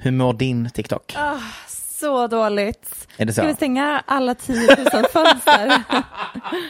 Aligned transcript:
Hur 0.00 0.10
mår 0.10 0.32
din 0.32 0.70
TikTok? 0.70 1.14
Ah, 1.18 1.38
så 1.68 2.26
dåligt. 2.26 3.08
Är 3.16 3.24
det 3.26 3.32
så? 3.32 3.40
Ska 3.40 3.46
vi 3.48 3.54
stänga 3.54 4.02
alla 4.06 4.34
10 4.34 4.76
000 4.76 4.76
fönster? 5.12 5.82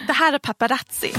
Det 0.06 0.12
här 0.12 0.32
är 0.32 0.38
Paparazzi. 0.38 1.12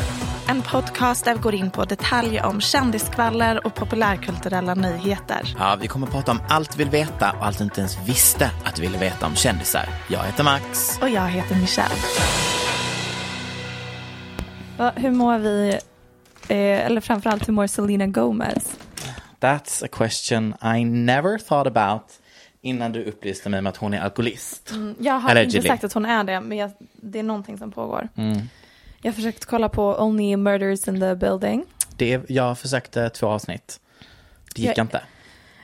En 0.47 0.61
podcast 0.61 1.25
där 1.25 1.33
vi 1.35 1.41
går 1.41 1.53
in 1.55 1.71
på 1.71 1.85
detaljer 1.85 2.45
om 2.45 2.61
kändiskvaller 2.61 3.65
och 3.65 3.75
populärkulturella 3.75 4.73
nyheter. 4.75 5.55
Ja, 5.59 5.77
vi 5.81 5.87
kommer 5.87 6.07
att 6.07 6.13
prata 6.13 6.31
om 6.31 6.39
allt 6.49 6.75
vi 6.75 6.83
vill 6.83 6.89
veta 6.91 7.31
och 7.31 7.45
allt 7.45 7.57
du 7.57 7.63
inte 7.63 7.79
ens 7.81 7.97
visste 8.07 8.51
att 8.65 8.75
du 8.75 8.81
ville 8.81 8.97
veta 8.97 9.25
om 9.25 9.35
kändisar. 9.35 9.89
Jag 10.07 10.23
heter 10.23 10.43
Max. 10.43 10.99
Och 11.01 11.09
jag 11.09 11.27
heter 11.27 11.55
Michelle. 11.55 11.95
Hur 14.95 15.11
mår 15.11 15.37
vi, 15.37 15.69
eh, 16.47 16.85
eller 16.85 17.01
framförallt 17.01 17.47
hur 17.47 17.53
mår 17.53 17.67
Selena 17.67 18.07
Gomez? 18.07 18.75
That's 19.39 19.85
a 19.85 19.87
question 19.91 20.53
I 20.77 20.83
never 20.85 21.37
thought 21.37 21.67
about 21.77 22.03
innan 22.61 22.91
du 22.91 23.03
upplyste 23.03 23.49
mig 23.49 23.61
med 23.61 23.69
att 23.69 23.77
hon 23.77 23.93
är 23.93 23.99
alkoholist. 24.01 24.71
Mm, 24.71 24.95
jag 24.99 25.13
har 25.13 25.29
Allegedly. 25.29 25.57
inte 25.57 25.67
sagt 25.67 25.83
att 25.83 25.93
hon 25.93 26.05
är 26.05 26.23
det, 26.23 26.41
men 26.41 26.57
jag, 26.57 26.71
det 26.93 27.19
är 27.19 27.23
någonting 27.23 27.57
som 27.57 27.71
pågår. 27.71 28.09
Mm. 28.15 28.37
Jag 29.01 29.11
har 29.11 29.15
försökt 29.15 29.45
kolla 29.45 29.69
på 29.69 29.95
Only 30.03 30.37
Murders 30.37 30.87
in 30.87 30.99
the 30.99 31.15
Building. 31.15 31.65
Det, 31.97 32.29
jag 32.29 32.59
försökte 32.59 33.09
två 33.09 33.27
avsnitt. 33.27 33.79
Det 34.55 34.61
gick 34.61 34.77
Jag- 34.77 34.83
inte. 34.83 35.01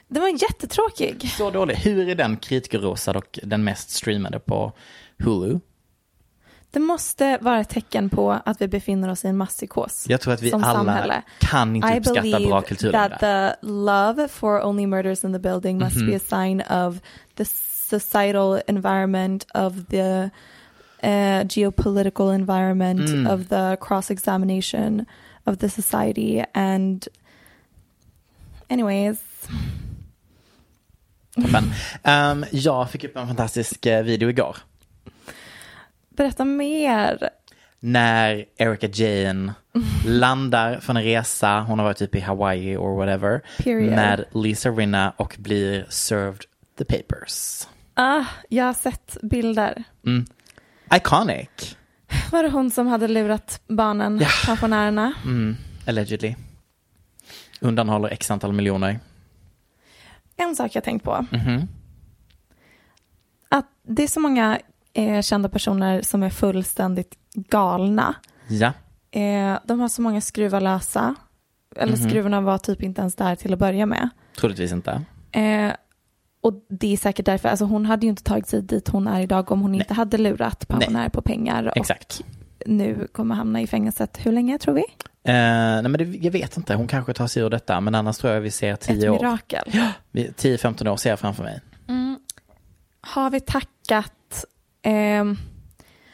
Den 0.08 0.22
var 0.22 0.30
jättetråkig. 0.30 1.30
Så 1.38 1.52
dålig. 1.52 1.76
Hur 1.76 2.10
är 2.10 2.16
den 2.16 2.38
kritikerrosad 2.38 3.16
och 3.18 3.40
den 3.44 3.64
mest 3.64 3.90
streamade 3.90 4.40
på 4.40 4.72
Hulu? 5.24 5.60
Det 6.76 6.80
måste 6.80 7.38
vara 7.42 7.60
ett 7.60 7.70
tecken 7.70 8.10
på 8.10 8.32
att 8.46 8.62
vi 8.62 8.68
befinner 8.68 9.10
oss 9.10 9.26
i 9.26 9.28
en 9.28 9.38
masspsykos. 9.38 10.06
Jag 10.10 10.22
tror 10.22 10.34
att 10.34 10.42
vi 10.42 10.52
alla 10.54 10.64
samhälle. 10.74 11.22
kan 11.40 11.76
inte 11.76 11.88
I 11.88 12.00
uppskatta 12.00 12.40
bra 12.40 12.62
kultur 12.62 12.92
that 12.92 13.22
längre. 13.22 13.56
the 13.62 13.68
love 13.68 14.28
for 14.28 14.66
Only 14.66 14.88
Murders 14.88 15.24
in 15.24 15.34
the 15.34 15.40
Building 15.40 15.78
must 15.80 15.96
Mhm. 15.96 16.08
be 16.08 16.16
a 16.16 16.20
sign 16.20 16.62
of 16.62 17.00
the 17.36 17.46
societal 17.90 18.62
environment 18.68 19.48
of 19.54 19.74
the 19.90 20.30
uh, 21.04 21.46
geopolitical 21.48 22.34
environment 22.36 23.10
Mm. 23.10 23.28
of 23.34 23.48
the 23.50 23.78
cross-examination 23.82 25.06
of 25.44 25.58
the 25.58 25.70
society 25.70 26.44
and 26.54 27.08
anyways. 28.70 29.18
Ehm, 32.04 32.46
jag 32.52 32.90
fick 32.90 33.04
upp 33.04 33.16
en 33.18 33.28
fantastisk 33.28 33.86
eh, 33.86 34.04
video 34.04 34.30
igår. 34.30 34.58
Berätta 36.16 36.46
mer. 36.46 37.30
När 37.80 38.46
Erika 38.58 38.88
Jane 38.88 39.54
landar 40.06 40.80
från 40.80 40.98
en 40.98 41.04
resa, 41.04 41.60
hon 41.60 41.80
har 41.80 41.86
varit 41.86 41.98
typ 41.98 42.16
i 42.16 42.20
Hawaii 42.20 42.78
or 42.78 42.96
whatever, 42.98 43.42
Period. 43.64 43.92
med 43.96 44.26
Lisa 44.34 44.70
Rinna 44.70 45.14
och 45.18 45.36
blir 45.40 45.86
served 45.90 46.42
the 46.78 46.86
papers. 46.86 47.68
Ah, 47.94 48.26
jag 48.50 48.66
har 48.66 48.74
sett 48.74 49.18
bilder. 49.22 49.84
Mm. 50.06 50.26
Iconic. 50.96 51.76
Var 52.32 52.44
det 52.44 52.50
hon 52.50 52.72
som 52.72 52.88
hade 52.88 53.08
lurat 53.08 53.62
barnen, 53.68 54.18
Ja. 54.22 54.28
pensionärerna? 54.46 55.14
Mm. 55.26 55.56
Allegedly. 55.88 56.36
Undanhåller 57.62 58.10
x 58.10 58.32
antal 58.32 58.54
miljoner. 58.54 59.00
En 60.38 60.56
sak 60.56 60.76
jag 60.76 60.84
tänkt 60.84 61.04
på. 61.04 61.26
Mhm. 61.32 61.68
Att 63.50 63.66
det 63.84 64.04
är 64.04 64.08
så 64.08 64.20
många 64.20 64.60
eh, 64.96 65.22
kända 65.22 65.50
personer 65.50 66.02
som 66.02 66.24
är 66.24 66.30
fullständigt 66.30 67.16
galna. 67.34 68.16
Ja. 68.48 68.74
Eh, 69.12 69.60
de 69.66 69.80
har 69.80 69.88
så 69.88 70.02
många 70.02 70.22
skruvar 70.22 70.62
lösa. 70.62 71.16
Eller 71.76 71.98
Mhm. 71.98 72.10
skruvarna 72.10 72.42
var 72.42 72.58
typ 72.58 72.84
inte 72.84 73.02
ens 73.02 73.16
där 73.16 73.36
till 73.36 73.54
att 73.54 73.60
börja 73.60 73.86
med. 73.86 74.10
Troligtvis 74.40 74.72
inte. 74.72 75.02
Eh, 75.32 75.72
och 76.42 76.54
det 76.70 76.94
är 76.94 76.98
säkert 76.98 77.26
därför, 77.26 77.50
alltså 77.50 77.66
hon 77.66 77.86
hade 77.86 78.06
ju 78.06 78.10
inte 78.10 78.24
tagit 78.24 78.48
sig 78.48 78.62
dit 78.62 78.88
hon 78.88 79.08
är 79.08 79.22
idag 79.22 79.52
om 79.52 79.62
hon 79.62 79.76
inte 79.76 79.94
hade 79.94 80.18
lurat 80.18 80.68
pensionärer 80.68 81.10
på 81.10 81.22
pengar. 81.22 81.64
Och 81.68 81.78
Exakt. 81.78 82.22
nu 82.66 83.08
kommer 83.12 83.36
hamna 83.36 83.62
i 83.62 83.68
fängelset. 83.68 84.18
Hur 84.26 84.32
länge 84.32 84.58
tror 84.60 84.74
vi? 84.74 84.82
Eh, 85.28 85.34
nej 85.34 85.82
men 85.84 85.92
det, 85.94 86.04
jag 86.04 86.32
vet 86.32 86.58
inte, 86.58 86.76
hon 86.76 86.88
kanske 86.88 87.14
tar 87.14 87.28
sig 87.28 87.44
ur 87.44 87.50
detta, 87.50 87.82
men 87.82 87.96
annars 87.96 88.18
tror 88.18 88.34
jag 88.34 88.42
vi 88.42 88.52
ser 88.52 88.74
Ett 88.74 88.82
10 88.82 89.10
år. 89.10 89.16
mirakel. 89.20 89.72
Vi- 90.12 90.32
10-15 90.32 90.88
år 90.88 90.98
ser 90.98 91.10
jag 91.10 91.20
framför 91.20 91.44
mig. 91.44 91.62
Mm. 91.88 92.20
Har 93.02 93.30
vi 93.30 93.40
tackat, 93.40 94.14
ehm, 94.86 95.38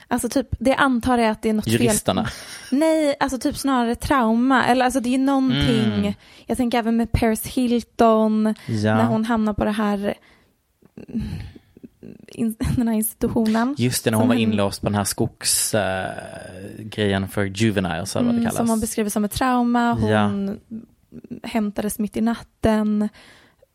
alltså 0.08 0.30
typ, 0.30 0.48
det 0.60 0.76
antar 0.76 1.18
jag 1.18 1.30
att 1.32 1.42
det 1.42 1.50
är 1.50 1.54
något 1.54 1.68
Juristerna. 1.68 2.26
fel. 2.26 2.80
Nej, 2.80 3.16
alltså 3.20 3.40
typ 3.40 3.58
snarare 3.58 3.96
trauma. 3.96 4.66
Eller 4.66 4.86
alltså 4.86 5.00
det 5.00 5.14
är 5.16 5.18
någonting, 5.20 5.94
Mm. 5.94 6.14
jag 6.46 6.58
tänker 6.58 6.78
även 6.78 6.98
med 6.98 7.12
Paris 7.12 7.46
Hilton, 7.46 8.56
Ja. 8.68 8.96
när 8.96 9.06
hon 9.06 9.26
hamnar 9.26 9.54
på 9.54 9.64
det 9.66 9.72
här, 9.72 10.14
in, 12.28 12.56
den 12.78 12.88
här 12.88 12.96
institutionen. 12.96 13.76
Just 13.78 14.04
det, 14.04 14.12
när 14.12 14.18
hon 14.18 14.28
var 14.28 14.36
inlåst 14.36 14.82
på 14.82 14.88
den 14.88 14.96
här 14.96 15.04
skogsgrejen 15.04 16.16
grejen 16.80 17.28
för 17.28 17.44
juveniles, 17.46 18.16
eller 18.16 18.26
vad 18.26 18.34
det 18.36 18.38
Mm, 18.40 18.44
kallas. 18.44 18.58
som 18.58 18.70
hon 18.70 18.80
beskriver 18.80 19.10
som 19.10 19.26
ett 19.26 19.32
trauma. 19.32 19.94
Hon 19.94 20.60
hämtades 21.44 22.00
mitt 22.00 22.18
i 22.18 22.22
natten, 22.22 23.10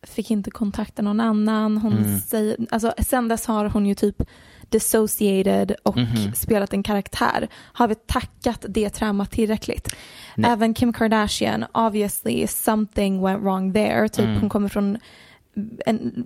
fick 0.03 0.31
inte 0.31 0.51
kontakta 0.51 1.01
någon 1.01 1.19
annan. 1.19 1.77
Hon 1.77 1.97
Mm. 1.97 2.19
säger, 2.19 2.57
alltså, 2.69 2.93
sen 3.07 3.27
dess 3.27 3.45
har 3.45 3.65
hon 3.65 3.85
ju 3.85 3.95
typ 3.95 4.23
dissociated 4.69 5.75
och 5.83 5.97
Mhm. 5.97 6.33
spelat 6.35 6.73
en 6.73 6.83
karaktär. 6.83 7.47
Har 7.73 7.87
vi 7.87 7.95
tackat 7.95 8.65
det 8.69 8.89
traumat 8.89 9.31
tillräckligt? 9.31 9.95
Nej. 10.35 10.51
Även 10.51 10.73
Kim 10.73 10.93
Kardashian, 10.93 11.65
obviously 11.73 12.47
something 12.47 13.21
went 13.21 13.43
wrong 13.43 13.73
there. 13.73 14.09
Typ 14.09 14.25
Mm. 14.25 14.39
hon 14.39 14.49
kommer 14.49 14.69
från 14.69 14.97
en, 15.85 16.23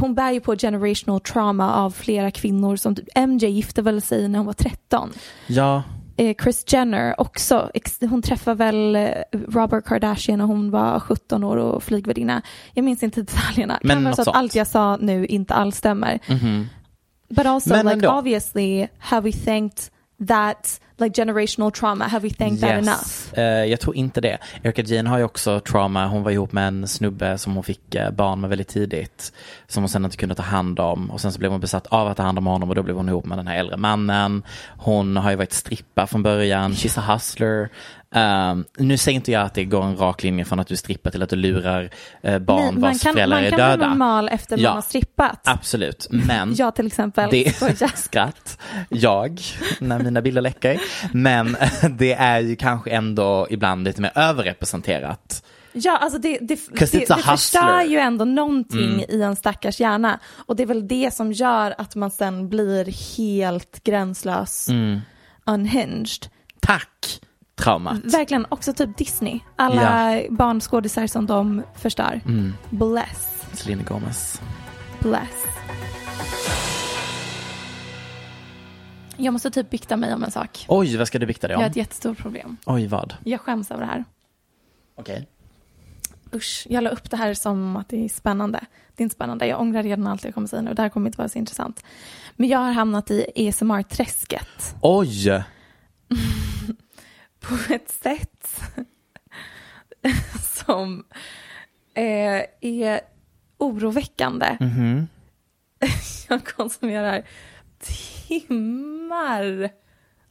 hon 0.00 0.14
bär 0.14 0.30
ju 0.32 0.40
på 0.40 0.56
generational 0.56 1.20
trauma 1.20 1.74
av 1.74 1.90
flera 1.90 2.30
kvinnor 2.30 2.76
som 2.76 2.94
typ, 2.94 3.06
MJ 3.16 3.46
gifte 3.50 3.82
väl 3.82 4.02
sig 4.02 4.28
när 4.28 4.38
hon 4.38 4.46
var 4.46 4.52
13 4.52 5.10
Ja, 5.46 5.82
eh, 6.16 6.34
Chris 6.42 6.64
Jenner 6.72 7.20
också. 7.20 7.70
Hon 8.00 8.22
träffade 8.22 8.56
väl 8.56 8.96
eh, 8.96 9.08
Robert 9.48 9.84
Kardashian 9.84 10.38
när 10.38 10.44
hon 10.46 10.70
var 10.70 11.00
17 11.00 11.44
år 11.44 11.56
och 11.56 11.82
flygvärdinna. 11.82 12.42
Jag 12.74 12.84
minns 12.84 13.02
inte 13.02 13.20
detaljerna. 13.22 13.78
Men 13.82 13.96
kan 13.96 14.04
vara 14.04 14.14
så 14.14 14.20
att 14.20 14.24
sånt. 14.24 14.36
allt 14.36 14.54
jag 14.54 14.66
sa 14.66 14.96
nu 14.96 15.26
inte 15.26 15.54
alls 15.54 15.76
stämmer. 15.76 16.18
mhm. 16.28 16.66
But 17.28 17.46
also 17.46 17.70
Men 17.70 17.86
like 17.86 17.92
ändå. 17.92 18.10
obviously 18.10 18.88
have 18.98 19.30
we 19.30 19.32
thanked 19.32 19.90
that 20.28 20.80
like 20.98 21.14
generational 21.22 21.70
trauma? 21.70 22.04
Have 22.08 22.22
we 22.28 22.30
thanked 22.34 22.60
that 22.60 22.70
enough? 22.70 23.38
Eh, 23.38 23.64
jag 23.64 23.80
tror 23.80 23.96
inte 23.96 24.20
det. 24.20 24.38
Erika 24.62 24.82
Jane 24.82 25.08
har 25.10 25.18
ju 25.18 25.24
också 25.24 25.60
trauma. 25.60 26.06
Hon 26.06 26.22
var 26.22 26.30
ihop 26.30 26.52
med 26.52 26.68
en 26.68 26.88
snubbe 26.88 27.38
som 27.38 27.54
hon 27.54 27.64
fick 27.64 27.94
eh, 27.94 28.10
barn 28.10 28.40
med 28.40 28.50
väldigt 28.50 28.68
tidigt. 28.68 29.32
Som 29.66 29.82
hon 29.82 29.88
sen 29.88 30.04
inte 30.04 30.16
kunde 30.16 30.34
ta 30.34 30.42
hand 30.42 30.80
om. 30.80 31.10
Och 31.10 31.20
sen 31.20 31.32
så 31.32 31.38
blev 31.38 31.50
hon 31.50 31.60
besatt 31.60 31.86
av 31.86 32.08
att 32.08 32.16
ta 32.16 32.22
hand 32.22 32.38
om 32.38 32.46
honom 32.46 32.68
och 32.68 32.74
då 32.74 32.82
blev 32.82 32.96
hon 32.96 33.08
ihop 33.08 33.24
med 33.24 33.38
den 33.38 33.46
här 33.46 33.56
äldre 33.58 33.76
mannen. 33.76 34.42
Hon 34.78 35.16
har 35.16 35.30
ju 35.30 35.36
varit 35.36 35.52
strippa 35.52 36.06
från 36.06 36.22
början. 36.22 36.72
She's 36.72 36.98
a 36.98 37.12
hustler. 37.12 37.68
Um, 38.14 38.64
nu 38.78 38.96
säger 38.98 39.16
inte 39.16 39.32
jag 39.32 39.42
att 39.42 39.54
det 39.54 39.64
går 39.64 39.84
en 39.84 39.96
rak 39.96 40.22
linje 40.22 40.44
från 40.44 40.60
att 40.60 40.66
du 40.66 40.76
strippar 40.76 41.10
till 41.10 41.22
att 41.22 41.30
du 41.30 41.36
lurar 41.36 41.82
uh, 42.28 42.38
barn 42.38 42.60
Nej, 42.62 42.72
man 42.72 42.80
vars 42.80 43.02
kan, 43.02 43.12
föräldrar 43.12 43.36
man 43.36 43.44
är 43.46 43.50
kan 43.50 43.58
döda. 43.58 43.76
vara 43.76 43.88
normal 43.88 44.28
efter 44.28 44.58
Ja. 44.58 44.68
man 44.68 44.74
har 44.76 44.82
strippat. 44.82 45.40
Absolut, 45.44 46.06
men 46.10 46.54
Jag 46.58 46.74
till 46.74 46.86
exempel. 46.86 47.30
det 47.30 47.52
skratt, 47.96 48.58
jag, 48.88 49.40
när 49.80 49.98
mina 49.98 50.22
bilder 50.22 50.42
läcker. 50.42 50.80
Men 51.12 51.56
det 51.98 52.12
är 52.12 52.40
ju 52.40 52.56
kanske 52.56 52.90
ändå 52.90 53.46
ibland 53.50 53.84
lite 53.84 54.00
mer 54.00 54.12
överrepresenterat. 54.14 55.44
Ja, 55.72 55.96
alltså 55.98 56.18
det, 56.18 56.38
det, 56.40 56.58
det, 56.80 56.92
det 57.08 57.16
förstör 57.22 57.82
ju 57.82 57.98
ändå 57.98 58.24
någonting 58.24 58.94
Mm. 58.94 59.04
i 59.08 59.22
en 59.22 59.36
stackars 59.36 59.80
hjärna. 59.80 60.18
Och 60.36 60.56
det 60.56 60.62
är 60.62 60.66
väl 60.66 60.88
det 60.88 61.14
som 61.14 61.32
gör 61.32 61.74
att 61.78 61.94
man 61.94 62.10
sen 62.10 62.48
blir 62.48 63.16
helt 63.16 63.84
gränslös, 63.84 64.68
Mm. 64.68 65.00
unhinged. 65.46 66.26
Tack, 66.60 67.20
traumat. 67.56 67.98
Verkligen, 68.04 68.46
också 68.48 68.72
typ 68.72 68.96
Disney. 68.96 69.40
Alla 69.56 70.20
barnskådisar 70.30 71.06
som 71.06 71.26
de 71.26 71.62
förstör. 71.74 72.20
Mm. 72.24 72.52
Bless, 72.70 73.44
Selena 73.52 73.82
Gomez. 73.82 74.40
bless. 75.00 75.44
Jag 79.16 79.32
måste 79.32 79.50
typ 79.50 79.70
bikta 79.70 79.96
mig 79.96 80.14
om 80.14 80.24
en 80.24 80.30
sak. 80.30 80.64
Oj, 80.68 80.96
vad 80.96 81.06
ska 81.06 81.18
du 81.18 81.26
bikta 81.26 81.48
dig 81.48 81.54
Jag 81.54 81.58
om? 81.58 81.62
har 81.62 81.70
ett 81.70 81.76
jättestort 81.76 82.18
problem. 82.18 82.56
Oj, 82.66 82.86
vad? 82.86 83.14
Jag 83.24 83.40
skäms 83.40 83.70
över 83.70 83.80
det 83.80 83.86
här. 83.86 84.04
Okej. 84.96 85.28
Usch, 86.34 86.66
jag 86.70 86.84
la 86.84 86.90
upp 86.90 87.10
det 87.10 87.16
här 87.16 87.34
som 87.34 87.76
att 87.76 87.88
det 87.88 88.04
är 88.04 88.08
spännande. 88.08 88.60
Det 88.96 89.02
är 89.02 89.04
inte 89.04 89.14
spännande, 89.14 89.46
jag 89.46 89.60
ångrar 89.60 89.82
redan 89.82 90.06
allt 90.06 90.24
jag 90.24 90.34
kommer 90.34 90.46
säga 90.46 90.62
nu. 90.62 90.74
Det 90.74 90.82
här 90.82 90.88
kommer 90.88 91.06
inte 91.06 91.18
vara 91.18 91.28
så 91.28 91.38
intressant. 91.38 91.84
Men 92.36 92.48
jag 92.48 92.58
har 92.58 92.72
hamnat 92.72 93.10
i 93.10 93.48
ASMR-träsket 93.48 94.74
Oj! 94.80 95.28
på 97.48 97.72
ett 97.74 97.90
sätt 97.90 98.62
som 100.66 101.04
eh, 101.94 102.42
är 102.60 103.00
oroväckande. 103.58 104.56
Mhm. 104.60 105.08
Jag 106.28 106.46
konsumerar 106.46 107.22
timmar 107.78 109.70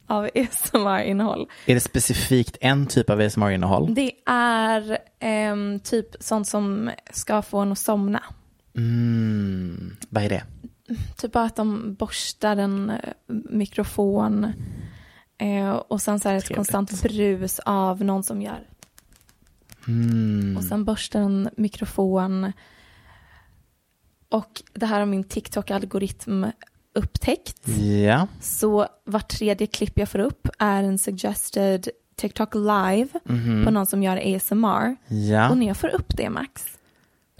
av 0.06 0.30
ASMR-innehåll. 0.34 1.46
Är 1.66 1.74
det 1.74 1.80
specifikt 1.80 2.56
en 2.60 2.86
typ 2.86 3.10
av 3.10 3.20
ASMR-innehåll? 3.20 3.94
Det 3.94 4.12
är 4.26 4.98
ehm, 5.18 5.80
typ 5.80 6.06
sånt 6.20 6.48
som 6.48 6.90
ska 7.10 7.42
få 7.42 7.58
en 7.58 7.72
att 7.72 7.78
somna. 7.78 8.22
Mm. 8.76 9.96
Vad 10.08 10.24
är 10.24 10.28
det? 10.28 10.44
Typ 11.16 11.32
bara 11.32 11.44
att 11.44 11.56
de 11.56 11.94
borstar 11.94 12.56
en 12.56 12.90
eh, 12.90 12.96
mikrofon 13.50 14.52
eh, 15.38 15.70
och 15.70 16.02
sen 16.02 16.20
så 16.20 16.28
är 16.28 16.32
det 16.32 16.38
ett 16.38 16.44
Trevligt. 16.44 16.56
konstant 16.56 17.02
brus 17.02 17.58
av 17.58 18.04
någon 18.04 18.22
som 18.22 18.42
gör. 18.42 18.66
Mm. 19.88 20.56
Och 20.56 20.64
sen 20.64 20.84
borstar 20.84 21.20
en 21.20 21.50
mikrofon. 21.56 22.52
Och 24.28 24.62
det 24.74 24.86
här 24.86 24.98
har 24.98 25.06
min 25.06 25.24
TikTok-algoritm 25.24 26.52
upptäckt. 26.94 27.68
Ja. 28.04 28.26
Så 28.40 28.86
vart 29.04 29.28
tredje 29.28 29.66
klipp 29.66 29.98
jag 29.98 30.08
får 30.08 30.18
upp 30.18 30.48
är 30.58 30.82
en 30.82 30.98
suggested 30.98 31.88
TikTok 32.16 32.54
live 32.54 33.08
Mhm. 33.24 33.64
på 33.64 33.70
någon 33.70 33.86
som 33.86 34.02
gör 34.02 34.16
ASMR. 34.36 34.96
Ja. 35.08 35.50
Och 35.50 35.58
när 35.58 35.66
jag 35.66 35.76
får 35.76 35.88
upp 35.94 36.16
det 36.16 36.30
Max, 36.30 36.64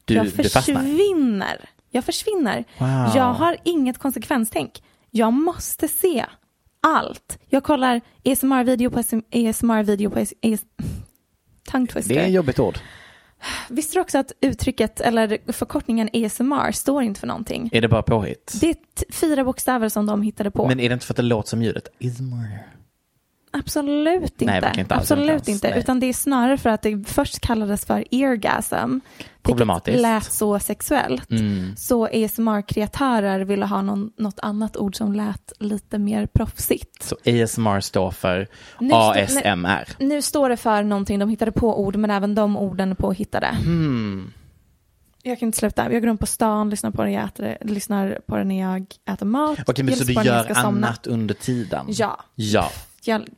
Du, 0.05 0.15
jag 0.15 0.33
försvinner. 0.33 1.69
Jag 1.91 2.05
försvinner. 2.05 2.65
Wow. 2.79 3.17
Jag 3.17 3.33
har 3.35 3.57
inget 3.65 3.99
konsekvenstänk. 3.99 4.83
Jag 5.11 5.33
måste 5.33 5.89
se 5.89 6.27
allt. 6.87 7.39
Jag 7.49 7.65
kollar 7.65 8.01
ASMR-video 8.25 8.91
på 8.91 8.99
ASMR-video 8.99 10.11
på 10.11 10.17
twister. 11.87 12.15
Det 12.15 12.21
är 12.21 12.29
jobbigt 12.29 12.59
ord. 12.59 12.79
Visste 13.69 13.97
du 13.97 14.01
också 14.01 14.19
att 14.19 14.33
uttrycket 14.41 15.01
eller 15.01 15.53
förkortningen 15.53 16.09
ASMR 16.13 16.73
står 16.73 17.03
inte 17.03 17.21
för 17.21 17.27
någonting? 17.27 17.71
Är 17.73 17.81
det 17.81 17.89
bara 17.89 18.03
påhitt? 18.03 18.57
Det 18.61 18.71
är 18.71 18.77
fyra 19.13 19.45
bokstäver 19.45 19.89
som 19.89 20.07
de 20.07 20.23
hittade 20.23 20.51
på. 20.51 20.69
Men 20.69 20.81
är 20.81 20.89
det 20.89 20.93
inte 20.93 21.07
för 21.07 21.13
att 21.13 21.17
det 21.17 21.23
låter 21.23 21.49
som 21.49 21.63
ljudet? 21.63 21.89
ASMR. 22.05 22.77
Absolut 23.51 24.43
inte. 24.43 24.61
Nej, 24.61 24.81
inte 24.81 24.95
alls, 24.95 25.11
Absolut 25.11 25.49
inte 25.49 25.51
inte. 25.51 25.79
Utan 25.79 26.01
det 26.01 26.07
är 26.07 26.13
snarare 26.13 26.59
för 26.59 26.71
att 26.71 26.83
det 26.83 27.09
först 27.09 27.41
kallades 27.41 27.85
för 27.85 28.05
eargasm. 28.11 28.99
Problematiskt. 29.47 30.03
Lät 30.03 30.33
så 30.33 30.59
sexuellt. 30.59 31.31
Mm. 31.31 31.77
Så 31.77 32.07
ASMR-kreatörer 32.07 33.41
ville 33.45 33.67
ha 33.67 33.83
någon, 33.83 34.11
något 34.19 34.39
annat 34.43 34.77
ord 34.77 34.97
som 34.97 35.13
lät 35.13 35.53
lite 35.59 35.99
mer 35.99 36.27
proffsigt. 36.27 37.03
Så 37.03 37.17
ASMR 37.27 37.81
står 37.81 38.11
för 38.11 38.49
Nu 38.81 38.95
ASMR. 38.95 39.89
Nu 39.99 40.23
står 40.23 40.49
det 40.49 40.57
för 40.57 40.83
någonting, 40.83 41.19
de 41.19 41.29
hittade 41.29 41.53
på 41.53 41.81
ord 41.81 41.97
men 41.97 42.11
även 42.11 42.35
de 42.35 42.57
orden 42.57 42.97
påhittade. 42.97 43.47
Hmm. 43.47 44.33
Jag 45.23 45.39
kan 45.39 45.47
inte 45.47 45.59
sluta. 45.59 45.93
Jag 45.93 46.03
går 46.03 46.09
runt 46.09 46.21
på 46.21 46.27
stan, 46.27 46.71
lyssnar 46.71 46.91
på 46.91 47.03
det, 47.05 47.11
jag 47.11 47.25
äter, 47.25 47.59
lyssnar 47.61 48.19
på 48.27 48.37
det 48.37 48.45
när 48.45 48.61
jag 48.61 48.87
äter 49.11 49.27
mat. 49.27 49.59
Okej, 49.67 49.85
men 49.85 49.97
så 49.97 50.05
du 50.05 50.13
gör 50.13 50.45
somna. 50.45 50.61
annat 50.87 51.07
under 51.07 51.35
tiden? 51.35 51.87
Ja. 51.89 52.21
Ja. 52.35 52.71
Jag, 53.05 53.29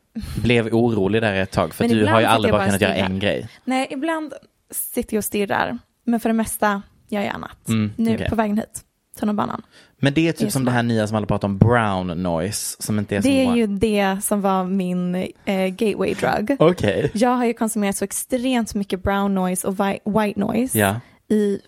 Blev 0.43 0.67
orolig 0.75 1.23
där 1.23 1.35
ett 1.35 1.51
tag, 1.51 1.75
för 1.75 1.85
Men 1.85 1.97
du 1.97 2.07
har 2.07 2.21
ju 2.21 2.27
aldrig 2.27 2.55
bara 2.55 2.59
bara 2.59 2.67
kunnat 2.67 2.81
göra 2.81 2.95
en 2.95 3.19
grej. 3.19 3.49
nej, 3.65 3.87
ibland 3.91 4.35
sitter 4.71 5.15
jag 5.15 5.21
och 5.21 5.25
stirrar. 5.25 5.79
Men 6.11 6.21
för 6.21 6.29
det 6.29 6.33
mesta 6.35 6.83
gör 7.09 7.23
jag 7.23 7.35
annat. 7.35 7.69
Mm, 7.69 7.91
nu 7.97 8.15
okej. 8.15 8.29
på 8.29 8.35
vägen 8.37 8.57
hit, 8.59 8.81
tunnelbanan. 9.19 9.63
Men 10.01 10.15
det 10.15 10.29
är 10.29 10.33
typ 10.33 10.53
som 10.53 10.63
ASMR. 10.63 10.65
det 10.65 10.71
här 10.71 10.83
nya 10.83 11.07
som 11.07 11.17
alla 11.17 11.27
pratar 11.27 11.49
om, 11.49 11.59
brown 11.59 12.23
noise, 12.23 12.77
som 12.83 12.99
inte 12.99 13.17
är 13.17 13.21
som 13.21 13.31
Det 13.31 13.45
är 13.47 13.55
ju 13.57 13.67
det 13.67 14.19
som 14.23 14.41
var 14.41 14.65
min 14.65 15.15
eh, 15.45 15.67
gateway 15.69 16.15
drug. 16.15 16.57
Okej. 16.59 17.11
Jag 17.15 17.31
har 17.31 17.45
ju 17.45 17.55
konsumerat 17.55 17.97
så 17.97 18.05
extremt 18.05 18.75
mycket 18.75 19.03
brown 19.03 19.35
noise 19.35 19.69
och 19.69 19.75
white 20.05 20.41
noise 20.41 20.79
Ja. 20.79 21.01
i 21.29 21.61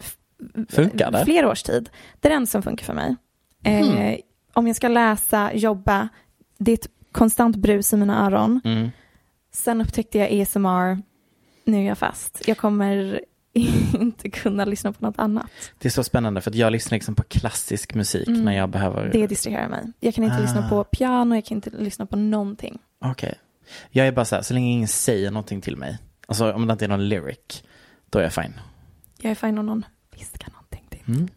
Funkar 0.69 1.11
det? 1.11 1.25
flera 1.25 1.51
års 1.51 1.63
tid. 1.63 1.91
Det 2.21 2.29
är 2.29 2.33
den 2.33 2.47
som 2.47 2.63
funkar 2.63 2.85
för 2.85 2.95
mig. 2.95 3.17
Eh, 3.65 3.87
Hmm. 3.87 4.17
Om 4.53 4.67
jag 4.67 4.77
ska 4.77 4.89
läsa, 4.89 5.53
jobba, 5.55 6.09
det 6.59 6.73
är 6.73 6.75
ett 6.75 6.89
konstant 7.13 7.57
brus 7.57 7.93
i 7.93 7.97
mina 7.97 8.27
öron. 8.27 8.61
Mm. 8.65 8.91
Sen 9.53 9.81
upptäckte 9.81 10.19
jag 10.19 10.41
ASMR, 10.43 11.03
nu 11.65 11.79
är 11.79 11.83
jag 11.89 11.99
fast. 11.99 12.43
Jag 12.49 12.57
kommer 12.59 13.21
inte 14.01 14.31
kunna 14.31 14.65
lyssna 14.65 14.93
på 14.93 15.05
något 15.07 15.19
annat. 15.19 15.47
Det 15.79 15.89
är 15.89 15.91
så 15.91 16.05
spännande 16.05 16.41
för 16.41 16.51
att 16.51 16.55
jag 16.55 16.73
lyssnar 16.73 16.97
liksom 16.97 17.15
på 17.15 17.23
klassisk 17.23 17.95
musik 17.95 18.29
Mm. 18.29 18.45
när 18.45 18.57
jag 18.57 18.69
behöver. 18.71 19.11
Det 19.13 19.27
distraherar 19.27 19.69
mig. 19.69 19.93
Jag 20.01 20.15
kan 20.15 20.25
inte 20.25 20.37
Ah. 20.37 20.41
lyssna 20.41 20.69
på 20.69 20.85
piano, 20.85 21.35
jag 21.35 21.45
kan 21.45 21.57
inte 21.57 21.71
lyssna 21.71 22.07
på 22.07 22.17
någonting. 22.17 22.79
Okej. 23.05 23.35
Jag 23.91 24.07
är 24.07 24.13
bara 24.13 24.25
så 24.25 24.35
här, 24.35 24.43
så 24.43 24.55
länge 24.55 24.73
ingen 24.73 24.89
säger 24.89 25.31
någonting 25.31 25.61
till 25.61 25.77
mig, 25.77 25.99
alltså 26.27 26.53
om 26.53 26.67
det 26.67 26.73
inte 26.73 26.85
är 26.85 26.89
någon 26.89 27.09
lyric, 27.09 27.63
då 28.11 28.19
är 28.19 28.23
jag 28.23 28.33
fine. 28.33 28.55
Jag 29.21 29.31
är 29.31 29.35
fine 29.35 29.59
om 29.59 29.67
någon 29.67 29.85
viskar 30.19 30.49
någonting 30.53 30.85
till. 30.91 31.15
Mm. 31.15 31.29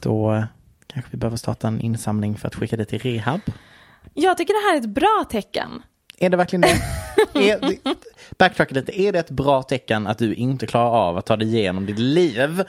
Då 0.00 0.44
kanske 0.86 1.10
vi 1.10 1.16
behöver 1.18 1.36
starta 1.36 1.68
en 1.68 1.80
insamling 1.80 2.36
för 2.38 2.48
att 2.48 2.54
skicka 2.54 2.76
det 2.76 2.84
till 2.84 2.98
rehab. 2.98 3.40
Jag 4.14 4.36
tycker 4.36 4.54
det 4.54 4.68
här 4.70 4.76
är 4.76 4.80
ett 4.80 4.94
bra 4.94 5.24
tecken. 5.30 5.82
Är 6.22 6.30
det 6.30 6.36
verkligen 6.36 6.60
det? 6.60 6.80
är 7.34 7.60
det 7.60 7.94
backtracka 8.38 8.74
lite, 8.74 9.00
är 9.00 9.12
det 9.12 9.18
ett 9.18 9.30
bra 9.30 9.62
tecken 9.62 10.06
att 10.06 10.18
du 10.18 10.34
inte 10.34 10.66
klarar 10.66 10.90
av 10.90 11.18
att 11.18 11.26
ta 11.26 11.36
dig 11.36 11.48
igenom 11.56 11.86
ditt 11.86 11.98
liv 11.98 12.62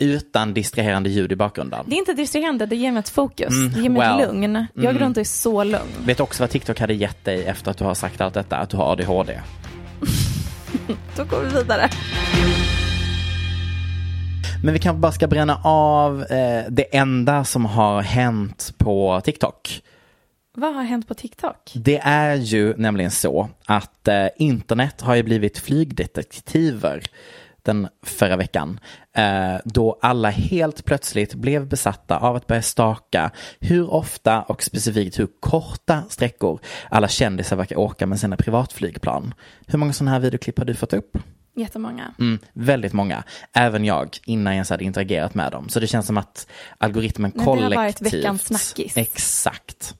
utan 0.00 0.54
distraherande 0.54 1.10
ljud 1.10 1.32
i 1.32 1.36
bakgrunden? 1.36 1.84
Det 1.86 1.94
är 1.94 1.98
inte 1.98 2.12
distraherande, 2.12 2.66
det 2.66 2.76
ger 2.76 2.92
mig 2.92 3.00
ett 3.00 3.08
fokus. 3.08 3.48
Mm, 3.50 3.72
det 3.72 3.80
ger 3.80 3.88
mig 3.90 4.00
well. 4.00 4.20
ett 4.20 4.26
lugn. 4.26 4.54
Jag 4.74 4.82
går 4.84 4.90
Mm. 4.90 5.02
runt 5.02 5.16
och 5.16 5.20
är 5.20 5.24
så 5.24 5.64
lugn. 5.64 5.82
Vet 6.04 6.16
du 6.16 6.22
också 6.22 6.42
vad 6.42 6.50
TikTok 6.50 6.80
hade 6.80 6.94
gett 6.94 7.24
dig 7.24 7.44
efter 7.44 7.70
att 7.70 7.78
du 7.78 7.84
har 7.84 7.94
sagt 7.94 8.20
allt 8.20 8.34
detta? 8.34 8.56
Att 8.56 8.70
du 8.70 8.76
har 8.76 8.92
ADHD. 8.92 9.40
Då 11.16 11.24
går 11.24 11.40
vi 11.40 11.54
vidare. 11.58 11.88
Men 14.64 14.74
vi 14.74 14.80
kanske 14.80 14.98
bara 15.00 15.12
ska 15.12 15.26
bränna 15.26 15.60
av 15.64 16.22
eh, 16.22 16.64
det 16.68 16.96
enda 16.96 17.44
som 17.44 17.64
har 17.64 18.02
hänt 18.02 18.74
på 18.78 19.20
TikTok. 19.24 19.80
Vad 20.54 20.74
har 20.74 20.82
hänt 20.82 21.08
på 21.08 21.14
TikTok? 21.14 21.72
Det 21.74 21.98
är 21.98 22.34
ju 22.34 22.76
nämligen 22.76 23.10
så 23.10 23.48
att 23.66 24.08
eh, 24.08 24.26
internet 24.36 25.00
har 25.00 25.14
ju 25.14 25.22
blivit 25.22 25.58
flygdetektiver 25.58 27.02
den 27.62 27.88
förra 28.02 28.36
veckan. 28.36 28.80
Eh, 29.12 29.56
då 29.64 29.98
alla 30.02 30.30
helt 30.30 30.84
plötsligt 30.84 31.34
blev 31.34 31.68
besatta 31.68 32.18
av 32.18 32.36
att 32.36 32.46
börja 32.46 32.62
staka 32.62 33.30
hur 33.60 33.92
ofta 33.92 34.42
och 34.42 34.62
specifikt 34.62 35.18
hur 35.18 35.28
korta 35.40 36.02
sträckor 36.08 36.60
alla 36.90 37.08
kändisar 37.08 37.56
verkar 37.56 37.76
åka 37.76 38.06
med 38.06 38.20
sina 38.20 38.36
privatflygplan. 38.36 39.34
Hur 39.66 39.78
många 39.78 39.92
sådana 39.92 40.10
här 40.10 40.20
videoklipp 40.20 40.58
har 40.58 40.64
du 40.64 40.74
fått 40.74 40.92
upp? 40.92 41.18
Jättemånga. 41.54 42.14
Mm, 42.18 42.38
väldigt 42.52 42.92
många. 42.92 43.24
Även 43.52 43.84
jag 43.84 44.08
innan 44.24 44.44
jag 44.52 44.54
ens 44.54 44.70
hade 44.70 44.84
interagerat 44.84 45.34
med 45.34 45.52
dem. 45.52 45.68
Så 45.68 45.80
det 45.80 45.86
känns 45.86 46.06
som 46.06 46.18
att 46.18 46.46
algoritmen 46.78 47.32
Men 47.34 47.44
det 47.44 47.50
har 47.50 47.56
kollektivt. 47.56 47.76
varit 47.76 48.14
veckans 48.14 48.44
snackis. 48.44 48.96
Exakt. 48.96 49.94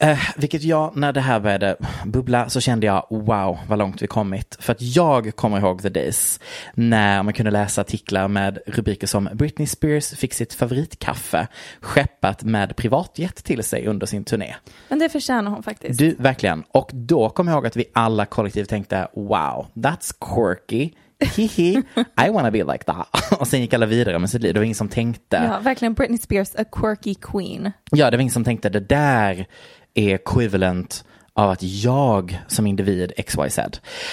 Eh, 0.00 0.18
vilket 0.36 0.62
jag, 0.62 0.96
när 0.96 1.12
det 1.12 1.20
här 1.20 1.40
började 1.40 1.76
bubbla 2.04 2.48
så 2.48 2.60
kände 2.60 2.86
jag 2.86 3.06
wow 3.10 3.58
vad 3.68 3.78
långt 3.78 4.02
vi 4.02 4.06
kommit. 4.06 4.56
För 4.60 4.72
att 4.72 4.82
jag 4.82 5.36
kommer 5.36 5.58
ihåg 5.58 5.82
the 5.82 5.88
days 5.88 6.40
när 6.74 7.22
man 7.22 7.34
kunde 7.34 7.50
läsa 7.50 7.80
artiklar 7.80 8.28
med 8.28 8.58
rubriker 8.66 9.06
som 9.06 9.28
Britney 9.32 9.66
Spears 9.66 10.10
fick 10.10 10.34
sitt 10.34 10.54
favoritkaffe 10.54 11.46
skeppat 11.80 12.42
med 12.42 12.76
privatjet 12.76 13.44
till 13.44 13.64
sig 13.64 13.86
under 13.86 14.06
sin 14.06 14.24
turné. 14.24 14.54
Men 14.88 14.98
det 14.98 15.08
förtjänar 15.08 15.50
hon 15.50 15.62
faktiskt. 15.62 15.98
Du, 15.98 16.14
verkligen. 16.18 16.64
Och 16.70 16.90
då 16.92 17.28
kom 17.28 17.48
jag 17.48 17.54
ihåg 17.54 17.66
att 17.66 17.76
vi 17.76 17.84
alla 17.92 18.26
kollektivt 18.26 18.68
tänkte 18.68 19.08
wow, 19.14 19.66
that's 19.74 20.14
quirky. 20.20 20.90
Hihi, 21.36 21.82
I 22.26 22.30
wanna 22.30 22.50
be 22.50 22.64
like 22.64 22.84
that. 22.84 23.32
Och 23.40 23.48
sen 23.48 23.60
gick 23.60 23.74
alla 23.74 23.86
vidare 23.86 24.18
med 24.18 24.30
sitt 24.30 24.42
liv. 24.42 24.54
Det 24.54 24.60
var 24.60 24.64
ingen 24.64 24.74
som 24.74 24.88
tänkte. 24.88 25.36
Ja, 25.36 25.58
verkligen 25.62 25.94
Britney 25.94 26.18
Spears, 26.18 26.54
a 26.54 26.64
quirky 26.72 27.14
queen. 27.14 27.72
Ja, 27.90 28.10
det 28.10 28.16
var 28.16 28.20
ingen 28.20 28.32
som 28.32 28.44
tänkte 28.44 28.68
det 28.68 28.80
där 28.80 29.46
är 29.94 30.14
equivalent 30.14 31.04
av 31.34 31.50
att 31.50 31.62
jag 31.62 32.38
som 32.48 32.66
individ 32.66 33.12
XYZ. 33.26 33.58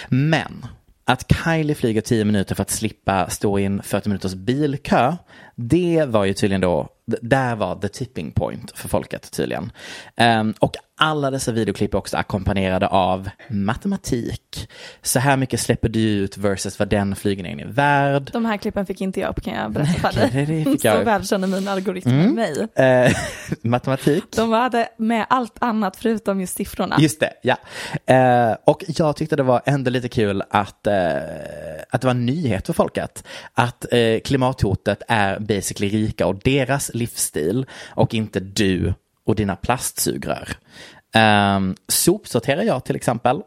Men 0.10 0.66
att 1.06 1.32
Kylie 1.32 1.76
flyger 1.76 2.02
10 2.02 2.26
minuter 2.26 2.56
för 2.56 2.62
att 2.62 2.70
slippa 2.70 3.30
stå 3.30 3.60
i 3.60 3.66
en 3.66 3.84
40 3.84 4.10
minuters 4.10 4.34
bilkö, 4.34 5.16
det 5.56 6.06
var 6.08 6.26
ju 6.26 6.34
tydligen 6.34 6.62
då, 6.62 6.90
där 7.06 7.56
var 7.56 7.76
the 7.76 7.88
tipping 7.88 8.32
point 8.32 8.72
för 8.78 8.90
folket 8.90 9.32
tydligen. 9.32 9.72
Um, 10.18 10.54
och 10.60 10.76
alla 10.98 11.32
dessa 11.32 11.52
videoklipp 11.52 11.94
är 11.94 11.98
också 11.98 12.18
ackompanjerade 12.18 12.88
av 12.88 13.30
matematik. 13.50 14.70
Så 15.02 15.20
här 15.20 15.38
mycket 15.38 15.60
släpper 15.60 15.90
du 15.90 16.00
ut 16.00 16.38
versus 16.38 16.80
vad 16.80 16.88
den 16.90 17.16
flygningen 17.16 17.60
är 17.60 17.66
värd. 17.66 18.30
De 18.34 18.46
här 18.46 18.58
klippen 18.58 18.86
fick 18.86 19.02
inte 19.02 19.20
jag 19.20 19.30
upp 19.30 19.44
kan 19.44 19.54
jag 19.54 19.72
berätta 19.72 20.12
för 20.12 20.46
dig. 20.46 20.64
jag 20.82 20.96
Så 20.96 21.02
upp. 21.02 21.08
väl 21.08 21.28
känner 21.28 21.48
mina 21.48 21.72
algoritmer 21.72 22.14
Mm. 22.16 22.36
mig. 22.36 22.68
Eh, 22.76 23.12
matematik. 23.62 24.24
De 24.36 24.52
hade 24.52 24.88
med 24.98 25.26
allt 25.30 25.56
annat 25.60 25.96
förutom 25.98 26.42
just 26.42 26.58
siffrorna. 26.58 26.96
Just 27.00 27.20
det, 27.20 27.30
ja. 27.42 27.58
Eh, 28.16 28.56
och 28.66 28.84
jag 28.88 29.16
tyckte 29.16 29.36
det 29.36 29.44
var 29.44 29.62
ändå 29.66 29.92
lite 29.92 30.10
kul 30.10 30.44
att, 30.50 30.88
eh, 30.88 30.94
att 31.90 32.02
det 32.02 32.08
var 32.08 32.12
en 32.12 32.26
nyhet 32.26 32.66
för 32.66 32.74
folket. 32.74 33.24
Att 33.54 33.86
klimathotet 34.24 35.02
är 35.08 35.40
basically 35.40 35.90
rika 35.98 36.28
och 36.28 36.36
deras 36.44 36.92
livsstil 36.94 37.66
och 37.90 38.14
inte 38.14 38.40
du 38.40 38.94
och 39.26 39.36
dina 39.36 39.56
plastsugrör. 39.56 40.50
Eh, 41.16 41.60
sopsorterar 41.88 42.64
jag 42.64 42.86
till 42.86 42.96
exempel? 42.96 43.42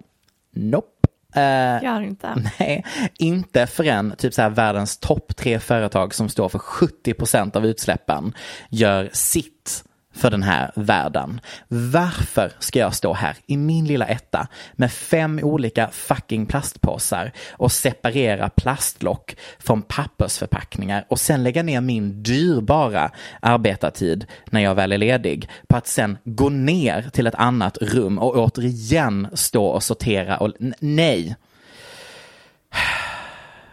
Nope. 0.54 0.88
Eh, 1.34 1.84
Gör 1.84 2.00
inte. 2.02 2.34
Nej, 2.58 2.84
inte 3.18 3.66
förrän 3.66 4.14
typ 4.18 4.34
så 4.34 4.42
här 4.42 4.50
världens 4.50 4.98
topp 4.98 5.36
tre 5.36 5.58
företag 5.58 6.14
som 6.14 6.28
står 6.28 6.48
för 6.48 6.58
70 6.58 7.14
procent 7.14 7.56
av 7.56 7.66
utsläppen 7.66 8.34
gör 8.70 9.10
sitt 9.12 9.84
för 10.18 10.30
den 10.30 10.42
här 10.42 10.70
världen. 10.74 11.40
Varför 11.68 12.52
ska 12.58 12.78
jag 12.78 12.94
stå 12.94 13.12
här 13.12 13.36
i 13.46 13.56
min 13.56 13.84
lilla 13.84 14.06
etta 14.06 14.48
med 14.72 14.92
fem 14.92 15.40
olika 15.42 15.88
fucking 15.92 16.46
plastpåsar 16.46 17.32
och 17.52 17.72
separera 17.72 18.50
plastlock 18.50 19.36
från 19.58 19.82
pappersförpackningar 19.82 21.04
och 21.08 21.20
sen 21.20 21.42
lägga 21.42 21.62
ner 21.62 21.80
min 21.80 22.22
dyrbara 22.22 23.10
arbetartid 23.40 24.26
när 24.50 24.60
jag 24.60 24.74
väl 24.74 24.92
är 24.92 24.98
ledig 24.98 25.48
på 25.68 25.76
att 25.76 25.86
sen 25.86 26.18
gå 26.24 26.48
ner 26.48 27.10
till 27.12 27.26
ett 27.26 27.34
annat 27.34 27.78
rum 27.80 28.18
och 28.18 28.36
återigen 28.36 29.28
stå 29.32 29.66
och 29.66 29.82
sortera 29.82 30.36
och 30.36 30.52
nej. 30.78 31.36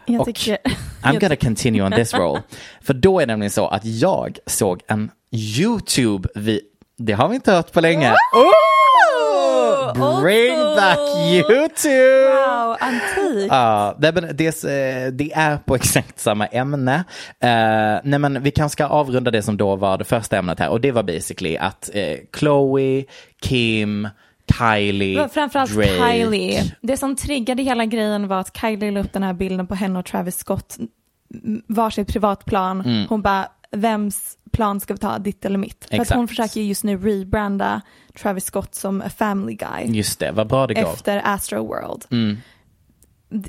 Jag 0.06 0.22
Och 0.22 0.26
tycker... 0.28 0.58
I'm 1.02 1.20
gonna 1.20 1.36
continue 1.36 1.86
on 1.86 1.92
this 1.92 2.14
role. 2.14 2.42
För 2.82 2.94
då 2.94 3.20
är 3.20 3.26
det 3.26 3.34
nämligen 3.34 3.52
så 3.52 3.68
att 3.68 3.86
jag 3.86 4.38
såg 4.46 4.82
en 4.88 5.12
YouTube, 5.36 6.30
vi 6.36 6.62
det 6.98 7.14
har 7.14 7.28
vi 7.28 7.36
inte 7.36 7.52
hört 7.52 7.72
på 7.72 7.82
länge. 7.82 8.12
Oh! 8.12 8.52
Bring 10.22 10.58
back 10.58 11.00
YouTube! 11.34 12.30
Wow, 12.30 12.78
antik. 12.80 13.48
Ja, 13.50 13.96
det, 14.00 14.64
eh, 14.64 15.12
det 15.12 15.32
är 15.34 15.58
på 15.58 15.76
exakt 15.76 16.20
samma 16.20 16.46
ämne. 16.46 16.96
Eh, 17.40 18.00
nej 18.04 18.20
men 18.20 18.44
vi 18.44 18.52
kanske 18.52 18.74
ska 18.74 18.86
avrunda 18.86 19.32
det 19.32 19.42
som 19.42 19.58
då 19.58 19.76
var 19.76 19.98
det 19.98 20.04
första 20.04 20.38
ämnet 20.38 20.60
här 20.60 20.70
och 20.70 20.82
det 20.82 20.92
var 20.92 21.04
basically 21.04 21.58
att 21.58 21.90
eh, 21.94 22.18
Chloe, 22.40 23.06
Kim, 23.42 24.08
Kylie, 24.60 25.30
Framförallt 25.30 25.74
Drake. 25.74 25.98
Kylie. 25.98 26.64
Det 26.82 26.98
som 26.98 27.16
triggade 27.16 27.64
hela 27.64 27.86
grejen 27.86 28.28
var 28.28 28.40
att 28.40 28.58
Kylie 28.58 28.92
la 28.92 29.00
upp 29.00 29.14
den 29.14 29.24
här 29.24 29.34
bilden 29.34 29.68
på 29.68 29.76
henne 29.76 30.00
och 30.00 30.06
Travis 30.06 30.38
Scott 30.38 30.78
varsitt 31.68 32.08
privatplan. 32.08 32.82
Mm. 32.82 33.06
Hon 33.10 33.22
bara, 33.22 33.48
vems 33.76 34.38
plan 34.52 34.80
ska 34.80 34.94
vi 34.94 34.98
ta, 35.00 35.20
ditt 35.20 35.46
eller 35.46 35.58
mitt? 35.58 35.86
För 35.90 35.96
att 35.96 36.02
Exakt. 36.02 36.18
hon 36.18 36.28
försöker 36.28 36.62
ju 36.62 36.68
just 36.68 36.84
nu 36.84 36.98
rebranda 36.98 37.82
Travis 38.22 38.46
Scott 38.46 38.76
som 38.76 39.02
a 39.02 39.10
family 39.10 39.54
guy 39.56 39.86
Just 39.98 40.20
det, 40.20 40.32
vad 40.32 40.48
bra 40.48 40.68
det 40.68 40.74
gav. 40.74 40.94
efter 40.94 41.22
Astro 41.26 41.68
World. 41.68 42.06
Mm. 42.12 42.38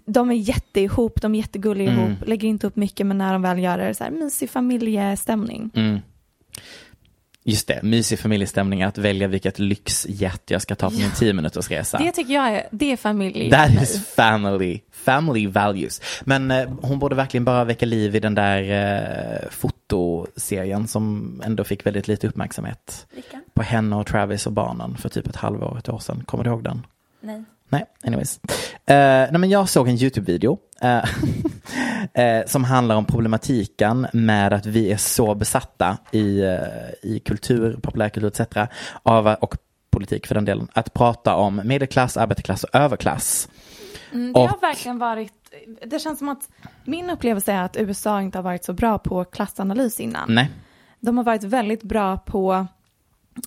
De 0.06 0.30
är 0.30 0.34
jätteihop, 0.34 1.20
de 1.22 1.34
är 1.34 1.38
jättegulliga 1.38 1.90
Mm. 1.92 2.04
ihop, 2.04 2.28
lägger 2.28 2.48
inte 2.48 2.66
upp 2.66 2.76
mycket 2.76 3.06
men 3.06 3.18
när 3.18 3.32
de 3.32 3.42
väl 3.42 3.58
gör 3.58 3.78
det 3.78 3.84
är 3.84 3.88
det 3.88 3.94
så 3.94 4.04
här 4.04 4.10
mysig 4.10 4.50
familjestämning. 4.50 5.70
Mm. 5.74 5.98
Just 7.48 7.68
det, 7.68 7.82
mysig 7.82 8.18
familjestämning 8.18 8.82
att 8.82 8.98
välja 8.98 9.28
vilket 9.28 9.58
lyxjet 9.58 10.42
jag 10.46 10.62
ska 10.62 10.74
ta 10.74 10.90
på 10.90 10.96
min 10.96 11.10
10 11.10 11.32
minuters 11.32 11.70
resa. 11.70 11.98
Det 11.98 12.12
tycker 12.12 12.34
jag 12.34 12.48
är, 12.48 12.66
det 12.70 12.92
är 12.92 12.96
familj 12.96 13.50
That 13.50 13.82
is 13.82 14.06
family, 14.06 14.80
family 14.92 15.46
values. 15.46 16.00
Men 16.24 16.50
eh, 16.50 16.68
hon 16.82 16.98
borde 16.98 17.14
verkligen 17.14 17.44
bara 17.44 17.64
väcka 17.64 17.86
liv 17.86 18.16
i 18.16 18.20
den 18.20 18.34
där 18.34 18.62
eh, 18.62 19.48
fotoserien 19.50 20.88
som 20.88 21.42
ändå 21.44 21.64
fick 21.64 21.86
väldigt 21.86 22.08
lite 22.08 22.28
uppmärksamhet. 22.28 23.06
Vilken? 23.14 23.42
På 23.54 23.62
henne 23.62 23.96
och 23.96 24.06
Travis 24.06 24.46
och 24.46 24.52
barnen 24.52 24.96
för 24.96 25.08
typ 25.08 25.26
ett 25.26 25.36
halvår, 25.36 25.78
ett 25.78 25.88
år 25.88 25.98
sedan. 25.98 26.22
Kommer 26.26 26.44
du 26.44 26.50
ihåg 26.50 26.64
den? 26.64 26.86
Nej. 27.20 27.44
Nej, 27.68 27.84
anyways. 28.02 28.40
Eh, 28.86 28.96
nej, 28.96 29.38
men 29.38 29.50
jag 29.50 29.68
såg 29.68 29.88
en 29.88 29.94
YouTube-video 29.96 30.58
eh, 30.80 31.04
eh, 32.16 32.46
som 32.46 32.64
handlar 32.64 32.96
om 32.96 33.04
problematiken 33.04 34.06
med 34.12 34.52
att 34.52 34.66
vi 34.66 34.92
är 34.92 34.96
så 34.96 35.34
besatta 35.34 35.96
i, 36.12 36.40
eh, 36.40 36.56
i 37.02 37.18
kultur, 37.24 37.78
populärkultur 37.82 38.28
etc. 38.40 38.68
Av, 39.02 39.26
och 39.40 39.56
politik 39.90 40.26
för 40.26 40.34
den 40.34 40.44
delen, 40.44 40.68
att 40.72 40.94
prata 40.94 41.34
om 41.36 41.60
medelklass, 41.64 42.16
arbetarklass 42.16 42.64
och 42.64 42.74
överklass. 42.74 43.48
Mm, 44.12 44.32
det 44.32 44.40
har 44.40 44.54
Och- 44.56 44.62
verkligen 44.62 44.98
varit, 44.98 45.32
det 45.86 45.98
känns 45.98 46.18
som 46.18 46.28
att 46.28 46.48
min 46.84 47.10
upplevelse 47.10 47.52
är 47.52 47.62
att 47.62 47.76
USA 47.76 48.22
inte 48.22 48.38
har 48.38 48.42
varit 48.42 48.64
så 48.64 48.72
bra 48.72 48.98
på 48.98 49.24
klassanalys 49.24 50.00
innan. 50.00 50.34
Nej, 50.34 50.50
De 51.00 51.16
har 51.16 51.24
varit 51.24 51.44
väldigt 51.44 51.82
bra 51.82 52.16
på 52.18 52.66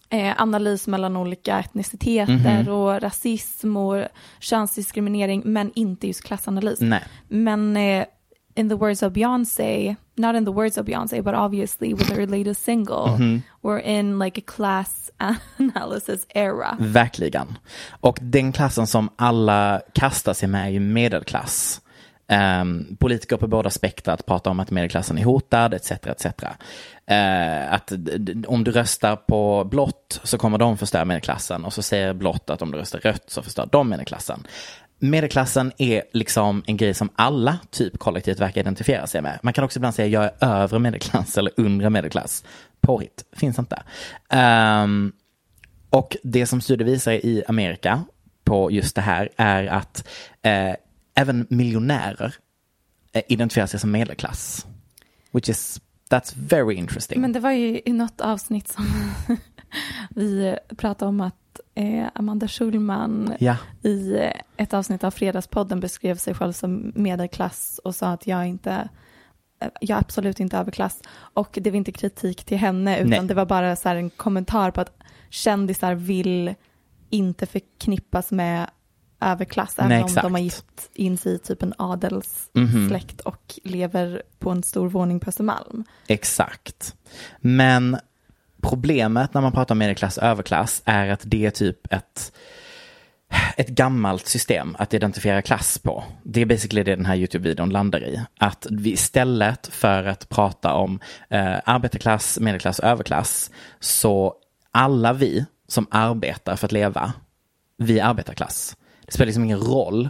eh, 0.09 0.41
analys 0.41 0.88
mellan 0.88 1.17
olika 1.17 1.59
etniciteter 1.59 2.61
Mhm. 2.63 2.67
och 2.73 3.01
rasism 3.01 3.77
och 3.77 4.03
könsdiskriminering, 4.39 5.41
men 5.45 5.71
inte 5.75 6.07
just 6.07 6.23
klassanalys. 6.23 6.81
nej. 6.81 7.03
Men 7.27 7.77
eh, 7.77 8.05
in 8.56 8.70
the 8.70 8.75
words 8.75 9.03
of 9.03 9.13
Beyoncé, 9.13 9.96
not 10.15 10.36
in 10.36 10.46
the 10.46 10.51
words 10.51 10.77
of 10.77 10.86
Beyoncé, 10.86 11.22
but 11.24 11.34
obviously 11.34 11.94
with 11.94 12.12
her 12.13 12.27
latest 12.27 12.63
single, 12.63 13.08
Mhm. 13.18 13.41
we're 13.62 13.82
in 13.82 14.20
like 14.20 14.41
a 14.41 14.44
class 14.56 15.12
analysis 15.58 16.25
era. 16.29 16.77
Verkligen. 16.79 17.58
Och 18.01 18.18
den 18.22 18.51
klassen 18.51 18.88
som 18.88 19.10
alla 19.15 19.82
kastar 19.94 20.34
sig 20.34 20.50
med 20.50 20.65
är 20.65 20.70
ju 20.70 20.79
medelklass. 20.79 21.82
Um, 22.62 22.98
politiker 23.00 23.38
på 23.38 23.48
båda 23.48 23.70
spektrat 23.70 24.25
pratar 24.25 24.51
om 24.51 24.60
att 24.60 24.72
medelklassen 24.72 25.18
är 25.18 25.24
hotad, 25.24 25.74
etc. 25.74 25.91
etc. 25.91 26.25
Eh, 27.06 27.74
att 27.74 27.88
d- 27.88 28.18
d- 28.18 28.48
om 28.48 28.63
du 28.63 28.72
röstar 28.72 29.15
på 29.15 29.63
blått 29.63 30.20
så 30.24 30.38
kommer 30.38 30.58
de 30.58 30.77
förstöra 30.77 31.06
medelklassen 31.06 31.65
och 31.65 31.74
så 31.74 31.82
säger 31.82 32.13
blått 32.13 32.50
att 32.50 32.62
om 32.62 32.72
du 32.72 32.77
röstar 32.77 33.00
rött 33.00 33.24
så 33.27 33.41
förstör 33.41 33.70
de 33.72 33.89
medelklassen. 33.89 34.48
Medelklassen 35.00 35.72
är 35.77 36.03
liksom 36.12 36.63
en 36.65 36.77
grej 36.77 36.94
som 36.94 37.10
alla 37.15 37.60
typ 37.70 38.00
kollektivt 38.00 38.39
verkar 38.39 38.62
identifiera 38.62 39.08
sig 39.08 39.22
med. 39.22 39.39
Man 39.44 39.53
kan 39.53 39.63
också 39.63 39.79
ibland 39.79 39.96
säga 39.96 40.08
jag 40.08 40.24
är 40.24 40.48
övre 40.50 40.79
medelklass 40.79 41.38
eller 41.38 41.53
undre 41.58 41.89
medelklass. 41.89 42.44
Påhitt, 42.82 43.25
finns 43.32 43.60
inte. 43.60 43.84
Um, 44.84 45.12
och 45.89 46.18
det 46.24 46.46
som 46.46 46.62
studier 46.62 46.88
visar 46.88 47.12
i 47.12 47.44
Amerika 47.48 48.03
på 48.44 48.72
just 48.72 48.96
det 48.96 49.01
här 49.01 49.29
är 49.36 49.68
att 49.68 50.08
eh, 50.41 50.74
även 51.15 51.48
miljonärer 51.50 52.36
eh, 53.12 53.24
identifierar 53.27 53.68
sig 53.68 53.79
som 53.79 53.91
medelklass. 53.91 54.65
Which 55.32 55.50
is, 55.50 55.82
that's 56.10 56.34
very 56.36 56.75
interesting. 56.75 57.22
Men 57.22 57.34
det 57.34 57.39
var 57.39 57.51
ju 57.51 57.82
i 57.86 57.94
något 57.94 58.22
avsnitt 58.22 58.68
som 58.68 58.86
vi 60.10 60.58
pratade 60.77 61.10
om 61.10 61.22
att 61.22 61.38
Amanda 62.13 62.48
Schulman 62.48 63.33
Ja. 63.39 63.55
i 63.83 64.15
eh, 64.17 64.31
ett 64.57 64.74
avsnitt 64.74 65.03
av 65.03 65.12
Fredagspodden 65.12 65.79
beskrev 65.79 66.15
sig 66.15 66.33
själv 66.33 66.51
som 66.53 66.91
medelklass 66.95 67.79
och 67.83 67.95
sa 67.95 68.07
att 68.09 68.27
jag 68.27 68.48
inte 68.48 68.89
eh, 69.62 69.67
jag 69.81 69.95
är 69.95 70.00
absolut 70.00 70.39
inte 70.39 70.57
överklass. 70.57 71.01
Och 71.33 71.57
det 71.62 71.69
var 71.71 71.77
inte 71.77 71.91
kritik 71.91 72.43
till 72.43 72.57
henne 72.57 72.98
utan 72.98 73.09
Nej. 73.09 73.27
det 73.27 73.33
var 73.33 73.45
bara 73.45 73.75
så 73.75 73.89
en 73.89 74.09
kommentar 74.09 74.71
på 74.71 74.81
att 74.81 74.98
kändisar 75.29 75.95
vill 75.95 76.55
inte 77.09 77.45
förknippas 77.45 78.31
med 78.31 78.69
överklass 79.21 79.75
även 79.79 79.89
Nej, 79.89 80.00
om 80.00 80.05
exakt. 80.05 80.24
de 80.24 80.33
har 80.33 80.41
gift 80.41 80.89
in 80.93 81.17
sig 81.17 81.33
i 81.33 81.38
typ 81.39 81.63
en 81.63 81.74
adelssläkt 81.77 83.21
och 83.21 83.59
lever 83.63 84.24
på 84.39 84.50
en 84.50 84.63
stor 84.63 84.89
våning 84.89 85.19
på 85.19 85.29
Östermalm. 85.29 85.83
Exakt. 86.07 86.95
Men 87.39 87.98
problemet 88.61 89.33
när 89.33 89.41
man 89.41 89.51
pratar 89.51 89.75
om 89.75 89.79
medelklass 89.79 90.17
och 90.17 90.23
överklass 90.23 90.81
är 90.85 91.09
att 91.09 91.21
det 91.23 91.45
är 91.45 91.51
typ 91.51 91.93
ett 91.93 92.31
ett 93.57 93.67
gammalt 93.67 94.27
system 94.27 94.75
att 94.79 94.93
identifiera 94.93 95.41
klass 95.41 95.77
på. 95.77 96.03
Det 96.23 96.41
är 96.41 96.45
basically 96.45 96.83
det 96.83 96.95
den 96.95 97.05
här 97.05 97.15
YouTube-videon 97.15 97.71
landar 97.71 98.03
i. 98.03 98.21
Att 98.39 98.67
vi 98.69 98.91
istället 98.91 99.67
för 99.67 100.03
att 100.03 100.29
prata 100.29 100.73
om 100.73 100.99
eh, 101.29 101.55
arbetarklass, 101.65 102.39
medelklass 102.39 102.79
och 102.79 102.85
överklass, 102.85 103.51
så 103.79 104.33
alla 104.71 105.13
vi 105.13 105.45
som 105.67 105.87
arbetar 105.91 106.55
för 106.55 106.65
att 106.65 106.71
leva, 106.71 107.13
vi 107.77 107.99
är 107.99 108.05
arbetarklass. 108.05 108.77
Det 109.05 109.11
spelar 109.11 109.25
liksom 109.25 109.43
ingen 109.43 109.59
roll 109.59 110.09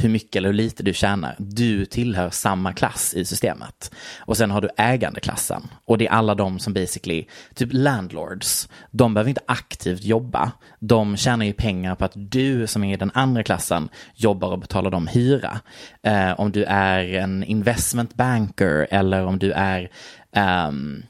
hur 0.00 0.08
mycket 0.08 0.36
eller 0.36 0.48
hur 0.48 0.54
lite 0.54 0.82
du 0.82 0.92
tjänar. 0.92 1.36
Du 1.38 1.84
tillhör 1.84 2.30
samma 2.30 2.72
klass 2.72 3.14
i 3.14 3.24
systemet. 3.24 3.94
Och 4.18 4.36
sen 4.36 4.50
har 4.50 4.60
du 4.60 4.68
ägandeklassen. 4.76 5.62
Och 5.84 5.98
det 5.98 6.06
är 6.06 6.10
alla 6.10 6.34
de 6.34 6.58
som 6.58 6.72
basically, 6.72 7.26
typ 7.54 7.68
landlords, 7.72 8.68
de 8.90 9.14
behöver 9.14 9.28
inte 9.28 9.42
aktivt 9.46 10.04
jobba. 10.04 10.52
De 10.78 11.16
tjänar 11.16 11.46
ju 11.46 11.52
pengar 11.52 11.94
på 11.94 12.04
att 12.04 12.12
du 12.14 12.66
som 12.66 12.84
är 12.84 12.94
i 12.94 12.96
den 12.96 13.10
andra 13.14 13.42
klassen 13.42 13.88
jobbar 14.14 14.50
och 14.50 14.58
betalar 14.58 14.90
dem 14.90 15.06
hyra. 15.06 15.60
Eh, 16.02 16.40
om 16.40 16.52
du 16.52 16.64
är 16.64 17.14
en 17.14 17.44
investment 17.44 18.14
banker 18.14 18.86
eller 18.90 19.26
om 19.26 19.38
du 19.38 19.52
är 19.52 19.90
um, 20.68 21.02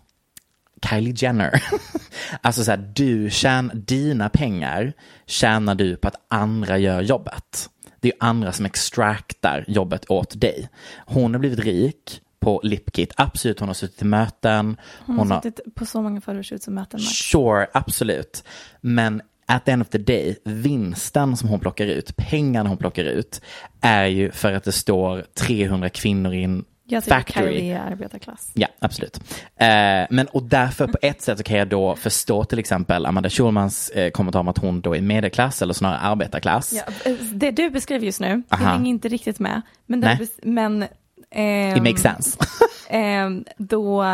Kylie 0.88 1.14
Jenner. 1.16 1.62
alltså 2.40 2.64
så 2.64 2.70
här, 2.70 2.92
du 2.94 3.30
tjänar, 3.30 3.74
dina 3.74 4.28
pengar 4.28 4.92
tjänar 5.26 5.74
du 5.74 5.96
på 5.96 6.08
att 6.08 6.26
andra 6.28 6.78
gör 6.78 7.02
jobbet. 7.02 7.70
Det 8.00 8.08
är 8.08 8.16
andra 8.20 8.52
som 8.52 8.66
extraktar 8.66 9.64
jobbet 9.68 10.10
åt 10.10 10.40
dig. 10.40 10.68
Hon 11.06 11.34
har 11.34 11.38
blivit 11.38 11.58
rik 11.58 12.20
på 12.40 12.60
Lipkit, 12.64 13.12
absolut. 13.16 13.60
Hon 13.60 13.68
har 13.68 13.74
suttit 13.74 14.02
i 14.02 14.04
möten. 14.04 14.76
Hon, 15.06 15.18
hon 15.18 15.30
har 15.30 15.40
suttit 15.40 15.74
på 15.74 15.86
så 15.86 16.02
många 16.02 16.20
photoshoots-möten. 16.20 17.00
Sure, 17.00 17.66
absolut. 17.72 18.44
Men 18.80 19.22
at 19.46 19.64
the 19.64 19.72
end 19.72 19.82
of 19.82 19.88
the 19.88 19.98
day, 19.98 20.36
vinsten 20.44 21.36
som 21.36 21.48
hon 21.48 21.60
plockar 21.60 21.86
ut, 21.86 22.16
pengarna 22.16 22.68
hon 22.68 22.78
plockar 22.78 23.04
ut, 23.04 23.40
är 23.80 24.04
ju 24.04 24.30
för 24.30 24.52
att 24.52 24.64
det 24.64 24.72
står 24.72 25.24
300 25.34 25.88
kvinnor 25.88 26.34
i 26.34 26.44
en 26.44 26.64
jag 26.92 27.04
tycker 27.04 27.16
factory. 27.16 27.58
Kylie 27.58 27.76
är 27.76 27.92
arbetarklass. 27.92 28.50
Ja, 28.54 28.68
absolut. 28.78 29.20
Eh, 29.56 29.66
men 30.10 30.26
och 30.32 30.42
därför 30.42 30.86
på 30.86 30.98
ett 31.02 31.22
sätt 31.22 31.38
så 31.38 31.44
kan 31.44 31.56
jag 31.56 31.68
då 31.68 31.96
förstå 31.96 32.44
till 32.44 32.58
exempel 32.58 33.06
Amanda 33.06 33.30
Schulmans 33.30 33.88
eh, 33.88 34.10
kommentar 34.10 34.40
om 34.40 34.48
att 34.48 34.58
hon 34.58 34.80
då 34.80 34.96
är 34.96 35.00
medelklass 35.00 35.62
eller 35.62 35.74
snarare 35.74 35.98
arbetarklass. 35.98 36.72
Ja, 36.72 37.12
det 37.32 37.50
du 37.50 37.70
beskriver 37.70 38.06
just 38.06 38.20
nu, 38.20 38.42
det 38.48 38.56
hänger 38.56 38.90
inte 38.90 39.08
riktigt 39.08 39.38
med. 39.38 39.62
Men, 39.86 40.00
det, 40.00 40.28
men 40.42 40.82
eh, 41.30 41.76
It 41.76 41.82
makes 41.82 42.02
sense. 42.02 42.38
eh, 42.88 43.30
då, 43.56 44.04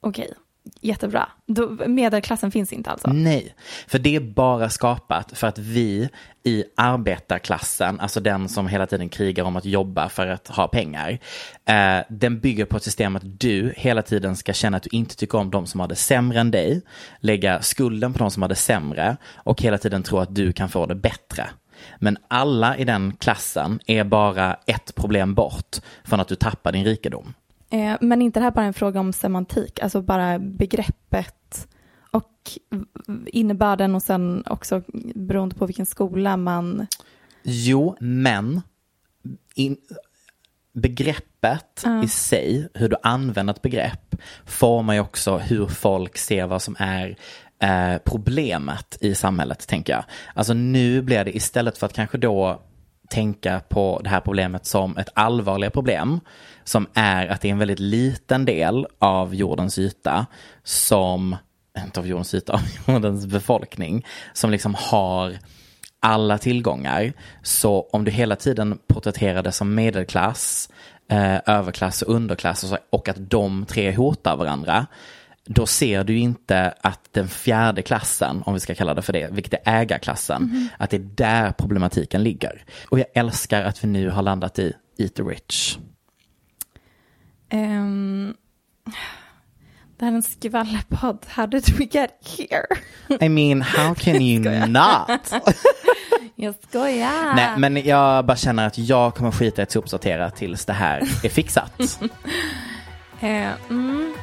okej. 0.00 0.24
Okay 0.24 0.34
jättebra. 0.80 1.28
Då, 1.46 1.68
medelklassen 1.86 2.50
finns 2.50 2.72
inte 2.72 2.90
alltså? 2.90 3.10
Nej, 3.12 3.54
för 3.86 3.98
det 3.98 4.16
är 4.16 4.20
bara 4.20 4.70
skapat 4.70 5.38
för 5.38 5.46
att 5.46 5.58
vi 5.58 6.08
i 6.42 6.64
arbetarklassen, 6.76 8.00
alltså 8.00 8.20
den 8.20 8.48
som 8.48 8.68
hela 8.68 8.86
tiden 8.86 9.08
krigar 9.08 9.44
om 9.44 9.56
att 9.56 9.64
jobba 9.64 10.08
för 10.08 10.26
att 10.26 10.48
ha 10.48 10.68
pengar, 10.68 11.18
eh, 11.68 11.98
den 12.08 12.40
bygger 12.40 12.64
på 12.64 12.76
ett 12.76 12.82
system 12.82 13.16
att 13.16 13.40
du 13.40 13.72
hela 13.76 14.02
tiden 14.02 14.36
ska 14.36 14.52
känna 14.52 14.76
att 14.76 14.82
du 14.82 14.90
inte 14.92 15.16
tycker 15.16 15.38
om 15.38 15.50
de 15.50 15.66
som 15.66 15.80
har 15.80 15.88
det 15.88 15.96
sämre 15.96 16.40
än 16.40 16.50
dig, 16.50 16.82
lägga 17.20 17.62
skulden 17.62 18.12
på 18.12 18.18
de 18.18 18.30
som 18.30 18.42
har 18.42 18.48
det 18.48 18.54
sämre 18.54 19.16
och 19.34 19.62
hela 19.62 19.78
tiden 19.78 20.02
tro 20.02 20.18
att 20.18 20.34
du 20.34 20.52
kan 20.52 20.68
få 20.68 20.86
det 20.86 20.94
bättre. 20.94 21.48
Men 21.98 22.18
alla 22.28 22.76
i 22.76 22.84
den 22.84 23.16
klassen 23.16 23.80
är 23.86 24.04
bara 24.04 24.56
ett 24.66 24.94
problem 24.94 25.34
bort 25.34 25.76
från 26.04 26.20
att 26.20 26.28
du 26.28 26.34
tappar 26.34 26.72
din 26.72 26.84
rikedom. 26.84 27.34
Eh, 27.70 27.96
men 28.00 28.22
inte 28.22 28.40
det 28.40 28.44
här 28.44 28.50
bara 28.50 28.64
en 28.64 28.74
fråga 28.74 29.00
om 29.00 29.12
semantik, 29.12 29.80
alltså 29.80 30.02
bara 30.02 30.38
begreppet 30.38 31.68
och 32.10 32.50
innebörden 33.26 33.94
och 33.94 34.02
sen 34.02 34.44
också 34.46 34.82
beroende 35.14 35.54
på 35.54 35.66
vilken 35.66 35.86
skola 35.86 36.36
man... 36.36 36.86
Jo, 37.42 37.96
men 38.00 38.62
in, 39.54 39.76
begreppet 40.72 41.84
uh. 41.86 42.04
i 42.04 42.08
sig, 42.08 42.68
hur 42.74 42.88
du 42.88 42.96
använder 43.02 43.54
ett 43.54 43.62
begrepp, 43.62 44.16
formar 44.44 44.94
ju 44.94 45.00
också 45.00 45.38
hur 45.38 45.66
folk 45.66 46.16
ser 46.16 46.46
vad 46.46 46.62
som 46.62 46.76
är 46.78 47.16
eh, 47.62 47.98
problemet 48.04 48.98
i 49.00 49.14
samhället, 49.14 49.68
tänker 49.68 49.92
jag. 49.92 50.04
Alltså 50.34 50.54
nu 50.54 51.02
blir 51.02 51.24
det 51.24 51.36
istället 51.36 51.78
för 51.78 51.86
att 51.86 51.92
kanske 51.92 52.18
då 52.18 52.62
tänka 53.08 53.60
på 53.68 54.00
det 54.04 54.10
här 54.10 54.20
problemet 54.20 54.66
som 54.66 54.96
ett 54.96 55.08
allvarligare 55.14 55.70
problem 55.70 56.20
som 56.64 56.86
är 56.94 57.26
att 57.26 57.40
det 57.40 57.48
är 57.48 57.52
en 57.52 57.58
väldigt 57.58 57.78
liten 57.78 58.44
del 58.44 58.86
av 58.98 59.34
jordens 59.34 59.78
yta 59.78 60.26
som, 60.64 61.36
inte 61.78 62.00
av 62.00 62.06
jordens 62.06 62.34
yta, 62.34 62.52
av 62.52 62.60
jordens 62.86 63.26
befolkning 63.26 64.06
som 64.32 64.50
liksom 64.50 64.76
har 64.78 65.38
alla 66.00 66.38
tillgångar. 66.38 67.12
Så 67.42 67.88
om 67.92 68.04
du 68.04 68.10
hela 68.10 68.36
tiden 68.36 68.78
porträtterar 68.86 69.42
det 69.42 69.52
som 69.52 69.74
medelklass, 69.74 70.68
eh, 71.10 71.36
överklass 71.46 72.02
och 72.02 72.14
underklass 72.14 72.62
och, 72.62 72.68
så, 72.68 72.78
och 72.90 73.08
att 73.08 73.30
de 73.30 73.66
tre 73.66 73.92
hotar 73.92 74.36
varandra, 74.36 74.86
då 75.46 75.66
ser 75.66 76.04
du 76.04 76.18
inte 76.18 76.74
att 76.80 77.00
den 77.12 77.28
fjärde 77.28 77.82
klassen, 77.82 78.42
om 78.46 78.54
vi 78.54 78.60
ska 78.60 78.74
kalla 78.74 78.94
det 78.94 79.02
för 79.02 79.12
det, 79.12 79.28
vilket 79.32 79.52
är 79.52 79.60
ägarklassen, 79.64 80.42
mm. 80.42 80.68
att 80.78 80.90
det 80.90 80.96
är 80.96 81.08
där 81.14 81.52
problematiken 81.52 82.22
ligger. 82.22 82.64
Och 82.88 82.98
jag 82.98 83.06
älskar 83.14 83.62
att 83.62 83.84
vi 83.84 83.88
nu 83.88 84.10
har 84.10 84.22
landat 84.22 84.58
i 84.58 84.72
Eat 84.98 85.14
the 85.14 85.22
Rich. 85.22 85.78
Um, 87.52 88.34
det 89.98 90.04
här 90.04 90.12
är 90.12 90.16
en 90.16 90.22
skvallerpodd. 90.22 91.26
How 91.28 91.46
did 91.46 91.78
we 91.78 91.84
get 91.84 92.10
here? 92.38 92.66
I 93.20 93.28
mean, 93.28 93.62
how 93.62 93.94
can 93.98 94.22
you 94.22 94.66
not? 94.66 95.32
jag 96.34 96.54
skojar. 96.68 97.34
Nej, 97.34 97.58
men 97.58 97.76
jag 97.76 98.26
bara 98.26 98.36
känner 98.36 98.66
att 98.66 98.78
jag 98.78 99.14
kommer 99.14 99.30
skita 99.30 99.62
i 99.62 99.64
att 99.64 99.70
sopsortera 99.70 100.30
tills 100.30 100.64
det 100.64 100.72
här 100.72 101.00
är 101.24 101.28
fixat. 101.28 102.00
uh, 103.22 103.28
mm. 103.70 104.14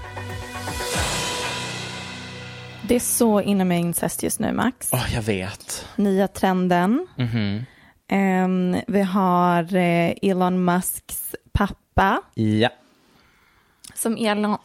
Det 2.87 2.95
är 2.95 2.99
så 2.99 3.41
inne 3.41 3.65
med 3.65 3.79
incest 3.79 4.23
just 4.23 4.39
nu, 4.39 4.53
Max. 4.53 4.93
Oh, 4.93 5.13
jag 5.13 5.21
vet. 5.21 5.87
Nya 5.95 6.27
trenden. 6.27 7.07
Mm 7.17 7.29
-hmm. 7.29 8.43
um, 8.45 8.81
vi 8.87 9.01
har 9.01 9.75
uh, 9.75 10.13
Elon 10.21 10.65
Musks 10.65 11.35
pappa. 11.51 12.21
Ja. 12.33 12.69
Som 13.95 14.17
Elon, 14.17 14.57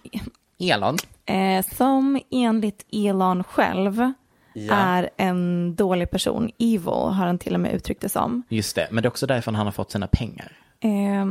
Elon. 0.59 0.96
Eh, 1.26 1.64
som 1.76 2.20
enligt 2.31 2.87
Elon 2.92 3.44
själv 3.44 4.12
ja. 4.52 4.74
är 4.74 5.11
en 5.16 5.74
dålig 5.74 6.11
person. 6.11 6.50
Evil 6.59 6.88
har 6.88 7.26
han 7.26 7.38
till 7.38 7.54
och 7.54 7.61
med 7.61 7.74
uttryckt 7.74 8.00
det 8.00 8.09
som. 8.09 8.42
Just 8.48 8.76
det, 8.76 8.88
men 8.90 9.02
det 9.02 9.07
är 9.07 9.11
också 9.11 9.26
därför 9.26 9.52
han 9.52 9.66
har 9.66 9.72
fått 9.72 9.90
sina 9.90 10.07
pengar. 10.07 10.52
Eh, 10.81 11.26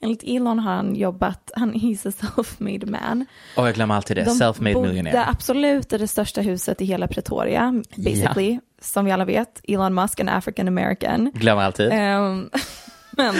enligt 0.00 0.22
Elon 0.22 0.58
har 0.58 0.74
han 0.74 0.96
jobbat, 0.96 1.50
han 1.54 1.74
he's 1.74 2.08
a 2.08 2.12
self-made 2.20 2.86
man. 2.86 3.26
Och 3.56 3.66
jag 3.66 3.74
glömmer 3.74 3.94
alltid 3.94 4.16
det, 4.16 4.24
self-made 4.24 4.82
millionaire. 4.82 5.18
Det 5.18 5.26
absolut 5.26 5.92
är 5.92 5.98
det 5.98 6.08
största 6.08 6.40
huset 6.40 6.80
i 6.80 6.84
hela 6.84 7.08
Pretoria, 7.08 7.82
basically. 7.96 8.52
Ja. 8.52 8.60
Som 8.80 9.04
vi 9.04 9.12
alla 9.12 9.24
vet, 9.24 9.60
Elon 9.68 9.94
Musk, 9.94 10.20
en 10.20 10.28
African 10.28 10.68
American. 10.68 11.30
Glömmer 11.34 11.62
alltid. 11.62 11.92
Eh, 11.92 12.36
men 13.10 13.34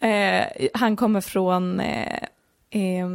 Eh, 0.00 0.68
han 0.74 0.96
kommer 0.96 1.20
från 1.20 1.80
eh, 1.80 2.18
eh, 2.70 3.08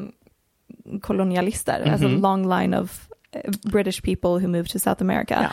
kolonialister, 1.01 1.75
mm 1.75 1.87
-hmm. 1.87 1.91
alltså 1.91 2.07
mhm. 2.07 2.21
long 2.21 2.59
line 2.59 2.73
of 2.73 3.07
eh, 3.31 3.51
British 3.71 4.01
people 4.03 4.29
who 4.29 4.47
moved 4.47 4.69
to 4.69 4.79
South 4.79 5.01
America. 5.01 5.41
Ja. 5.41 5.49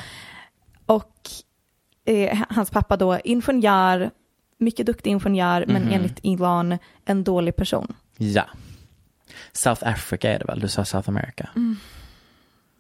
Och 0.95 1.13
eh, 2.05 2.39
hans 2.49 2.71
pappa 2.71 2.97
då 2.97 3.19
ingenjör, 3.25 4.11
mycket 4.59 4.87
duktig 4.87 5.11
ingenjör, 5.11 5.63
mm 5.63 5.73
men 5.73 5.83
mhm. 5.83 5.93
enligt 5.93 6.21
Elon 6.23 6.79
en 7.05 7.25
dålig 7.25 7.57
person. 7.57 7.97
Ja. 8.17 8.45
South 9.53 9.89
Africa 9.89 10.33
är 10.33 10.39
det 10.39 10.45
väl? 10.45 10.61
Du 10.61 10.69
sa 10.69 10.85
South 10.85 11.09
America. 11.09 11.49
Mm. 11.57 11.77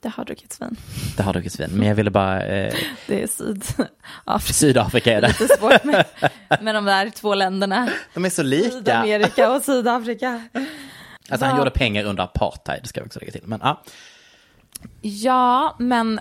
Det 0.01 0.09
har 0.09 0.25
druckits 0.25 0.63
vin. 0.63 0.77
Det 1.17 1.23
har 1.23 1.33
druckits 1.33 1.61
vin, 1.61 1.71
men 1.73 1.89
jag 1.89 1.95
ville 1.95 2.11
bara... 2.11 2.43
Eh... 2.43 2.75
Det 3.07 3.23
är 3.23 3.27
Sydafrika. 3.27 4.53
Sydafrika 4.53 5.13
är 5.13 5.21
det. 5.21 5.29
Lite 5.29 5.49
svårt 5.59 5.85
med, 5.85 6.05
med 6.61 6.75
de 6.75 6.85
där 6.85 7.11
två 7.11 7.35
länderna. 7.35 7.89
De 8.15 8.25
är 8.25 8.31
så 8.31 8.43
lika. 8.43 8.71
Sydamerika 8.71 9.53
och 9.53 9.63
Sydafrika. 9.63 10.43
Alltså 11.31 11.47
han 11.47 11.59
gjorde 11.59 11.71
pengar 11.71 12.05
under 12.05 12.23
apartheid, 12.23 12.87
ska 12.87 13.01
vi 13.01 13.07
också 13.07 13.21
lägga 13.21 13.33
till. 13.33 13.43
Men, 13.45 13.61
ja. 13.63 13.83
Ja, 15.01 15.77
men 15.79 16.21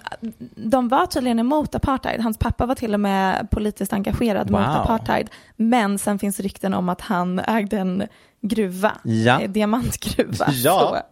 de 0.55 0.87
var 0.87 1.05
tydligen 1.05 1.39
emot 1.39 1.75
apartheid. 1.75 2.21
Hans 2.21 2.37
pappa 2.37 2.65
var 2.65 2.75
till 2.75 2.93
och 2.93 2.99
med 2.99 3.49
politiskt 3.51 3.93
engagerad 3.93 4.49
wow. 4.49 4.59
mot 4.59 4.69
apartheid. 4.69 5.29
Men 5.55 5.99
sen 5.99 6.19
finns 6.19 6.39
rykten 6.39 6.73
om 6.73 6.89
att 6.89 7.01
han 7.01 7.39
ägde 7.39 7.77
en 7.77 8.03
gruva, 8.41 8.97
ja. 9.03 9.41
Eh, 9.41 9.49
diamantgruva. 9.49 10.47
Ja, 10.53 11.03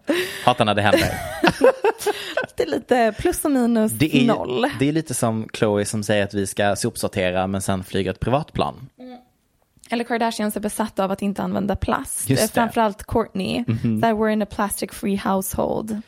hatar 0.45 0.65
när 0.65 0.75
det 0.75 0.81
händer. 0.81 1.09
det 2.55 2.63
är 2.63 2.67
lite 2.67 3.13
plus 3.19 3.45
och 3.45 3.51
minus 3.51 3.91
det 3.91 4.15
är, 4.15 4.27
noll. 4.27 4.65
Det 4.79 4.89
är 4.89 4.93
lite 4.93 5.13
som 5.13 5.47
Chloe 5.53 5.85
som 5.85 6.03
säger 6.03 6.23
att 6.23 6.33
vi 6.33 6.47
ska 6.47 6.75
sopsortera 6.75 7.47
men 7.47 7.61
sen 7.61 7.83
flyga 7.83 8.11
ett 8.11 8.19
privatplan. 8.19 8.89
Mm. 8.99 9.19
Eller 9.89 10.03
Kardashians 10.03 10.55
är 10.55 10.59
besatta 10.59 11.03
av 11.03 11.11
att 11.11 11.21
inte 11.21 11.43
använda 11.43 11.75
plast. 11.75 12.29
Just 12.29 12.43
det. 12.43 12.53
Framförallt 12.53 13.03
Courtney. 13.03 13.63
Mm 13.67 13.79
-hmm. 13.79 14.01
That 14.01 14.11
we're 14.11 14.29
in 14.29 14.41
a 14.41 14.45
plastic 14.45 14.91
free 14.91 15.21
household. 15.23 16.01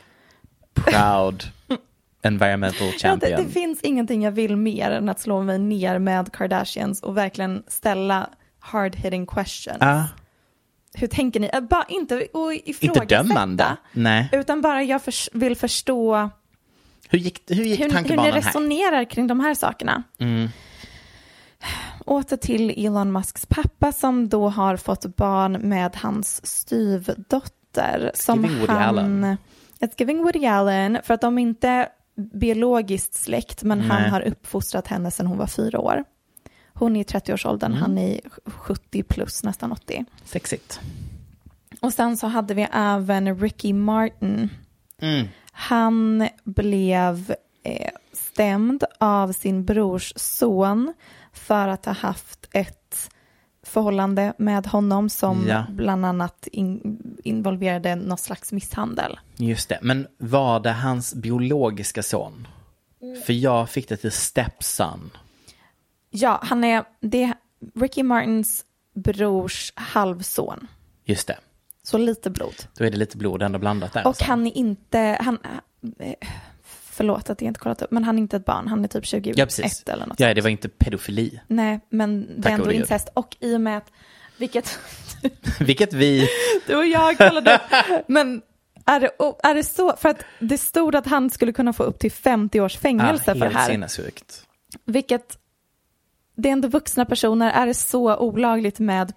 Proud 0.84 1.44
environmental 2.22 2.86
Ja, 2.86 2.92
det, 2.92 2.98
champion. 2.98 3.44
det 3.46 3.52
finns 3.52 3.80
ingenting 3.82 4.22
jag 4.22 4.32
vill 4.32 4.56
mer 4.56 4.90
än 4.90 5.08
att 5.08 5.20
slå 5.20 5.42
mig 5.42 5.58
ner 5.58 5.98
med 5.98 6.32
Kardashians 6.32 7.02
och 7.02 7.16
verkligen 7.16 7.62
ställa 7.68 8.30
hard 8.60 8.96
hitting 8.96 9.26
questions. 9.26 9.78
Ja, 9.80 10.04
Hur 10.94 11.06
tänker 11.06 11.40
ni? 11.40 11.50
Äh, 11.52 11.60
Bara 11.60 11.84
inte 11.88 12.26
och 12.32 12.52
inte 12.52 12.70
ifrågasätta. 12.70 13.22
dömande. 13.22 13.76
Nej. 13.92 14.28
Utan 14.32 14.60
bara 14.60 14.82
jag 14.82 15.02
förs- 15.02 15.28
vill 15.32 15.56
förstå 15.56 16.30
Hur 17.10 17.18
gick, 17.18 17.42
hur 17.48 17.54
gick 17.64 17.78
hur, 17.80 17.84
hur 17.84 17.88
ni 17.88 17.94
tankebanan 17.94 18.24
här? 18.24 18.32
resonerar 18.32 19.04
kring 19.10 19.26
de 19.26 19.40
här 19.40 19.54
sakerna. 19.54 20.02
Mm. 20.18 20.48
Åter 22.04 22.36
till 22.36 22.86
Elon 22.86 23.12
Musks 23.12 23.46
pappa 23.46 23.92
som 23.92 24.28
då 24.28 24.48
har 24.48 24.76
fått 24.76 25.16
barn 25.16 25.52
med 25.52 25.96
hans 25.96 26.46
styvdotter. 26.46 28.10
Som 28.14 28.44
han, 28.68 28.76
Allen. 28.76 29.36
It's 29.80 29.94
giving 29.98 30.22
Woody 30.22 30.46
Allen, 30.46 30.98
för 31.04 31.14
att 31.14 31.20
de 31.20 31.38
är 31.38 31.42
inte 31.42 31.88
biologiskt 32.32 33.14
släkt, 33.14 33.62
men 33.62 33.80
han 33.80 34.02
Nej. 34.02 34.10
har 34.10 34.20
uppfostrat 34.20 34.86
henne 34.86 35.10
sedan 35.10 35.26
hon 35.26 35.38
var 35.38 35.46
fyra 35.46 35.80
år. 35.80 36.04
Hon 36.74 36.96
är 36.96 37.00
i 37.00 37.04
30-årsåldern, 37.04 37.70
Mm. 37.72 37.82
han 37.82 37.98
är 37.98 38.20
70 38.46 39.02
plus, 39.02 39.44
nästan 39.44 39.72
80. 39.72 40.04
Sexigt. 40.24 40.80
Och 41.80 41.92
sen 41.92 42.16
så 42.16 42.26
hade 42.26 42.54
vi 42.54 42.66
även 42.72 43.38
Ricky 43.40 43.72
Martin. 43.72 44.48
Mm. 45.00 45.28
Han 45.52 46.28
blev 46.44 47.34
eh, 47.62 47.90
stämd 48.12 48.84
av 48.98 49.32
sin 49.32 49.64
brors 49.64 50.12
son 50.16 50.94
för 51.32 51.68
att 51.68 51.84
ha 51.86 51.92
haft 51.92 52.48
ett 52.52 52.77
förhållande 53.68 54.32
med 54.38 54.66
honom 54.66 55.08
som 55.10 55.46
Ja. 55.48 55.64
bland 55.70 56.06
annat 56.06 56.46
in, 56.52 56.98
involverade 57.24 57.94
någon 57.94 58.18
slags 58.18 58.52
misshandel. 58.52 59.18
Just 59.36 59.68
det, 59.68 59.78
men 59.82 60.06
var 60.18 60.60
det 60.60 60.72
hans 60.72 61.14
biologiska 61.14 62.02
son? 62.02 62.48
Mm. 63.02 63.22
För 63.22 63.32
jag 63.32 63.70
fick 63.70 63.88
det 63.88 63.96
till 63.96 64.12
stepson. 64.12 65.10
Ja, 66.10 66.38
han 66.42 66.64
är, 66.64 66.84
det 67.00 67.22
är 67.22 67.34
Ricky 67.80 68.02
Martins 68.02 68.64
brors 68.94 69.72
halvson. 69.76 70.66
Just 71.04 71.26
det, 71.28 71.38
Så 71.82 71.98
lite 71.98 72.30
blod. 72.30 72.54
då 72.78 72.84
är 72.84 72.90
det 72.90 72.96
lite 72.96 73.16
blod 73.16 73.42
ändå 73.42 73.58
blandat 73.58 73.92
där. 73.92 74.00
Och 74.00 74.06
alltså. 74.06 74.24
han 74.24 74.46
är 74.46 74.56
inte, 74.56 75.18
han, 75.20 75.38
eh, 75.98 76.14
förlåt 76.98 77.30
att 77.30 77.40
jag 77.40 77.48
inte 77.48 77.60
kollat 77.60 77.82
upp, 77.82 77.90
men 77.90 78.04
han 78.04 78.16
är 78.16 78.22
inte 78.22 78.36
ett 78.36 78.44
barn, 78.44 78.68
han 78.68 78.84
är 78.84 78.88
typ 78.88 79.06
21 79.06 79.36
Ja, 79.38 79.46
eller 79.92 80.06
något 80.06 80.20
Ja, 80.20 80.34
det 80.34 80.40
var 80.40 80.50
inte 80.50 80.68
pedofili. 80.68 81.40
Nej, 81.46 81.80
men 81.90 82.26
det 82.36 82.42
Tack 82.42 82.50
är 82.52 82.54
ändå 82.54 82.72
incest. 82.72 83.08
Och 83.14 83.36
i 83.40 83.56
och 83.56 83.60
med 83.60 83.76
att, 83.76 83.92
vilket 84.38 84.78
Vilket 85.60 85.92
vi... 85.92 86.28
du 86.66 86.76
och 86.76 86.86
jag 86.86 87.18
kollade 87.18 87.54
upp, 87.54 88.04
men 88.08 88.42
är 88.86 89.00
det, 89.00 89.10
är 89.42 89.54
det 89.54 89.62
så, 89.64 89.96
för 89.96 90.08
att 90.08 90.24
det 90.40 90.58
stod 90.58 90.96
att 90.96 91.06
han 91.06 91.30
skulle 91.30 91.52
kunna 91.52 91.72
få 91.72 91.82
upp 91.82 91.98
till 91.98 92.12
50 92.12 92.60
års 92.60 92.76
fängelse 92.76 93.24
för 93.34 93.34
det 93.48 93.48
här. 93.48 93.68
sinnessjukt. 93.70 94.42
Vilket, 94.84 95.38
det 96.36 96.48
är 96.48 96.52
ändå 96.52 96.68
vuxna 96.68 97.04
personer, 97.04 97.50
är 97.50 97.66
det 97.66 97.74
så 97.74 98.16
olagligt 98.16 98.78
med 98.78 99.12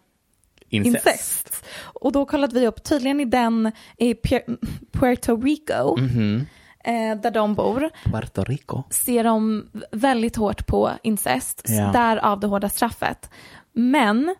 Incest. 0.70 1.08
incest? 1.08 1.66
Och 1.82 2.12
då 2.12 2.26
kollade 2.26 2.60
vi 2.60 2.68
upp, 2.68 2.84
tydligen 2.84 3.20
i 3.20 3.26
den 3.26 3.72
i 3.98 4.14
Pu- 4.14 4.58
Puerto 4.92 5.42
Rico, 5.42 5.98
Mhm. 5.98 6.36
eh, 6.36 6.42
där 7.22 7.32
de 7.32 7.56
bor, 7.56 7.90
Puerto 8.12 8.44
Rico. 8.44 8.84
ser 8.90 9.24
de 9.24 9.66
väldigt 9.92 10.36
hårt 10.36 10.68
på 10.68 10.92
incest, 11.04 11.62
Ja. 11.68 11.92
därav 11.92 12.40
det 12.40 12.48
hårda 12.48 12.70
straffet. 12.70 13.30
Men 13.74 14.36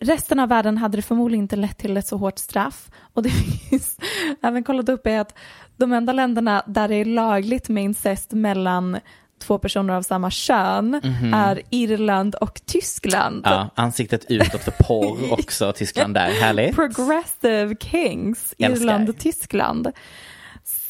resten 0.00 0.40
av 0.40 0.48
världen 0.48 0.78
hade 0.78 0.98
det 0.98 1.02
förmodligen 1.02 1.44
inte 1.44 1.56
lett 1.56 1.78
till 1.78 1.96
ett 1.96 2.06
så 2.06 2.16
hårt 2.16 2.38
straff. 2.38 2.90
Och 3.14 3.22
det 3.22 3.30
finns, 3.70 3.96
även 4.42 4.64
kollat 4.64 4.88
upp 4.88 5.06
är 5.06 5.20
att 5.20 5.34
de 5.76 5.92
enda 5.92 6.12
länderna 6.12 6.62
där 6.66 6.88
det 6.88 6.94
är 6.94 7.04
lagligt 7.04 7.68
med 7.68 7.84
incest 7.84 8.32
mellan 8.32 8.98
två 9.42 9.58
personer 9.58 9.94
av 9.94 10.02
samma 10.02 10.30
kön 10.30 10.94
är 11.34 11.62
Irland 11.70 12.34
och 12.34 12.60
Tyskland. 12.66 13.42
Ja, 13.44 13.70
ansiktet 13.74 14.24
utåt 14.28 14.60
för 14.62 14.70
porr 14.70 15.32
också, 15.40 15.72
Tyskland 15.72 16.14
där. 16.14 16.30
Härligt. 16.30 16.74
Progressive 16.74 17.76
Kings. 17.80 18.54
Irland 18.58 19.08
och 19.08 19.18
Tyskland. 19.18 19.88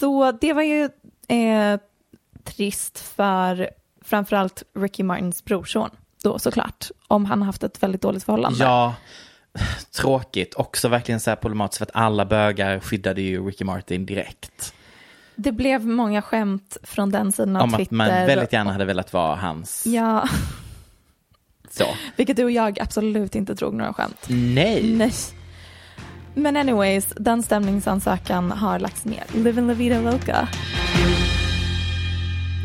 Så 0.00 0.32
det 0.32 0.52
var 0.52 0.62
ju 0.62 0.88
eh, 1.28 1.80
trist 2.44 2.98
för 2.98 3.70
framförallt 4.04 4.62
Ricky 4.78 5.02
Martins 5.02 5.44
brorson 5.44 5.90
då 6.22 6.38
såklart, 6.38 6.90
om 7.08 7.24
han 7.24 7.42
haft 7.42 7.62
ett 7.62 7.82
väldigt 7.82 8.02
dåligt 8.02 8.24
förhållande. 8.24 8.64
Ja, 8.64 8.94
tråkigt. 9.96 10.54
Också 10.54 10.88
verkligen 10.88 11.20
så 11.20 11.30
här 11.30 11.36
problematiskt 11.36 11.78
för 11.78 11.84
att 11.84 11.90
alla 11.94 12.24
bögar 12.24 12.80
skyddade 12.80 13.20
ju 13.22 13.46
Ricky 13.46 13.64
Martin 13.64 14.06
direkt. 14.06 14.74
Det 15.34 15.52
blev 15.52 15.86
många 15.86 16.22
skämt 16.22 16.76
från 16.82 17.10
den 17.10 17.32
sidan 17.32 17.56
av 17.56 17.62
Om 17.62 17.70
Twitter. 17.70 17.82
att 17.82 17.90
man 17.90 18.08
väldigt 18.08 18.52
gärna 18.52 18.72
hade 18.72 18.84
velat 18.84 19.12
vara 19.12 19.36
hans. 19.36 19.86
Ja, 19.86 20.28
Så. 21.70 21.84
vilket 22.16 22.36
du 22.36 22.44
och 22.44 22.50
jag 22.50 22.80
absolut 22.80 23.34
inte 23.34 23.54
drog 23.54 23.74
några 23.74 23.92
skämt. 23.92 24.26
Nej. 24.28 24.92
Nej. 24.96 25.12
Men 26.34 26.56
anyways, 26.56 27.06
den 27.16 27.42
stämningsansökan 27.42 28.50
har 28.52 28.78
lagts 28.78 29.04
ner. 29.04 29.24
Living 29.34 29.66
la 29.66 29.74
vida 29.74 30.00
loca. 30.00 30.48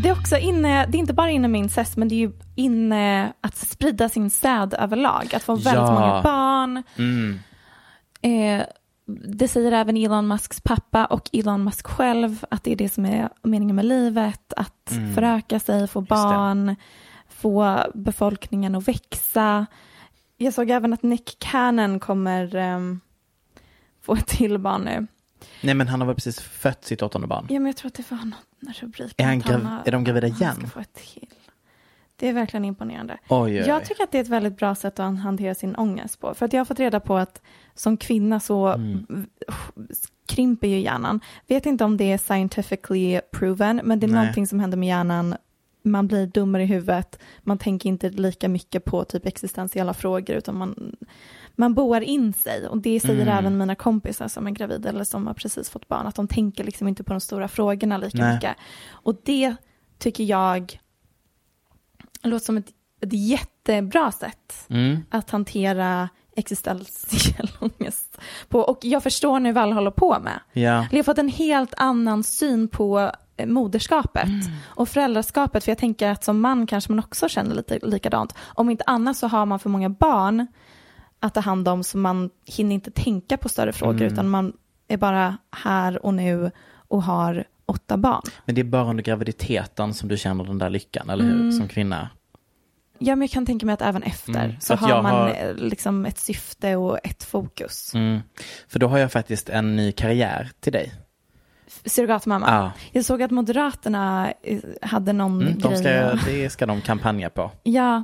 Det 0.01 0.09
är 0.09 0.13
också 0.19 0.37
inne, 0.37 0.85
det 0.85 0.97
är 0.97 0.99
inte 0.99 1.13
bara 1.13 1.29
inne 1.29 1.47
med 1.47 1.59
incest, 1.59 1.97
men 1.97 2.07
det 2.07 2.15
är 2.15 2.19
ju 2.19 2.31
inne 2.55 3.33
att 3.41 3.55
sprida 3.55 4.09
sin 4.09 4.29
säd 4.29 4.73
överlag. 4.79 5.35
Att 5.35 5.43
få 5.43 5.55
väldigt 5.55 5.73
Ja. 5.73 5.91
många 5.93 6.21
barn. 6.21 6.83
Mm. 6.97 7.39
Eh, 8.21 8.65
det 9.27 9.47
säger 9.47 9.71
även 9.71 9.97
Elon 9.97 10.27
Musks 10.27 10.61
pappa 10.61 11.05
och 11.05 11.29
Elon 11.33 11.63
Musk 11.63 11.87
själv 11.87 12.45
att 12.51 12.63
det 12.63 12.71
är 12.71 12.75
det 12.75 12.89
som 12.93 13.05
är 13.05 13.29
meningen 13.43 13.75
med 13.75 13.85
livet. 13.85 14.53
Att 14.57 14.91
Mm. 14.91 15.13
föröka 15.15 15.59
sig, 15.59 15.87
få 15.87 16.01
barn, 16.01 16.75
få 17.29 17.77
befolkningen 17.93 18.75
att 18.75 18.87
växa. 18.87 19.65
Jag 20.37 20.53
såg 20.53 20.69
även 20.69 20.93
att 20.93 21.03
Nick 21.03 21.39
Cannon 21.39 21.99
kommer 21.99 22.55
ehm, 22.55 22.99
få 24.03 24.13
ett 24.15 24.27
till 24.27 24.57
barn 24.57 24.81
nu. 24.81 25.07
Nej 25.61 25.73
men 25.75 25.87
han 25.87 25.99
har 26.01 26.07
väl 26.07 26.15
precis 26.15 26.39
fött 26.41 26.85
sitt 26.85 27.01
åttonde 27.01 27.27
barn. 27.27 27.45
Ja, 27.49 27.53
men 27.59 27.65
jag 27.65 27.75
tror 27.75 27.87
att 27.87 27.93
det 27.93 28.11
var 28.11 28.17
någon 28.17 28.73
rubrik. 28.81 29.13
Är 29.17 29.23
han 29.25 29.39
grav- 29.39 29.63
har- 29.63 29.81
är 29.85 29.91
de 29.91 30.03
gravida 30.03 30.27
Han 30.27 30.37
igen? 30.37 30.55
ska 30.55 30.67
få 30.67 30.79
ett 30.79 30.93
till. 30.93 31.27
Det 32.15 32.27
är 32.29 32.33
verkligen 32.33 32.65
imponerande. 32.65 33.17
Oj, 33.29 33.39
oj. 33.61 33.67
Jag 33.67 33.85
tycker 33.85 34.03
att 34.03 34.11
det 34.11 34.17
är 34.17 34.21
ett 34.21 34.27
väldigt 34.27 34.57
bra 34.57 34.75
sätt 34.75 34.99
att 34.99 35.19
hantera 35.19 35.55
sin 35.55 35.75
ångest 35.75 36.19
på. 36.19 36.33
För 36.33 36.45
att 36.45 36.53
jag 36.53 36.59
har 36.59 36.65
fått 36.65 36.79
reda 36.79 36.99
på 36.99 37.17
att 37.17 37.41
som 37.75 37.97
kvinna 37.97 38.39
så 38.39 38.67
Mm. 38.67 39.05
krymper 40.25 40.67
ju 40.67 40.79
hjärnan. 40.79 41.19
Vet 41.47 41.65
inte 41.65 41.83
om 41.83 41.97
det 41.97 42.11
är 42.11 42.17
scientifically 42.17 43.21
proven, 43.31 43.81
men 43.83 43.99
det 43.99 44.05
är 44.05 44.07
Nej. 44.07 44.19
någonting 44.21 44.47
som 44.47 44.59
händer 44.59 44.77
med 44.77 44.87
hjärnan. 44.89 45.35
Man 45.85 46.07
blir 46.07 46.27
dummare 46.27 46.63
i 46.63 46.65
huvudet, 46.65 47.19
man 47.41 47.57
tänker 47.57 47.89
inte 47.89 48.09
lika 48.09 48.49
mycket 48.49 48.85
på 48.85 49.03
typ 49.03 49.25
existentiella 49.25 49.93
frågor, 49.93 50.35
utan 50.35 50.57
man, 50.57 50.95
man 51.55 51.73
boar 51.73 52.01
in 52.01 52.33
sig. 52.33 52.67
Och 52.67 52.77
det 52.77 52.99
säger 52.99 53.21
Mm. 53.21 53.37
även 53.37 53.57
mina 53.57 53.75
kompisar 53.75 54.27
som 54.27 54.47
är 54.47 54.51
gravida 54.51 54.89
eller 54.89 55.03
som 55.03 55.27
har 55.27 55.33
precis 55.33 55.69
fått 55.69 55.87
barn, 55.87 56.07
att 56.07 56.15
de 56.15 56.27
tänker 56.27 56.63
liksom 56.63 56.87
inte 56.87 57.03
på 57.03 57.13
de 57.13 57.19
stora 57.19 57.47
frågorna 57.47 57.97
lika 57.97 58.17
Nej. 58.17 58.33
mycket. 58.35 58.55
Och 58.91 59.15
det 59.25 59.55
tycker 59.99 60.23
jag 60.23 60.79
låter 62.23 62.45
som 62.45 62.57
ett, 62.57 62.69
ett 63.01 63.13
jättebra 63.13 64.11
sätt 64.11 64.65
Mm. 64.69 64.97
att 65.09 65.29
hantera 65.29 66.09
existentiell 66.35 67.49
ångest 67.59 68.17
på. 68.49 68.59
Och 68.59 68.79
jag 68.81 69.03
förstår 69.03 69.39
nu 69.39 69.51
vad 69.51 69.63
alla 69.63 69.75
håller 69.75 69.91
på 69.91 70.19
med. 70.19 70.39
Ja. 70.53 70.87
Jag 70.91 70.97
har 70.97 71.03
fått 71.03 71.17
en 71.17 71.29
helt 71.29 71.73
annan 71.77 72.23
syn 72.23 72.67
på 72.67 73.11
eh, 73.37 73.45
moderskapet 73.47 74.27
och 74.65 74.89
föräldraskapet. 74.89 75.63
För 75.63 75.71
jag 75.71 75.77
tänker 75.77 76.09
att 76.11 76.23
som 76.23 76.41
man 76.41 76.67
kanske 76.67 76.91
man 76.91 76.99
också 76.99 77.29
känner 77.29 77.55
lite 77.55 77.79
likadant. 77.83 78.35
Om 78.43 78.69
inte 78.69 78.83
annat 78.87 79.17
så 79.17 79.27
har 79.27 79.45
man 79.45 79.59
för 79.59 79.69
många 79.69 79.89
barn 79.89 80.47
att 81.23 81.33
ta 81.33 81.39
hand 81.39 81.67
om 81.67 81.83
så 81.83 81.97
man 81.97 82.29
hinner 82.45 82.75
inte 82.75 82.91
tänka 82.91 83.37
på 83.37 83.49
större 83.49 83.73
frågor 83.73 84.01
utan 84.01 84.29
man 84.29 84.53
är 84.87 84.97
bara 84.97 85.37
här 85.51 86.05
och 86.05 86.13
nu 86.13 86.51
och 86.87 87.03
har 87.03 87.43
åtta 87.65 87.97
barn. 87.97 88.21
Men 88.45 88.55
det 88.55 88.61
är 88.61 88.65
bara 88.65 88.83
under 88.89 89.03
graviditeten 89.03 89.93
som 89.93 90.09
du 90.09 90.17
känner 90.17 90.43
den 90.43 90.57
där 90.57 90.69
lyckan, 90.69 91.09
eller 91.09 91.23
hur? 91.23 91.51
Som 91.51 91.67
kvinna. 91.67 92.09
Ja, 92.99 93.15
men 93.15 93.21
jag 93.21 93.31
kan 93.31 93.45
tänka 93.45 93.65
mig 93.65 93.73
att 93.73 93.81
även 93.81 94.03
efter 94.03 94.43
Mm, 94.45 94.55
så 94.59 94.75
har 94.75 95.03
man 95.03 95.11
har- 95.15 95.29
eh, 95.29 95.55
liksom 95.55 96.05
ett 96.05 96.17
syfte 96.17 96.75
och 96.75 96.99
ett 97.03 97.23
fokus. 97.23 97.93
Mm. 97.93 98.19
För 98.67 98.79
då 98.79 98.87
har 98.87 98.97
jag 98.97 99.11
faktiskt 99.11 99.49
en 99.49 99.75
ny 99.75 99.91
karriär 99.91 100.49
till 100.59 100.73
dig. 100.73 100.93
Surrogatmamma. 101.85 102.45
Ja. 102.49 102.71
Jag 102.91 103.05
såg 103.05 103.21
att 103.21 103.31
Moderaterna 103.31 104.33
eh, 104.43 104.59
hade 104.81 105.13
någon 105.13 105.41
Mm, 105.41 105.59
de 105.59 105.67
grej. 105.69 105.77
ska, 105.77 106.11
och- 106.11 106.19
det 106.25 106.49
ska 106.49 106.65
de 106.65 106.81
kampanja 106.81 107.29
på. 107.29 107.51
Ja, 107.63 108.03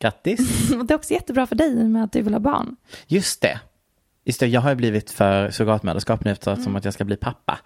Grattis! 0.00 0.68
det 0.84 0.94
är 0.94 0.96
också 0.96 1.14
jättebra 1.14 1.46
för 1.46 1.54
dig 1.56 1.74
med 1.88 2.04
att 2.04 2.12
du 2.12 2.22
vill 2.22 2.32
ha 2.34 2.40
barn. 2.40 2.76
Just 3.06 3.40
det. 3.42 3.60
Just 4.24 4.40
det, 4.40 4.46
jag 4.46 4.60
har 4.60 4.70
ju 4.70 4.76
blivit 4.76 5.10
för 5.10 5.50
surrogatmödraskap 5.50 6.24
nu 6.24 6.30
eftersom 6.30 6.62
Mm. 6.62 6.76
att 6.76 6.84
jag 6.84 6.94
ska 6.94 7.04
bli 7.04 7.16
pappa. 7.16 7.58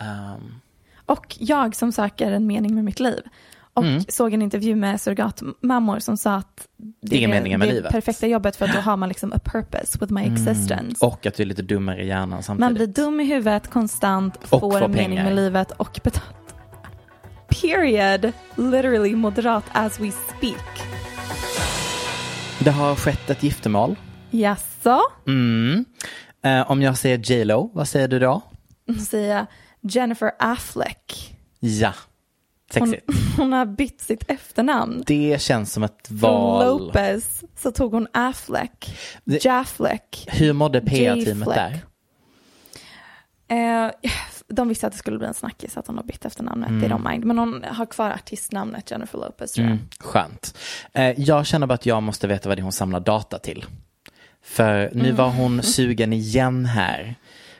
Um, 0.00 0.54
Och 1.06 1.36
jag 1.40 1.76
som 1.76 1.92
söker 1.92 2.32
en 2.32 2.46
mening 2.46 2.74
med 2.74 2.84
mitt 2.84 3.00
liv. 3.00 3.22
och 3.74 3.84
såg 4.08 4.32
en 4.34 4.42
intervju 4.42 4.74
med 4.76 5.00
surrogatmammor 5.00 5.98
som 5.98 6.16
sa 6.16 6.34
att 6.34 6.66
det, 7.00 7.16
ingen 7.16 7.30
mening 7.30 7.58
med 7.58 7.68
det 7.68 7.72
är 7.72 7.74
livet. 7.74 7.92
perfekta 7.92 8.26
jobbet 8.26 8.56
för 8.56 8.64
att 8.64 8.72
då 8.74 8.80
har 8.80 8.96
man 8.96 9.08
liksom 9.08 9.32
a 9.32 9.38
purpose 9.44 9.98
with 10.00 10.12
my 10.12 10.22
existence. 10.32 11.06
Och 11.06 11.26
att 11.26 11.34
du 11.34 11.42
är 11.42 11.46
lite 11.46 11.62
dummare 11.62 12.02
i 12.02 12.06
hjärnan 12.06 12.42
samtidigt. 12.42 12.60
Man 12.60 12.74
blir 12.74 12.86
dum 12.86 13.20
i 13.20 13.24
huvudet 13.24 13.70
konstant, 13.70 14.36
Och 14.50 14.60
får 14.60 14.82
en 14.82 14.92
mening 14.92 15.18
med 15.22 15.34
livet 15.36 15.70
och 15.70 16.00
betalt. 16.04 16.54
Period. 17.48 18.32
Literally 18.56 19.14
moderat 19.16 19.64
as 19.72 20.00
we 20.00 20.10
speak. 20.10 20.82
Det 22.66 22.72
har 22.72 22.94
skett 22.94 23.30
ett 23.30 23.42
giftermål. 23.42 23.96
Jaså? 24.30 25.00
Mm. 25.26 25.84
Eh, 26.42 26.70
om 26.70 26.82
jag 26.82 26.98
säger 26.98 27.18
J 27.18 27.44
Lo, 27.44 27.70
vad 27.74 27.88
säger 27.88 28.08
du 28.08 28.18
då? 28.18 28.42
Då 28.86 28.94
säger 28.94 29.36
jag 29.36 29.46
Jennifer 29.80 30.32
Affleck. 30.38 31.36
Ja, 31.60 31.92
Hon, 32.78 32.88
sexigt. 32.88 33.12
hon 33.36 33.52
har 33.52 33.66
bytt 33.66 34.00
sitt 34.00 34.30
efternamn. 34.30 35.02
Det 35.06 35.42
känns 35.42 35.72
som 35.72 35.82
ett 35.82 36.06
Från 36.08 36.18
val. 36.18 36.86
Lopez 36.86 37.44
så 37.56 37.70
tog 37.70 37.92
hon 37.92 38.06
Affleck. 38.12 38.98
Jaffleck. 39.24 40.28
Hur 40.32 40.52
mådde 40.52 40.80
PR-teamet 40.80 41.48
där? 41.48 41.80
Eh, 43.48 43.90
de 44.48 44.68
visste 44.68 44.86
att 44.86 44.92
det 44.92 44.98
skulle 44.98 45.18
bli 45.18 45.26
en 45.26 45.34
snackis 45.34 45.76
att 45.76 45.86
hon 45.86 45.96
har 45.96 46.04
bytt 46.04 46.24
efternamnet. 46.24 46.68
Mm. 46.68 46.80
They 46.80 46.90
don't 46.90 47.10
mind. 47.10 47.24
Men 47.24 47.38
hon 47.38 47.64
har 47.70 47.86
kvar 47.86 48.10
artistnamnet 48.10 48.90
Jennifer 48.90 49.18
Lopez 49.18 49.52
tror 49.52 49.66
jag. 49.66 49.72
Mm, 49.72 49.88
skönt. 50.00 50.58
Eh, 50.92 51.20
jag 51.20 51.46
känner 51.46 51.66
bara 51.66 51.74
att 51.74 51.86
jag 51.86 52.02
måste 52.02 52.26
veta 52.26 52.48
vad 52.48 52.58
det 52.58 52.60
är 52.60 52.62
hon 52.62 52.72
samlar 52.72 53.00
data 53.00 53.38
till. 53.38 53.64
För 54.42 54.90
nu 54.94 55.12
var 55.12 55.24
Mm. 55.26 55.36
hon 55.36 55.62
sugen 55.62 56.12
igen 56.12 56.64
här. 56.66 57.14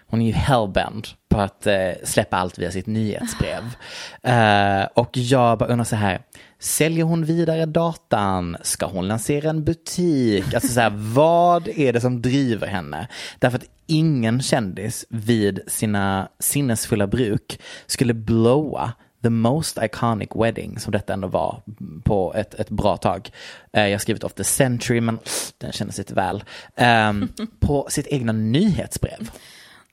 Hon 0.08 0.22
är 0.22 0.26
ju 0.26 0.32
hellbent 0.32 1.14
på 1.28 1.40
att 1.40 1.66
eh, 1.66 1.90
släppa 2.04 2.36
allt 2.36 2.58
via 2.58 2.70
sitt 2.70 2.86
nyhetsbrev. 2.86 3.62
Eh, 4.22 4.84
och 4.94 5.16
jag 5.16 5.58
bara 5.58 5.68
undrar 5.68 5.84
så 5.84 5.96
här, 5.96 6.20
säljer 6.58 7.04
hon 7.04 7.24
vidare 7.24 7.66
datan? 7.66 8.56
Ska 8.62 8.86
hon 8.86 9.08
lansera 9.08 9.50
en 9.50 9.64
butik? 9.64 10.54
Alltså 10.54 10.72
så 10.72 10.80
här, 10.80 10.92
vad 11.14 11.68
är 11.68 11.92
det 11.92 12.00
som 12.00 12.22
driver 12.22 12.66
henne? 12.66 13.08
Därför 13.38 13.58
att 13.58 13.70
ingen 13.86 14.42
kändis 14.42 15.06
vid 15.08 15.60
sina 15.66 16.28
sinnesfulla 16.38 17.06
bruk 17.06 17.60
skulle 17.86 18.14
blowa 18.14 18.92
the 19.22 19.30
most 19.30 19.78
iconic 19.82 20.28
wedding 20.34 20.78
som 20.78 20.92
detta 20.92 21.12
ändå 21.12 21.28
var 21.28 21.62
på 22.04 22.34
ett, 22.34 22.54
ett 22.54 22.70
bra 22.70 22.96
tag. 22.96 23.30
Eh, 23.72 23.84
jag 23.84 23.92
har 23.92 23.98
skrivit 23.98 24.24
of 24.24 24.34
the 24.34 24.44
century 24.44 25.00
men 25.00 25.18
den 25.58 25.72
kändes 25.72 25.98
lite 25.98 26.14
väl. 26.14 26.44
Ehm, 26.76 27.28
på 27.60 27.86
sitt 27.90 28.06
egna 28.06 28.32
nyhetsbrev. 28.32 29.30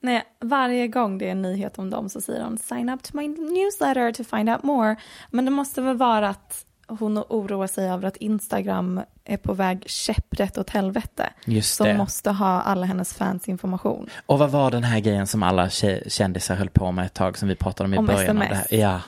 Nej, 0.04 0.24
varje 0.40 0.88
gång 0.88 1.18
det 1.18 1.28
är 1.28 1.32
en 1.32 1.42
nyhet 1.42 1.80
om 1.80 1.90
dem 1.90 2.10
så 2.10 2.22
säger 2.22 2.44
hon 2.44 2.58
sign 2.58 2.90
up 2.90 3.04
to 3.04 3.18
my 3.18 3.28
newsletter 3.28 4.12
to 4.12 4.24
find 4.24 4.50
out 4.50 4.64
more. 4.64 4.96
Men 5.32 5.46
det 5.46 5.52
måste 5.52 5.82
väl 5.82 5.98
vara 5.98 6.30
att 6.30 6.66
hon 6.88 7.18
oroar 7.18 7.68
sig 7.68 7.90
över 7.90 8.08
att 8.08 8.18
Instagram 8.18 9.02
är 9.26 9.38
på 9.38 9.54
väg 9.54 9.84
käpprätt 9.86 10.58
åt 10.58 10.70
helvete. 10.70 11.30
Just 11.46 11.76
som 11.76 11.88
det. 11.88 11.98
måste 11.98 12.32
ha 12.32 12.62
alla 12.62 12.86
hennes 12.86 13.14
fans 13.14 13.48
information. 13.48 14.10
Och 14.26 14.40
vad 14.40 14.50
var 14.50 14.72
den 14.72 14.84
här 14.84 15.00
grejen 15.00 15.28
som 15.28 15.44
alla 15.44 15.70
kändisar 16.08 16.56
höll 16.56 16.70
på 16.70 16.92
med 16.92 17.06
ett 17.06 17.14
tag 17.14 17.38
som 17.38 17.48
vi 17.48 17.56
pratade 17.56 17.88
om 17.88 17.94
i 17.94 17.98
Om 17.98 18.06
början 18.06 18.38
av 18.38 18.44
SMS. 18.44 18.68
Ja, 18.72 19.02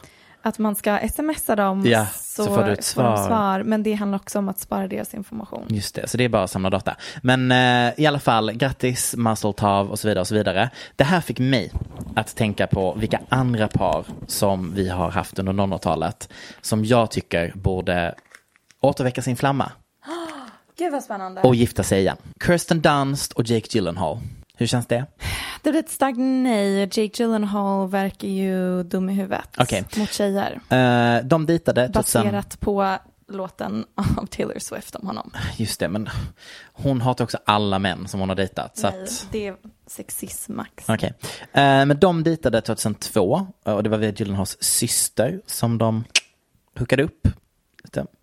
Att 0.46 0.60
man 0.60 0.76
ska 0.76 1.00
smsa 1.14 1.56
dem 1.56 1.86
Ja, 1.86 2.06
så, 2.16 2.44
så 2.44 2.56
får 2.56 2.64
du 2.64 2.72
ett 2.72 2.84
svar. 2.84 3.28
svar. 3.28 3.64
Men 3.64 3.84
det 3.84 3.94
handlar 3.94 4.16
också 4.16 4.40
om 4.40 4.50
att 4.50 4.60
spara 4.60 4.88
deras 4.88 5.14
information. 5.14 5.66
just 5.70 5.96
det. 5.96 6.08
Så 6.08 6.18
det 6.18 6.24
är 6.24 6.30
bara 6.30 6.44
att 6.44 6.52
samla 6.52 6.70
data. 6.70 6.96
Men 7.22 7.52
eh, 7.52 7.94
i 7.98 8.06
alla 8.06 8.20
fall, 8.20 8.52
grattis, 8.52 9.16
Mazel 9.18 9.54
Tov 9.54 9.92
och 9.92 10.00
så 10.00 10.08
vidare 10.08 10.22
och 10.22 10.28
så 10.28 10.36
vidare. 10.36 10.70
Det 10.96 11.04
här 11.04 11.22
fick 11.22 11.40
mig 11.40 11.72
att 12.16 12.36
tänka 12.36 12.68
på 12.68 12.94
vilka 12.94 13.20
andra 13.30 13.68
par 13.68 14.06
som 14.28 14.74
vi 14.76 14.90
har 14.90 15.12
haft 15.12 15.40
under 15.40 15.54
00-talet 15.54 16.30
som 16.62 16.86
jag 16.86 17.12
tycker 17.12 17.52
borde 17.56 18.16
återväcka 18.82 19.22
sin 19.22 19.36
flamma 19.36 19.72
Gud 20.78 20.92
vad 20.92 21.04
spännande. 21.04 21.42
och 21.42 21.56
gifta 21.56 21.84
sig 21.84 22.00
igen. 22.00 22.18
Kirsten 22.46 22.82
Dunst 22.82 23.32
och 23.34 23.44
Jake 23.46 23.68
Gyllenhaal. 23.70 24.20
Hur 24.58 24.68
känns 24.68 24.88
det? 24.88 25.06
Det 25.64 25.72
blir 25.72 25.80
ett 25.80 25.90
starkt 25.90 26.18
nej. 26.18 26.80
Jake 26.80 27.24
Gyllenhaal 27.24 27.90
verkar 27.90 28.28
ju 28.28 28.84
dum 28.84 29.10
i 29.10 29.14
huvudet 29.14 29.50
Okej. 29.58 29.84
mot 29.98 30.14
tjejer. 30.14 30.60
Eh, 30.70 31.26
de 31.26 31.46
ditade 31.46 31.88
2000... 31.88 32.24
Baserat 32.24 32.60
på 32.60 32.98
låten 33.28 33.86
av 34.18 34.26
Taylor 34.26 34.60
Swift 34.60 34.96
om 34.96 35.08
honom. 35.08 35.32
Just 35.58 35.80
det, 35.80 35.90
men 35.90 36.10
hon 36.74 37.02
hatar 37.02 37.24
också 37.24 37.38
alla 37.46 37.80
män 37.80 38.08
som 38.08 38.20
hon 38.20 38.30
har 38.30 38.36
dejtat. 38.36 38.78
Så 38.78 38.90
Nej, 38.90 39.04
att... 39.04 39.28
det 39.32 39.48
är 39.48 39.56
sexism 39.88 40.56
max. 40.56 40.90
Okej. 40.90 41.14
Eh, 41.54 41.86
men 41.86 42.00
de 42.00 42.24
ditade 42.24 42.62
2002 42.62 43.48
och 43.64 43.84
det 43.84 43.90
var 43.90 43.98
via 43.98 44.12
Gyllenhaals 44.12 44.58
syster 44.60 45.42
som 45.46 45.78
de 45.78 46.04
hookade 46.80 47.04
upp. 47.04 47.28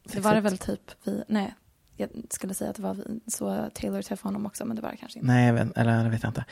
Det 0.04 0.20
var 0.20 0.34
det 0.34 0.40
väl 0.40 0.58
typ 0.58 0.80
vi, 1.04 1.24
nej, 1.28 1.54
jag 1.96 2.08
skulle 2.30 2.54
säga 2.54 2.70
att 2.70 2.76
det 2.76 2.82
var 2.82 2.96
så 3.26 3.70
Taylor 3.74 4.02
träffade 4.02 4.28
honom 4.28 4.46
också, 4.46 4.64
men 4.64 4.76
det 4.76 4.82
var 4.82 4.90
det 4.90 4.96
kanske 4.96 5.18
inte. 5.18 5.32
Nej, 5.32 5.46
jag 5.46 5.54
vet, 5.54 5.76
eller 5.76 6.04
det 6.04 6.10
vet 6.10 6.22
jag 6.22 6.30
inte. 6.30 6.44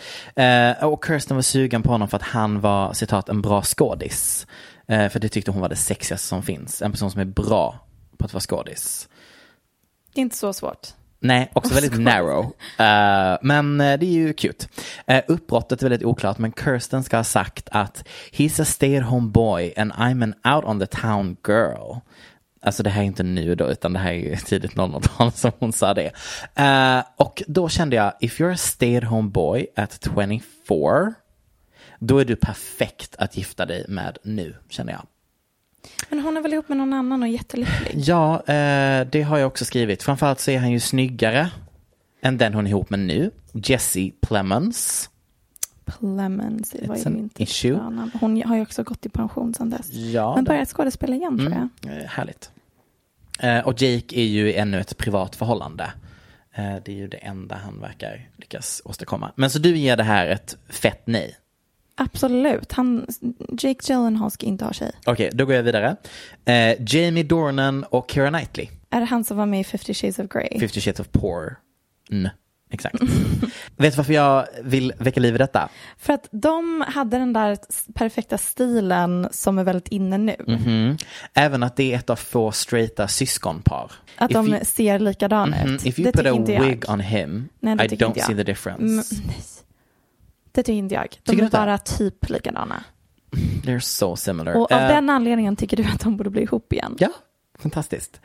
Eh, 0.42 0.88
och 0.88 1.04
Kirsten 1.06 1.36
var 1.36 1.42
sugen 1.42 1.82
på 1.82 1.90
honom 1.90 2.08
för 2.08 2.16
att 2.16 2.22
han 2.22 2.60
var, 2.60 2.92
citat, 2.92 3.28
en 3.28 3.42
bra 3.42 3.62
skådis. 3.62 4.46
Eh, 4.86 5.08
för 5.08 5.20
det 5.20 5.28
tyckte 5.28 5.50
hon 5.50 5.60
var 5.60 5.68
det 5.68 5.76
sexigaste 5.76 6.26
som 6.26 6.42
finns. 6.42 6.82
En 6.82 6.92
person 6.92 7.10
som 7.10 7.20
är 7.20 7.24
bra 7.24 7.86
på 8.16 8.24
att 8.24 8.32
vara 8.32 8.40
skådis. 8.40 9.08
Det 10.14 10.20
är 10.20 10.22
inte 10.22 10.36
så 10.36 10.52
svårt. 10.52 10.88
Nej, 11.20 11.50
också 11.52 11.74
väldigt 11.80 12.00
narrow. 12.00 12.44
Eh, 12.78 13.38
men 13.42 13.80
eh, 13.80 13.98
det 13.98 14.06
är 14.06 14.12
ju 14.12 14.32
cute. 14.32 14.66
Uh, 15.10 15.20
uppbrottet 15.28 15.82
är 15.82 15.88
väldigt 15.88 16.06
oklart, 16.06 16.38
men 16.38 16.52
Kirsten 16.52 17.04
ska 17.04 17.16
ha 17.16 17.24
sagt 17.24 17.68
att 17.72 18.04
he's 18.32 18.62
a 18.62 18.64
stay 18.64 18.96
at 18.96 19.04
home 19.04 19.28
boy 19.28 19.72
and 19.76 19.92
I'm 19.92 20.22
an 20.22 20.54
out 20.54 20.64
on 20.64 20.80
the 20.80 20.86
town 20.86 21.36
girl. 21.48 21.96
Alltså 22.62 22.82
det 22.82 22.90
här 22.90 23.02
är 23.02 23.06
inte 23.06 23.22
nu 23.22 23.54
då, 23.54 23.70
utan 23.70 23.92
det 23.92 23.98
här 23.98 24.12
är 24.12 24.16
ju 24.16 24.36
tidigt 24.36 24.74
00-tal 24.74 25.32
som 25.32 25.52
hon 25.58 25.72
sa 25.72 25.94
det. 25.94 26.10
Eh, 26.54 27.02
och 27.16 27.42
då 27.46 27.68
kände 27.68 27.96
jag, 27.96 28.12
if 28.20 28.40
you're 28.40 28.52
a 28.52 28.56
stay 28.56 28.96
at 28.96 29.04
home 29.04 29.30
boy 29.30 29.66
at 29.76 30.08
24, 30.14 31.14
då 31.98 32.18
är 32.18 32.24
du 32.24 32.36
perfekt 32.36 33.16
att 33.18 33.36
gifta 33.36 33.66
dig 33.66 33.84
med 33.88 34.18
nu, 34.22 34.54
känner 34.68 34.92
jag. 34.92 35.02
Men 36.08 36.20
hon 36.20 36.36
är 36.36 36.40
väl 36.40 36.52
ihop 36.52 36.68
med 36.68 36.78
någon 36.78 36.92
annan 36.92 37.22
och 37.22 37.28
jättelycklig. 37.28 37.92
Ja, 37.94 38.34
eh, 38.36 39.06
det 39.10 39.22
har 39.22 39.38
jag 39.38 39.46
också 39.46 39.64
skrivit. 39.64 40.02
Framförallt 40.02 40.40
så 40.40 40.50
är 40.50 40.58
han 40.58 40.70
ju 40.70 40.80
snyggare 40.80 41.50
än 42.22 42.38
den 42.38 42.54
hon 42.54 42.66
är 42.66 42.70
ihop 42.70 42.90
med 42.90 43.00
nu. 43.00 43.30
Jesse 43.52 44.10
Plemons. 44.20 45.09
Clemens 45.98 46.74
var 46.82 46.94
It's 46.96 47.10
ju 47.12 47.18
inte 47.18 47.42
issue. 47.42 47.74
bra 47.76 47.90
namn. 47.90 48.10
Hon 48.20 48.42
har 48.42 48.56
ju 48.56 48.62
också 48.62 48.82
gått 48.82 49.06
i 49.06 49.08
pension 49.08 49.54
sedan 49.54 49.70
dess. 49.70 49.92
Ja, 49.92 50.34
Men 50.34 50.44
det- 50.44 50.48
börjat 50.48 50.68
skådespela 50.68 51.16
igen 51.16 51.38
tror 51.38 51.52
jag. 51.82 51.98
Eh, 51.98 52.04
härligt. 52.08 52.50
Eh, 53.40 53.58
och 53.58 53.82
Jake 53.82 54.20
är 54.20 54.24
ju 54.24 54.52
ännu 54.54 54.80
ett 54.80 54.96
privat 54.98 55.36
förhållande. 55.36 55.92
Eh, 56.54 56.74
det 56.84 56.92
är 56.92 56.96
ju 56.96 57.08
det 57.08 57.16
enda 57.16 57.54
han 57.64 57.80
verkar 57.80 58.28
lyckas 58.36 58.82
åstadkomma. 58.84 59.32
Men 59.36 59.50
så 59.50 59.58
du 59.58 59.76
ger 59.76 59.96
det 59.96 60.02
här 60.02 60.26
ett 60.26 60.56
fett 60.68 61.02
nej. 61.04 61.36
Absolut. 61.94 62.72
Han, 62.72 63.06
Jake 63.58 63.92
Gyllenhaal 63.92 64.30
ska 64.30 64.46
inte 64.46 64.64
ha 64.64 64.72
tjej. 64.72 64.92
Okej, 65.06 65.30
då 65.32 65.44
går 65.46 65.54
jag 65.54 65.62
vidare. 65.62 65.96
Eh, 66.44 66.74
Jamie 66.86 67.22
Dornan 67.24 67.84
och 67.84 68.10
Keira 68.10 68.28
Knightley. 68.30 68.68
Är 68.90 69.00
det 69.00 69.06
han 69.06 69.24
som 69.24 69.36
var 69.36 69.46
med 69.46 69.60
i 69.60 69.64
50 69.64 69.94
shades 69.94 70.18
of 70.18 70.28
Grey? 70.28 70.60
50 70.60 70.80
Shades 70.80 71.00
of 71.00 71.08
Porn. 71.12 72.28
Exakt. 72.72 72.94
Vet 73.76 73.92
du 73.92 73.96
varför 73.96 74.12
jag 74.12 74.46
vill 74.62 74.92
väcka 74.98 75.20
liv 75.20 75.34
i 75.34 75.38
detta? 75.38 75.68
För 75.98 76.12
att 76.12 76.28
de 76.30 76.84
hade 76.88 77.18
den 77.18 77.32
där 77.32 77.58
perfekta 77.94 78.38
stilen 78.38 79.28
som 79.30 79.58
är 79.58 79.64
väldigt 79.64 79.88
inne 79.88 80.18
nu. 80.18 80.36
Mhm. 80.46 80.96
Även 81.34 81.62
att 81.62 81.76
det 81.76 81.92
är 81.92 81.98
ett 81.98 82.10
av 82.10 82.16
få 82.16 82.52
straighta 82.52 83.08
syskonpar. 83.08 83.92
Att 84.16 84.30
If 84.30 84.34
de 84.34 84.48
you- 84.54 84.64
ser 84.64 84.98
likadana 84.98 85.56
Mhm, 85.64 85.74
ut. 85.74 85.86
If 85.86 85.98
you 85.98 86.10
det 86.12 86.18
put 86.18 86.26
a 86.26 86.52
jag. 86.52 86.62
wig 86.64 86.84
on 86.90 87.00
him, 87.00 87.48
Nej, 87.60 87.76
det 87.76 87.84
I 87.84 87.88
don't 87.88 88.12
jag. 88.16 88.26
see 88.26 88.34
the 88.34 88.42
difference. 88.42 89.14
Mm. 89.14 89.30
Det 90.52 90.62
tycker 90.62 90.72
inte 90.78 90.94
jag. 90.94 91.08
De 91.24 91.30
Tycker 91.32 91.44
är 91.46 91.50
bara 91.50 91.78
typ 91.78 92.30
likadana. 92.30 92.84
They're 93.64 93.80
so 93.80 94.16
similar. 94.16 94.56
Och 94.56 94.72
av 94.72 94.78
Eh, 94.80 94.88
den 94.88 95.10
anledningen 95.10 95.56
tycker 95.56 95.76
du 95.76 95.84
att 95.84 96.00
de 96.00 96.16
borde 96.16 96.30
bli 96.30 96.42
ihop 96.42 96.72
igen? 96.72 96.96
Ja, 96.98 97.08
fantastiskt. 97.58 98.20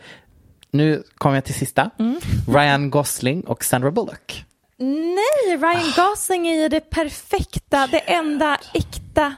Nu 0.78 1.04
kommer 1.16 1.36
jag 1.36 1.46
till 1.46 1.54
sista. 1.54 1.90
Mm. 2.00 2.20
Ryan 2.48 2.90
Gosling 2.90 3.42
och 3.42 3.64
Sandra 3.64 3.92
Bullock. 3.92 4.46
Nej, 4.78 5.58
Ryan 5.58 5.94
Gosling 5.96 6.48
är 6.48 6.62
ju 6.62 6.70
det 6.70 6.90
perfekta, 6.90 7.88
det 7.88 8.00
enda 8.00 8.58
äkta 8.74 9.36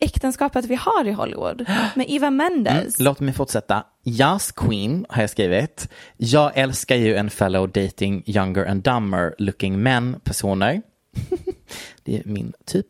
äktenskapet 0.00 0.64
vi 0.64 0.74
har 0.74 1.04
i 1.06 1.12
Hollywood 1.12 1.66
med 1.94 2.06
Eva 2.08 2.30
Mendes. 2.30 3.00
Mm, 3.00 3.04
låt 3.04 3.20
mig 3.20 3.34
fortsätta. 3.34 3.84
Yas 4.04 4.52
Queen 4.52 5.06
har 5.08 5.22
jag 5.22 5.30
skrivit. 5.30 5.88
Jag 6.16 6.52
älskar 6.54 6.96
ju 6.96 7.16
en 7.16 7.30
fellow 7.30 7.68
dating 7.68 8.22
younger 8.26 8.66
and 8.66 8.82
dumber 8.82 9.34
looking 9.38 9.82
men 9.82 10.20
personer. 10.20 10.82
Det 12.04 12.18
är 12.18 12.22
min 12.24 12.52
typ. 12.64 12.86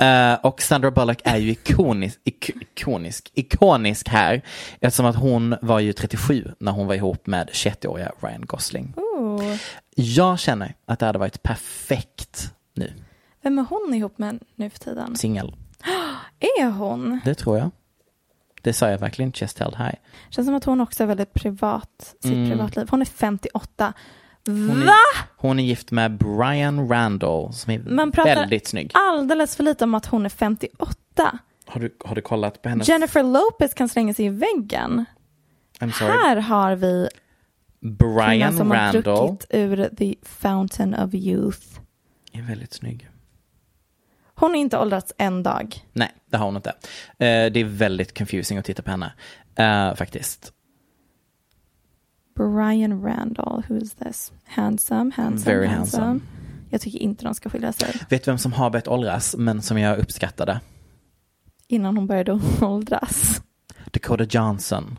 Eh, 0.00 0.34
och 0.34 0.62
Sandra 0.62 0.90
Bullock 0.90 1.20
är 1.24 1.36
ju 1.36 1.50
ikonisk, 1.50 2.20
ik- 2.24 2.50
ikonisk, 2.60 3.30
ikonisk 3.34 4.08
här. 4.08 4.42
Eftersom 4.80 5.06
att 5.06 5.16
hon 5.16 5.56
var 5.62 5.80
ju 5.80 5.92
37 5.92 6.50
när 6.58 6.72
hon 6.72 6.86
var 6.86 6.94
ihop 6.94 7.26
med 7.26 7.48
21-åriga 7.52 8.12
Ryan 8.20 8.40
Gosling. 8.46 8.94
Oh. 8.96 9.56
Jag 9.94 10.38
känner 10.38 10.74
att 10.86 10.98
det 10.98 11.06
hade 11.06 11.18
varit 11.18 11.42
perfekt 11.42 12.52
nu. 12.74 12.92
Vem 13.42 13.58
är 13.58 13.66
hon 13.70 13.94
ihop 13.94 14.18
med 14.18 14.38
nu 14.54 14.70
för 14.70 14.78
tiden? 14.78 15.16
Singel. 15.16 15.56
Är 16.58 16.70
hon? 16.70 17.20
Det 17.24 17.34
tror 17.34 17.58
jag. 17.58 17.70
Det 18.62 18.72
sa 18.72 18.90
jag 18.90 18.98
verkligen 18.98 19.32
chest 19.32 19.58
held 19.58 19.76
high. 19.76 19.94
Känns 20.30 20.46
som 20.48 20.54
att 20.54 20.64
hon 20.64 20.80
också 20.80 21.02
är 21.02 21.06
väldigt 21.06 21.32
privat, 21.34 22.14
sitt 22.22 22.32
Mm. 22.32 22.50
privatliv. 22.50 22.86
Hon 22.90 23.00
är 23.00 23.04
58. 23.06 23.92
Hon 24.46 24.82
är, 24.82 24.86
Va? 24.86 24.96
Hon 25.36 25.58
är 25.58 25.64
gift 25.64 25.90
med 25.90 26.18
Brian 26.18 26.88
Randall 26.88 27.52
som 27.52 27.72
är 27.72 27.78
Man 27.78 28.12
pratar 28.12 28.34
väldigt 28.34 28.66
snygg. 28.66 28.90
alldeles 28.94 29.56
för 29.56 29.64
lite 29.64 29.84
om 29.84 29.94
att 29.94 30.06
hon 30.06 30.24
är 30.24 30.28
58. 30.28 31.38
Har 31.66 31.80
du, 31.80 31.96
har 32.04 32.14
du 32.14 32.20
kollat 32.20 32.62
på 32.62 32.68
hennes? 32.68 32.88
Jennifer 32.88 33.22
Lopez 33.22 33.74
kan 33.74 33.88
slänga 33.88 34.14
sig 34.14 34.26
i 34.26 34.28
väggen. 34.28 35.04
I'm 35.80 35.90
sorry. 35.92 36.12
Här 36.12 36.36
har 36.36 36.74
vi 36.76 37.08
Brian 37.80 38.56
som 38.56 38.70
har 38.70 38.78
Randall 38.78 39.02
druckit 39.28 39.46
ur 39.50 39.88
the 39.98 40.14
fountain 40.22 40.94
of 40.94 41.14
youth. 41.14 41.60
är 42.32 42.42
väldigt 42.42 42.72
snygg. 42.72 43.08
Hon 44.34 44.50
har 44.50 44.56
inte 44.56 44.78
åldrats 44.78 45.12
en 45.18 45.42
dag. 45.42 45.76
Nej, 45.92 46.10
det 46.30 46.36
har 46.36 46.44
hon 46.46 46.56
inte. 46.56 46.70
Eh, 46.70 47.52
det 47.52 47.60
är 47.60 47.64
väldigt 47.64 48.18
confusing 48.18 48.58
att 48.58 48.64
titta 48.64 48.82
på 48.82 48.90
henne. 48.90 49.12
Eh, 49.56 49.94
faktiskt. 49.94 50.52
Brian 52.34 53.02
Randall, 53.02 53.62
who 53.68 53.76
is 53.76 53.94
this? 53.94 54.32
Handsome, 54.44 55.10
handsome, 55.16 55.52
Very 55.54 55.66
handsome. 55.66 56.04
handsome. 56.04 56.30
Jag 56.70 56.80
tycker 56.80 56.98
inte 56.98 57.24
de 57.24 57.34
ska 57.34 57.50
skilja 57.50 57.72
sig 57.72 57.94
Vet 58.10 58.24
du 58.24 58.30
vem 58.30 58.38
som 58.38 58.52
har 58.52 58.70
börjat 58.70 58.88
åldras 58.88 59.34
men 59.38 59.62
som 59.62 59.78
jag 59.78 59.98
uppskattade? 59.98 60.60
innan 61.68 61.96
hon 61.96 62.06
började 62.06 62.40
åldras. 62.62 63.42
Dakota 63.90 64.24
Johnson. 64.24 64.98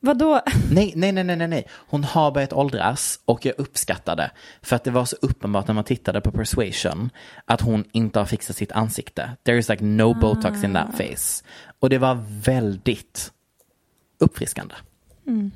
Vadå? 0.00 0.40
Nej, 0.70 0.92
nej, 0.96 1.12
nej, 1.12 1.24
nej, 1.24 1.48
nej. 1.48 1.66
Hon 1.70 2.04
har 2.04 2.30
börjat 2.30 2.52
åldras 2.52 3.20
och 3.24 3.46
jag 3.46 3.54
uppskattade 3.58 4.30
för 4.62 4.76
att 4.76 4.84
det 4.84 4.90
var 4.90 5.04
så 5.04 5.16
uppenbart 5.22 5.66
när 5.68 5.74
man 5.74 5.84
tittade 5.84 6.20
på 6.20 6.30
Persuasion 6.30 7.10
att 7.44 7.60
hon 7.60 7.84
inte 7.92 8.18
har 8.18 8.26
fixat 8.26 8.56
sitt 8.56 8.72
ansikte. 8.72 9.30
There 9.44 9.58
is 9.58 9.68
like 9.68 9.84
no 9.84 10.14
botox 10.14 10.64
in 10.64 10.76
Ah. 10.76 10.86
that 10.86 10.96
face. 10.96 11.44
Och 11.78 11.90
det 11.90 11.98
var 11.98 12.14
väldigt 12.44 13.32
uppfriskande. 14.20 14.74
Mm. 15.26 15.50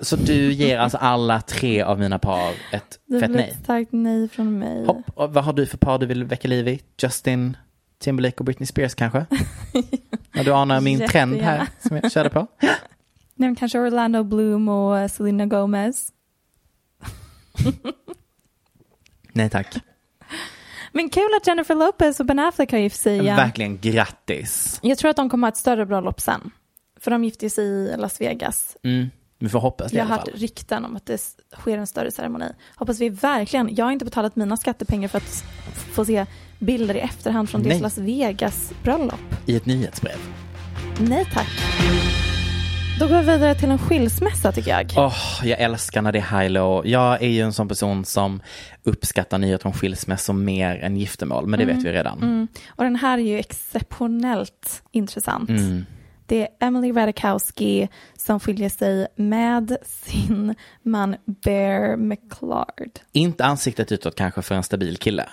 Så 0.00 0.16
du 0.16 0.52
ger 0.52 0.78
alltså 0.78 0.98
alla 0.98 1.40
tre 1.40 1.82
av 1.82 1.98
mina 1.98 2.18
par 2.18 2.50
ett 2.72 2.98
Det 3.06 3.20
fett 3.20 3.30
blir 3.30 3.40
nej? 3.40 3.50
ett 3.50 3.64
starkt 3.64 3.92
nej 3.92 4.28
från 4.28 4.58
mig. 4.58 4.86
Hopp, 4.86 5.02
och 5.14 5.34
vad 5.34 5.44
har 5.44 5.52
du 5.52 5.66
för 5.66 5.78
par 5.78 5.98
du 5.98 6.06
vill 6.06 6.24
väcka 6.24 6.48
liv 6.48 6.68
i? 6.68 6.80
Justin 7.02 7.56
Timberlake 7.98 8.36
och 8.38 8.44
Britney 8.44 8.66
Spears 8.66 8.94
kanske? 8.94 9.26
ja, 10.32 10.42
du 10.42 10.52
anar 10.52 10.80
min 10.80 10.98
trend 11.08 11.32
här 11.34 11.58
Jättegärna. 11.58 11.66
som 11.88 11.96
jag 11.96 12.12
körde 12.12 12.30
på. 12.30 12.46
Nej, 12.60 13.48
men 13.48 13.54
kanske 13.56 13.78
Orlando 13.78 14.22
Bloom 14.24 14.68
och 14.68 15.10
Selena 15.10 15.46
Gomez. 15.46 16.08
Nej 19.32 19.50
tack. 19.50 19.76
Men 20.92 21.08
kul 21.10 21.28
att 21.40 21.46
Jennifer 21.46 21.74
Lopez 21.74 22.20
och 22.20 22.26
Ben 22.26 22.38
Affleck 22.38 22.72
har 22.72 22.78
gift 22.78 23.00
sig 23.00 23.18
igen. 23.18 23.36
Verkligen 23.36 23.78
grattis. 23.78 24.78
Jag 24.82 24.98
tror 24.98 25.10
att 25.10 25.16
de 25.16 25.30
kommer 25.30 25.46
ha 25.46 25.52
ett 25.52 25.56
större 25.56 25.86
bröllop 25.86 26.20
sen. 26.20 26.50
För 27.00 27.10
de 27.10 27.24
gifte 27.24 27.50
sig 27.50 27.64
i 27.64 27.96
Las 27.96 28.20
Vegas. 28.20 28.76
Mm, 28.84 29.10
vi 29.38 29.48
får 29.48 29.60
hoppas 29.60 29.90
det 29.92 29.96
Jag 29.98 30.04
i 30.04 30.08
har 30.08 30.14
alla 30.14 30.22
hört 30.22 30.30
fall. 30.30 30.40
rykten 30.40 30.84
om 30.84 30.96
att 30.96 31.06
det 31.06 31.20
sker 31.58 31.78
en 31.78 31.86
större 31.86 32.10
ceremoni. 32.10 32.48
Hoppas 32.76 33.00
vi 33.00 33.08
verkligen, 33.08 33.74
jag 33.74 33.84
har 33.84 33.92
inte 33.92 34.04
betalat 34.04 34.36
mina 34.36 34.56
skattepengar 34.56 35.08
för 35.08 35.18
att 35.18 35.44
få 35.92 36.04
se 36.04 36.26
bilder 36.58 36.94
i 36.94 37.00
efterhand 37.00 37.50
från 37.50 37.60
Nej. 37.60 37.68
deras 37.70 37.82
Las 37.82 37.98
Vegas 37.98 38.72
bröllop. 38.82 39.20
I 39.46 39.56
ett 39.56 39.66
nyhetsbrev. 39.66 40.18
Nej 41.00 41.24
tack. 41.34 41.48
Då 43.00 43.06
går 43.08 43.22
vi 43.22 43.32
vidare 43.32 43.54
till 43.54 43.70
en 43.70 43.78
skilsmässa 43.78 44.52
tycker 44.52 44.70
jag. 44.70 44.92
Åh, 44.96 45.16
jag 45.44 45.60
älskar 45.60 46.02
när 46.02 46.12
det 46.12 46.18
är 46.18 46.40
high 46.40 46.50
low. 46.50 46.86
Jag 46.86 47.22
är 47.22 47.28
ju 47.28 47.40
en 47.40 47.52
sån 47.52 47.68
person 47.68 48.04
som 48.04 48.42
uppskattar 48.82 49.38
nyheter 49.38 49.66
om 49.66 49.72
skilsmässor 49.72 50.32
mer 50.32 50.76
än 50.76 50.96
giftermål, 50.96 51.46
men 51.46 51.58
det 51.60 51.64
vet 51.64 51.84
vi 51.84 51.92
redan. 51.92 52.18
Mm. 52.18 52.48
Och 52.68 52.84
den 52.84 52.96
här 52.96 53.18
är 53.18 53.22
ju 53.22 53.38
exceptionellt 53.38 54.82
intressant. 54.90 55.48
Mm. 55.48 55.84
Det 56.28 56.42
är 56.42 56.48
Emily 56.66 56.92
Ratajkowski 56.92 57.88
som 58.16 58.40
skiljer 58.40 58.68
sig 58.68 59.06
med 59.16 59.76
sin 59.82 60.54
man 60.82 61.16
Bear 61.24 61.96
McClard. 61.96 62.90
Inte 63.12 63.44
ansiktet 63.44 63.92
utåt 63.92 64.14
kanske 64.14 64.42
för 64.42 64.54
en 64.54 64.62
stabil 64.62 64.96
kille. 64.96 65.28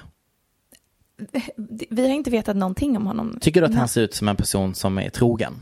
Vi 1.90 2.02
har 2.02 2.10
inte 2.10 2.30
vetat 2.30 2.56
någonting 2.56 2.98
om 2.98 3.08
honom. 3.08 3.38
Tycker 3.42 3.62
du 3.62 3.68
att 3.68 3.76
han 3.76 3.88
ser 3.88 4.02
ut 4.02 4.14
som 4.14 4.28
en 4.28 4.36
person 4.36 4.76
som 4.76 4.98
är 4.98 5.10
trogen? 5.10 5.54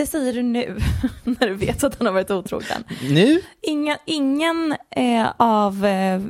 Det 0.00 0.06
säger 0.06 0.32
du 0.32 0.42
nu, 0.42 0.78
när 1.24 1.46
du 1.46 1.54
vet 1.54 1.84
att 1.84 1.98
han 1.98 2.06
har 2.06 2.12
varit 2.14 2.30
otrogen. 2.30 2.84
Nu? 3.10 3.40
Ingen, 3.62 3.96
ingen 4.06 4.74
eh, 4.90 5.26
av 5.36 5.86
eh, 5.86 6.20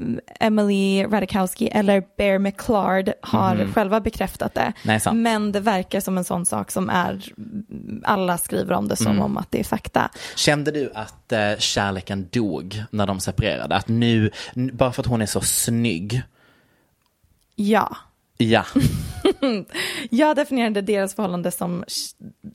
Emily 0.41 1.05
Ratajkowski 1.05 1.69
eller 1.69 2.03
Bear 2.17 2.39
McClard 2.39 3.13
har 3.23 3.55
Mhm. 3.55 3.73
själva 3.73 4.01
bekräftat 4.01 4.55
det. 4.55 4.73
Nej, 4.85 5.01
sant. 5.01 5.19
Men 5.19 5.53
det 5.53 5.61
verkar 5.61 6.01
som 6.01 6.19
en 6.19 6.25
sån 6.25 6.47
sak 6.47 6.71
som 6.71 6.91
är, 6.91 7.23
alla 8.05 8.39
skriver 8.39 8.75
om 8.75 8.89
det 8.89 8.97
som 8.97 9.07
Mm. 9.07 9.23
om 9.23 9.37
att 9.37 9.51
det 9.51 9.61
är 9.61 9.65
fakta. 9.65 10.11
Kände 10.37 10.71
du 10.71 10.93
att 10.95 11.33
eh, 11.33 11.57
kärleken 11.59 12.29
dog 12.33 12.83
när 12.91 13.07
de 13.07 13.21
separerade? 13.21 13.77
Att 13.77 13.89
nu, 13.89 14.31
bara 14.55 14.93
för 14.93 15.03
att 15.03 15.07
hon 15.07 15.23
är 15.23 15.27
så 15.27 15.41
snygg, 15.41 16.23
Ja. 17.57 17.97
Ja, 18.41 18.65
Jag 20.11 20.37
definierade 20.37 20.81
deras 20.81 21.15
förhållande 21.15 21.51
som 21.51 21.85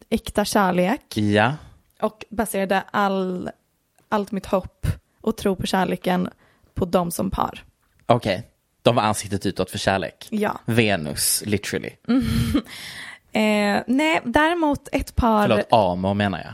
äkta 0.10 0.46
kärlek 0.46 1.18
ja, 1.18 1.54
och 2.02 2.26
baserade 2.30 2.84
all, 2.92 3.50
allt 4.10 4.32
mitt 4.32 4.46
hopp 4.46 4.88
och 5.22 5.38
tro 5.38 5.56
på 5.56 5.66
kärleken 5.68 6.30
på 6.74 6.86
dem 6.86 7.12
som 7.12 7.32
par. 7.32 7.64
okej. 8.06 8.44
De 8.82 8.96
var 8.96 9.04
ansiktet 9.04 9.46
utåt 9.46 9.72
för 9.72 9.78
kärlek. 9.78 10.28
Ja. 10.30 10.60
Venus, 10.66 11.44
literally. 11.46 11.90
Eh, 13.36 13.82
nej, 13.88 14.22
däremot 14.26 14.88
ett 14.92 15.16
par... 15.16 15.48
Förlåt, 15.48 15.68
Amor 15.70 16.14
menar 16.14 16.40
jag. 16.40 16.54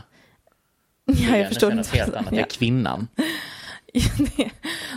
Ja, 1.30 1.36
jag 1.36 1.48
förstår 1.48 1.66
Det 1.66 1.74
är 1.74 1.76
något 1.76 1.94
helt 1.94 2.14
annat, 2.14 2.30
det 2.30 2.40
är 2.40 2.50
kvinnan. 2.50 3.08
det, 4.36 4.50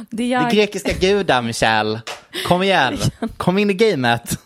det 0.09 0.27
jag, 0.27 0.45
Det 0.45 0.55
grekiska 0.55 0.93
gudar, 0.93 1.41
Michelle. 1.41 2.01
Kom 2.47 2.63
igen, 2.63 2.97
kom 3.37 3.57
in 3.57 3.69
i 3.69 3.73
gamet. 3.73 4.39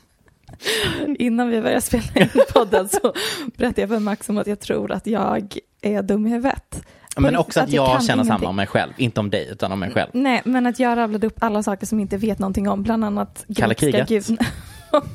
Innan 1.20 1.50
vi 1.50 1.62
började 1.62 1.82
spela 1.82 2.04
in 2.16 2.30
podden 2.54 2.90
så 2.90 3.14
berättade 3.58 3.82
jag 3.82 3.90
för 3.90 4.00
Max 4.00 4.30
om 4.30 4.38
att 4.38 4.48
jag 4.48 4.60
tror 4.60 4.92
att 4.92 5.08
jag 5.08 5.58
är 5.82 6.02
dum 6.02 6.28
i 6.28 6.30
huvudet. 6.30 6.82
Men 7.18 7.36
också 7.36 7.60
att 7.60 7.70
jag 7.72 7.92
kan 7.92 8.02
känner 8.02 8.24
samma 8.24 8.50
om 8.50 8.56
mig 8.56 8.68
själv. 8.68 8.92
Inte 8.98 9.20
om 9.20 9.30
dig, 9.30 9.48
utan 9.52 9.72
om 9.72 9.80
mig 9.80 9.92
själv. 9.92 10.10
Nej, 10.14 10.42
men 10.46 10.66
att 10.66 10.80
jag 10.80 10.98
rabblade 10.98 11.28
upp 11.28 11.44
alla 11.44 11.64
saker 11.64 11.86
som 11.86 12.00
jag 12.00 12.04
inte 12.04 12.18
vet 12.18 12.40
någonting 12.40 12.70
om, 12.70 12.84
bland 12.84 13.06
annat 13.06 13.46
Kalla 13.56 13.74
kriget. 13.74 14.08
gud- 14.10 14.40
och 14.92 15.06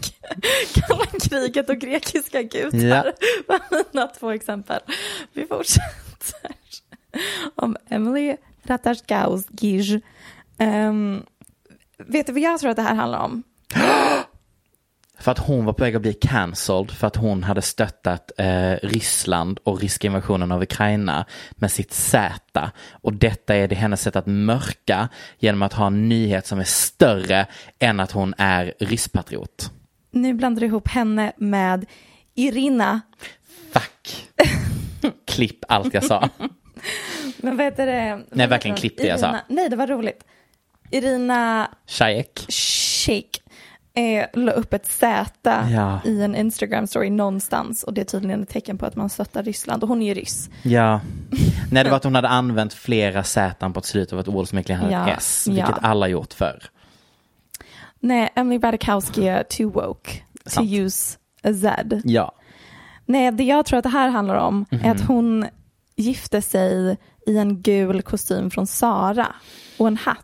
kalla 0.75 1.05
kriget 1.23 1.69
och 1.71 1.77
grekiska 1.77 2.43
gudar 2.43 3.05
Ja. 3.07 3.13
var 3.49 3.61
mina 3.93 4.07
två 4.07 4.31
exempel. 4.31 4.81
Vi 5.33 5.47
fortsätter 5.47 6.51
om 7.55 7.77
Emily 7.89 8.37
Ratajkowski. 8.63 10.01
Um, 10.59 11.23
vet 11.99 12.27
du 12.27 12.33
vad 12.33 12.43
jag 12.43 12.61
tror 12.61 12.71
att 12.71 12.77
det 12.77 12.83
här 12.83 12.95
handlar 12.95 13.19
om? 13.19 13.43
För 15.19 15.33
att 15.33 15.39
hon 15.39 15.65
var 15.65 15.73
på 15.73 15.85
väg 15.85 15.97
att 15.97 16.03
bli 16.03 16.13
cancelled 16.13 16.91
för 16.91 17.07
att 17.07 17.17
hon 17.17 17.43
hade 17.43 17.63
stöttat 17.63 18.33
eh, 18.39 18.73
Ryssland 18.83 19.61
och 19.63 19.81
ryska 19.81 20.07
invasionen 20.07 20.53
av 20.53 20.63
Ukraina 20.63 21.27
med 21.51 21.71
sitt 21.71 21.93
Z. 21.93 22.71
Och 22.91 23.13
detta 23.13 23.55
är 23.55 23.69
det 23.69 23.75
hennes 23.75 24.03
sätt 24.03 24.17
att 24.17 24.27
mörka 24.27 25.09
genom 25.39 25.63
att 25.63 25.73
ha 25.73 25.87
en 25.87 26.09
nyhet 26.09 26.47
som 26.47 26.59
är 26.59 26.65
större 26.65 27.47
än 27.79 28.01
att 28.01 28.13
hon 28.13 28.35
är 28.39 28.75
rysspatriot. 28.79 29.71
Nu 30.11 30.35
blandar 30.35 30.61
du 30.61 30.67
ihop 30.67 30.89
henne 30.89 31.33
med 31.37 31.87
Irina. 32.35 33.01
Fuck. 33.73 34.29
Klipp 35.27 35.65
allt 35.69 35.95
jag 35.95 36.05
sa. 36.05 36.29
Men 37.37 37.57
vad 37.57 37.67
heter 37.67 37.87
det? 37.87 38.25
Nej, 38.31 38.47
verkligen 38.47 38.77
klipp 38.77 38.97
det 38.97 39.07
jag 39.07 39.21
sa. 39.21 39.37
Nej, 39.49 39.69
det 39.69 39.77
var 39.77 39.87
roligt. 39.87 40.25
Irina 40.97 41.69
Shaek. 41.87 42.47
Shake 42.49 43.41
eh, 43.95 44.27
la 44.35 44.53
upp 44.53 44.73
ett 44.75 44.87
Z 44.87 45.31
Ja. 45.71 46.01
i 46.05 46.23
en 46.23 46.37
Instagram-story 46.37 47.11
någonstans 47.11 47.83
och 47.83 47.95
det 47.95 48.01
är 48.01 48.05
tydligen 48.05 48.43
ett 48.43 48.49
tecken 48.49 48.79
på 48.79 48.87
att 48.87 48.97
man 48.97 49.11
stöttar 49.11 49.43
Ryssland 49.43 49.83
och 49.83 49.89
hon 49.89 50.03
är 50.03 50.07
ju 50.07 50.15
ryss. 50.15 50.51
Ja. 50.63 51.01
Nej, 51.71 51.85
det 51.85 51.91
var 51.91 51.97
att 51.97 52.05
hon 52.05 52.15
hade 52.15 52.29
använt 52.29 52.75
flera 52.75 53.23
Z 53.25 53.71
på 53.73 53.79
ett 53.79 53.85
slut 53.87 54.13
av 54.13 54.21
ett 54.21 54.29
ord 54.29 54.49
som 54.49 54.59
egentligen 54.59 54.81
hade 54.81 54.93
Ja, 54.93 55.09
ett 55.09 55.19
S, 55.19 55.45
vilket 55.49 55.69
ja. 55.69 55.79
alla 55.83 56.09
gjort 56.09 56.33
förr. 56.33 56.63
Nej, 58.01 58.33
Emily 58.35 58.59
Ratajkowski 58.61 59.29
är 59.29 59.43
too 59.43 59.71
woke 59.71 60.11
to 60.55 60.63
use 60.63 61.19
a 61.43 61.53
Z. 61.55 62.01
Ja. 62.05 62.33
Nej, 63.07 63.33
det 63.33 63.45
jag 63.45 63.67
tror 63.67 63.79
att 63.79 63.83
det 63.83 63.89
här 63.89 64.09
handlar 64.09 64.35
om 64.35 64.65
Mhm. 64.71 64.85
är 64.85 64.91
att 64.91 65.01
hon 65.01 65.47
gifte 65.97 66.43
sig 66.43 66.97
i 67.27 67.39
en 67.39 67.63
gul 67.63 68.03
kostym 68.03 68.51
från 68.51 68.67
Sara 68.67 69.27
och 69.79 69.87
en 69.89 69.97
hatt. 69.97 70.19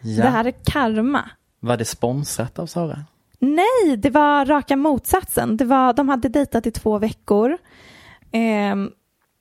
Ja. 0.00 0.24
Det 0.24 0.30
här 0.30 0.44
är 0.44 0.54
karma. 0.64 1.30
Var 1.60 1.76
det 1.76 1.84
sponsrat 1.84 2.58
av 2.58 2.66
Sara? 2.66 3.04
Nej, 3.38 3.96
det 3.96 4.10
var 4.10 4.46
raka 4.46 4.76
motsatsen. 4.76 5.56
Det 5.56 5.64
var, 5.64 5.92
de 5.92 6.08
hade 6.08 6.28
dejtat 6.28 6.66
i 6.66 6.70
två 6.70 6.98
veckor. 6.98 7.58
Ehm, 8.32 8.90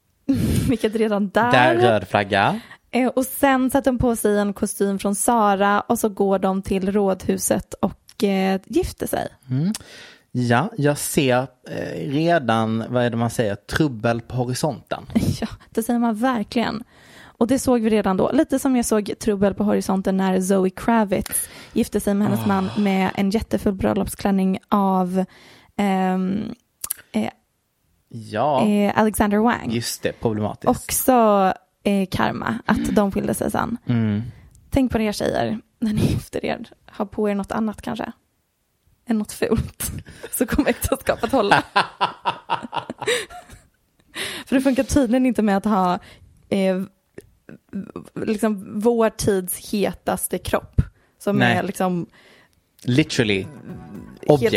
vilket 0.69 0.95
redan 0.95 1.29
där. 1.29 1.51
Där 1.51 1.75
röd 1.75 2.07
flagga. 2.07 2.59
Eh, 2.91 3.07
och 3.07 3.25
sen 3.25 3.69
satte 3.69 3.89
de 3.89 3.97
på 3.97 4.15
sig 4.15 4.39
en 4.39 4.53
kostym 4.53 4.99
från 4.99 5.15
Sara 5.15 5.81
och 5.81 5.99
så 5.99 6.09
går 6.09 6.39
de 6.39 6.61
till 6.61 6.91
rådhuset 6.91 7.73
och 7.73 8.23
eh, 8.23 8.61
gifter 8.65 9.07
sig. 9.07 9.27
Ja, 10.31 10.71
jag 10.77 10.97
ser 10.97 11.47
eh, 11.69 12.11
redan, 12.11 12.83
vad 12.89 13.03
är 13.03 13.09
det 13.09 13.17
man 13.17 13.29
säger, 13.29 13.55
trubbel 13.55 14.21
på 14.21 14.35
horisonten. 14.35 15.05
Ja, 15.41 15.47
det 15.69 15.83
säger 15.83 15.99
man 15.99 16.15
verkligen. 16.15 16.83
Och 17.39 17.47
det 17.47 17.59
såg 17.59 17.81
vi 17.81 17.89
redan 17.89 18.17
då. 18.17 18.31
Lite 18.33 18.59
som 18.59 18.75
jag 18.75 18.85
såg 18.85 19.13
trubbel 19.19 19.53
på 19.53 19.63
horisonten 19.63 20.17
när 20.17 20.41
Zoe 20.41 20.69
Kravitz 20.69 21.49
gifte 21.73 21.99
sig 21.99 22.13
med 22.13 22.27
hennes 22.27 22.43
Ah. 22.45 22.47
man 22.47 22.69
med 22.77 23.11
en 23.15 23.29
jättefull 23.29 23.73
bröllopsklänning 23.73 24.59
av 24.69 25.25
ehm, 25.77 26.53
eh, 27.11 27.29
Ja, 28.09 28.67
eh, 28.67 28.97
Alexander 28.99 29.37
Wang. 29.37 29.71
just 29.71 30.03
det, 30.03 30.11
problematiskt. 30.21 30.69
Också 30.69 31.13
eh, 31.83 32.07
karma, 32.11 32.59
att 32.65 32.95
de 32.95 33.11
skilde 33.11 33.33
sig 33.33 33.51
sen. 33.51 33.77
Mm. 33.85 34.21
Tänk 34.69 34.91
på 34.91 34.97
det 34.97 35.13
tjejer, 35.13 35.59
när 35.79 35.93
ni 35.93 36.01
gifter 36.09 36.45
er, 36.45 36.69
ha 36.97 37.05
på 37.05 37.29
er 37.29 37.35
något 37.35 37.51
annat 37.51 37.81
kanske. 37.81 38.11
Än 39.09 39.17
något 39.17 39.31
fult. 39.31 39.91
Så 40.31 40.45
kommer 40.45 40.69
äktenskapet 40.69 41.31
hålla. 41.31 41.63
För 44.45 44.55
det 44.55 44.61
funkar 44.61 44.83
tydligen 44.83 45.25
inte 45.25 45.41
med 45.41 45.57
att 45.57 45.65
ha 45.65 45.99
eh, 46.49 46.81
liksom 48.15 48.79
vår 48.81 49.09
tids 49.09 49.71
hetaste 49.71 50.37
kropp. 50.37 50.81
Som 51.19 51.35
Nej. 51.35 51.57
är 51.57 51.63
liksom 51.63 52.05
Literally 52.83 53.47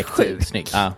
sjuk. 0.03 0.43
snygg. 0.43 0.67
Ja. 0.73 0.93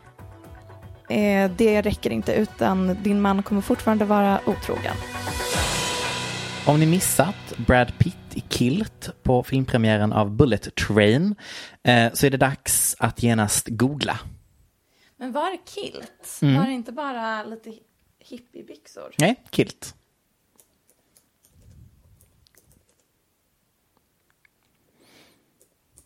Eh, 1.09 1.51
det 1.57 1.81
räcker 1.81 2.09
inte 2.09 2.33
utan 2.33 2.97
din 3.03 3.21
man 3.21 3.43
kommer 3.43 3.61
fortfarande 3.61 4.05
vara 4.05 4.39
otrogen. 4.45 4.95
Om 6.65 6.79
ni 6.79 6.85
missat 6.85 7.53
Brad 7.67 7.93
Pitt 7.97 8.15
i 8.33 8.43
Kilt 8.49 9.09
på 9.23 9.43
filmpremiären 9.43 10.13
av 10.13 10.31
Bullet 10.31 10.75
Train 10.75 11.35
eh, 11.83 12.13
så 12.13 12.25
är 12.25 12.29
det 12.29 12.37
dags 12.37 12.95
att 12.99 13.23
genast 13.23 13.67
googla. 13.67 14.19
Men 15.17 15.31
var 15.31 15.51
det 15.51 15.59
kilt? 15.71 16.39
Mm. 16.41 16.55
Var 16.55 16.65
det 16.65 16.71
inte 16.71 16.91
bara 16.91 17.43
lite 17.43 17.73
hippiebyxor? 18.19 19.13
Nej, 19.17 19.35
Kilt. 19.51 19.95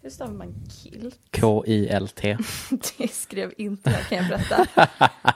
Hur 0.07 0.11
stavar 0.11 0.33
man 0.33 0.53
kilt? 0.69 1.19
K-I-L-T. 1.31 2.37
Det 2.97 3.07
skrev 3.11 3.53
inte 3.57 3.89
jag 3.89 4.07
kan 4.07 4.17
jag 4.17 4.27
berätta. 4.27 4.67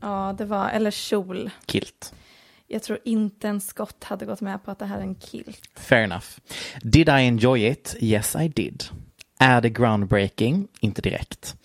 Ja, 0.00 0.34
det 0.38 0.44
var, 0.44 0.68
eller 0.68 0.90
kjol. 0.90 1.50
Kilt. 1.66 2.14
Jag 2.66 2.82
tror 2.82 2.98
inte 3.04 3.48
en 3.48 3.60
skott 3.60 4.04
hade 4.04 4.26
gått 4.26 4.40
med 4.40 4.64
på 4.64 4.70
att 4.70 4.78
det 4.78 4.86
här 4.86 4.98
är 4.98 5.02
en 5.02 5.20
kilt. 5.20 5.70
Fair 5.74 6.02
enough. 6.02 6.26
Did 6.82 7.08
I 7.08 7.12
enjoy 7.12 7.66
it? 7.66 7.96
Yes, 8.00 8.36
I 8.36 8.48
did. 8.48 8.84
Är 9.42 9.60
det 9.60 9.70
groundbreaking? 9.70 10.68
Inte 10.80 11.02
direkt. 11.02 11.56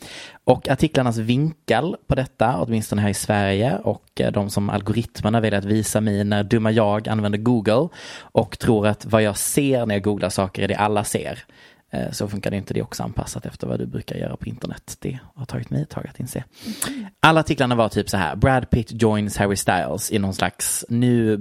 Och 0.43 0.69
artiklarnas 0.69 1.17
vinkel 1.17 1.95
på 2.07 2.15
detta, 2.15 2.61
åtminstone 2.61 3.01
här 3.01 3.09
i 3.09 3.13
Sverige 3.13 3.77
och 3.77 4.21
eh, 4.21 4.31
de 4.31 4.49
som 4.49 4.69
algoritmerna 4.69 5.39
väljer 5.39 5.59
att 5.59 5.65
visa 5.65 6.01
mig 6.01 6.23
när 6.23 6.43
dumma 6.43 6.71
jag 6.71 7.07
använder 7.07 7.39
Google 7.39 7.89
och 8.19 8.59
tror 8.59 8.87
att 8.87 9.05
vad 9.05 9.23
jag 9.23 9.37
ser 9.37 9.85
när 9.85 9.95
jag 9.95 10.03
googlar 10.03 10.29
saker 10.29 10.63
är 10.63 10.67
det 10.67 10.75
alla 10.75 11.03
ser. 11.03 11.43
Eh, 11.91 12.11
så 12.11 12.27
funkar 12.27 12.51
det 12.51 12.57
inte, 12.57 12.73
det 12.73 12.79
är 12.79 12.83
också 12.83 13.03
anpassat 13.03 13.45
efter 13.45 13.67
vad 13.67 13.79
du 13.79 13.85
brukar 13.85 14.15
göra 14.15 14.37
på 14.37 14.45
internet. 14.45 14.97
Det 14.99 15.19
har 15.35 15.45
tagit 15.45 15.69
mig 15.69 15.81
ett 15.81 15.89
tag 15.89 16.07
att 16.07 16.19
inse. 16.19 16.43
Alla 17.19 17.39
artiklarna 17.39 17.75
var 17.75 17.89
typ 17.89 18.09
så 18.09 18.17
här, 18.17 18.35
Brad 18.35 18.69
Pitt 18.69 19.01
joins 19.01 19.37
Harry 19.37 19.55
Styles 19.55 20.11
i 20.11 20.19
någon 20.19 20.33
slags, 20.33 20.85
nu 20.89 21.33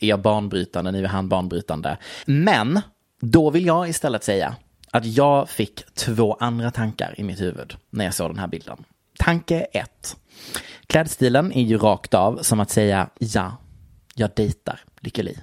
är 0.00 0.06
jag 0.06 0.22
banbrytande, 0.22 0.90
nu 0.90 1.04
är 1.04 1.08
han 1.08 1.28
banbrytande. 1.28 1.96
Men, 2.26 2.80
då 3.20 3.50
vill 3.50 3.66
jag 3.66 3.88
istället 3.88 4.24
säga 4.24 4.56
att 4.92 5.06
jag 5.06 5.50
fick 5.50 5.94
två 5.94 6.34
andra 6.40 6.70
tankar 6.70 7.14
i 7.18 7.24
mitt 7.24 7.40
huvud 7.40 7.76
när 7.90 8.04
jag 8.04 8.14
såg 8.14 8.30
den 8.30 8.38
här 8.38 8.46
bilden. 8.46 8.84
Tanke 9.18 9.60
ett. 9.60 10.16
Klädstilen 10.86 11.52
är 11.52 11.62
ju 11.62 11.78
rakt 11.78 12.14
av 12.14 12.38
som 12.42 12.60
att 12.60 12.70
säga 12.70 13.10
ja, 13.18 13.56
jag 14.14 14.30
dejtar 14.36 14.80
Lykke 15.00 15.22
Li. 15.22 15.38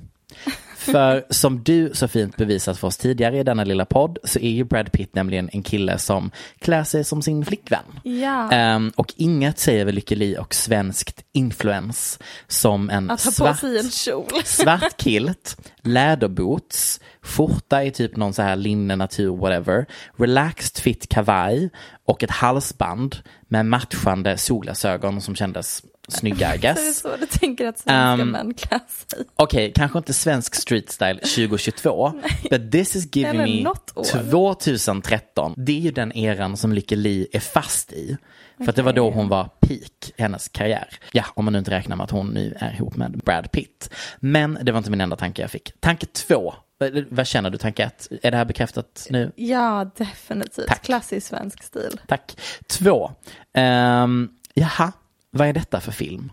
För 0.80 1.26
som 1.30 1.64
du 1.64 1.92
så 1.94 2.08
fint 2.08 2.38
bevisat 2.38 2.78
för 2.78 2.88
oss 2.88 2.98
tidigare 2.98 3.40
i 3.40 3.44
denna 3.44 3.64
lilla 3.64 3.86
podd 3.86 4.18
så 4.24 4.40
är 4.40 4.50
ju 4.50 4.64
Brad 4.64 4.92
Pitt 4.92 5.16
nämligen 5.16 5.50
en 5.54 5.64
kille 5.64 5.98
som 5.98 6.32
klär 6.60 6.84
sig 6.84 7.04
som 7.04 7.22
sin 7.22 7.46
flickvän. 7.46 8.00
Ja. 8.04 8.52
Ehm, 8.52 8.92
och 8.96 9.14
inget 9.16 9.60
säger 9.60 9.86
väl 9.86 9.96
Lykke 9.96 10.16
Li 10.16 10.38
och 10.38 10.56
svenskt 10.56 11.24
influens 11.32 12.20
som 12.48 12.90
en 12.90 13.18
svart, 13.18 13.64
en 13.64 13.92
svart 14.46 15.02
kilt, 15.02 15.58
läderboots, 15.82 17.00
skjorta 17.22 17.84
i 17.84 17.92
typ 17.92 18.16
någon 18.16 18.34
så 18.34 18.42
här 18.42 18.56
linne, 18.56 18.96
natur, 18.96 19.38
whatever, 19.38 19.86
relaxed 20.18 20.84
fit 20.84 21.10
kavaj 21.10 21.70
och 22.06 22.24
ett 22.24 22.32
halsband 22.32 23.16
med 23.48 23.66
matchande 23.66 24.38
solglasögon 24.38 25.22
som 25.22 25.36
kändes 25.36 25.84
snygga, 26.10 26.48
I 26.48 26.58
är 26.58 26.62
det 26.62 26.62
guess. 26.62 27.00
så 27.00 27.16
du 27.20 27.26
tänker 27.26 27.68
att 27.68 27.80
svenska 27.80 28.24
Um, 28.24 28.30
män 28.32 28.54
klär 28.54 28.80
sig? 29.08 29.26
Okej, 29.36 29.72
kanske 29.76 29.98
inte 29.98 30.14
svensk 30.14 30.56
street 30.56 30.90
style 30.92 31.20
2022, 31.20 32.14
but 32.50 32.72
this 32.72 32.96
is 32.96 33.16
giving 33.16 33.38
me 33.38 33.64
något 33.64 33.92
år. 33.98 34.04
2013. 34.04 35.54
Det 35.58 35.72
är 35.72 35.80
ju 35.80 35.92
den 35.92 36.12
eran 36.18 36.58
som 36.58 36.74
Lykke 36.74 36.96
Li 36.96 37.28
är 37.32 37.40
fast 37.40 37.94
i. 37.94 38.18
För 38.58 38.70
att 38.70 38.76
det 38.76 38.82
var 38.82 38.94
då 38.94 39.10
hon 39.12 39.30
var 39.30 39.44
peak 39.60 40.12
hennes 40.18 40.48
karriär. 40.48 40.88
Ja, 41.12 41.26
om 41.34 41.46
man 41.46 41.54
nu 41.54 41.60
inte 41.60 41.72
räknar 41.72 41.96
med 41.96 42.04
att 42.04 42.12
hon 42.12 42.28
nu 42.28 42.58
är 42.60 42.74
ihop 42.74 42.96
med 42.96 43.12
Brad 43.26 43.52
Pitt. 43.52 43.90
Men 44.20 44.60
det 44.62 44.72
var 44.72 44.78
inte 44.78 44.92
min 44.92 45.02
enda 45.02 45.16
tanke 45.16 45.42
jag 45.42 45.52
fick. 45.52 45.72
Tanke 45.80 46.06
två. 46.06 46.54
Vad- 46.78 47.06
Vad 47.10 47.28
känner 47.28 47.50
du, 47.50 47.58
tanke 47.58 47.84
ett? 47.84 48.08
Är 48.24 48.32
det 48.32 48.38
här 48.38 48.46
bekräftat 48.46 49.08
nu? 49.10 49.32
Ja, 49.36 49.92
definitivt. 49.98 50.68
Tack. 50.68 50.84
Klassisk 50.84 51.28
svensk 51.28 51.64
stil. 51.64 52.00
Tack. 52.08 52.38
Två. 52.68 53.12
Um, 53.58 54.30
jaha, 54.54 54.92
vad 55.32 55.48
är 55.48 55.54
detta 55.54 55.80
för 55.80 55.92
film? 55.92 56.32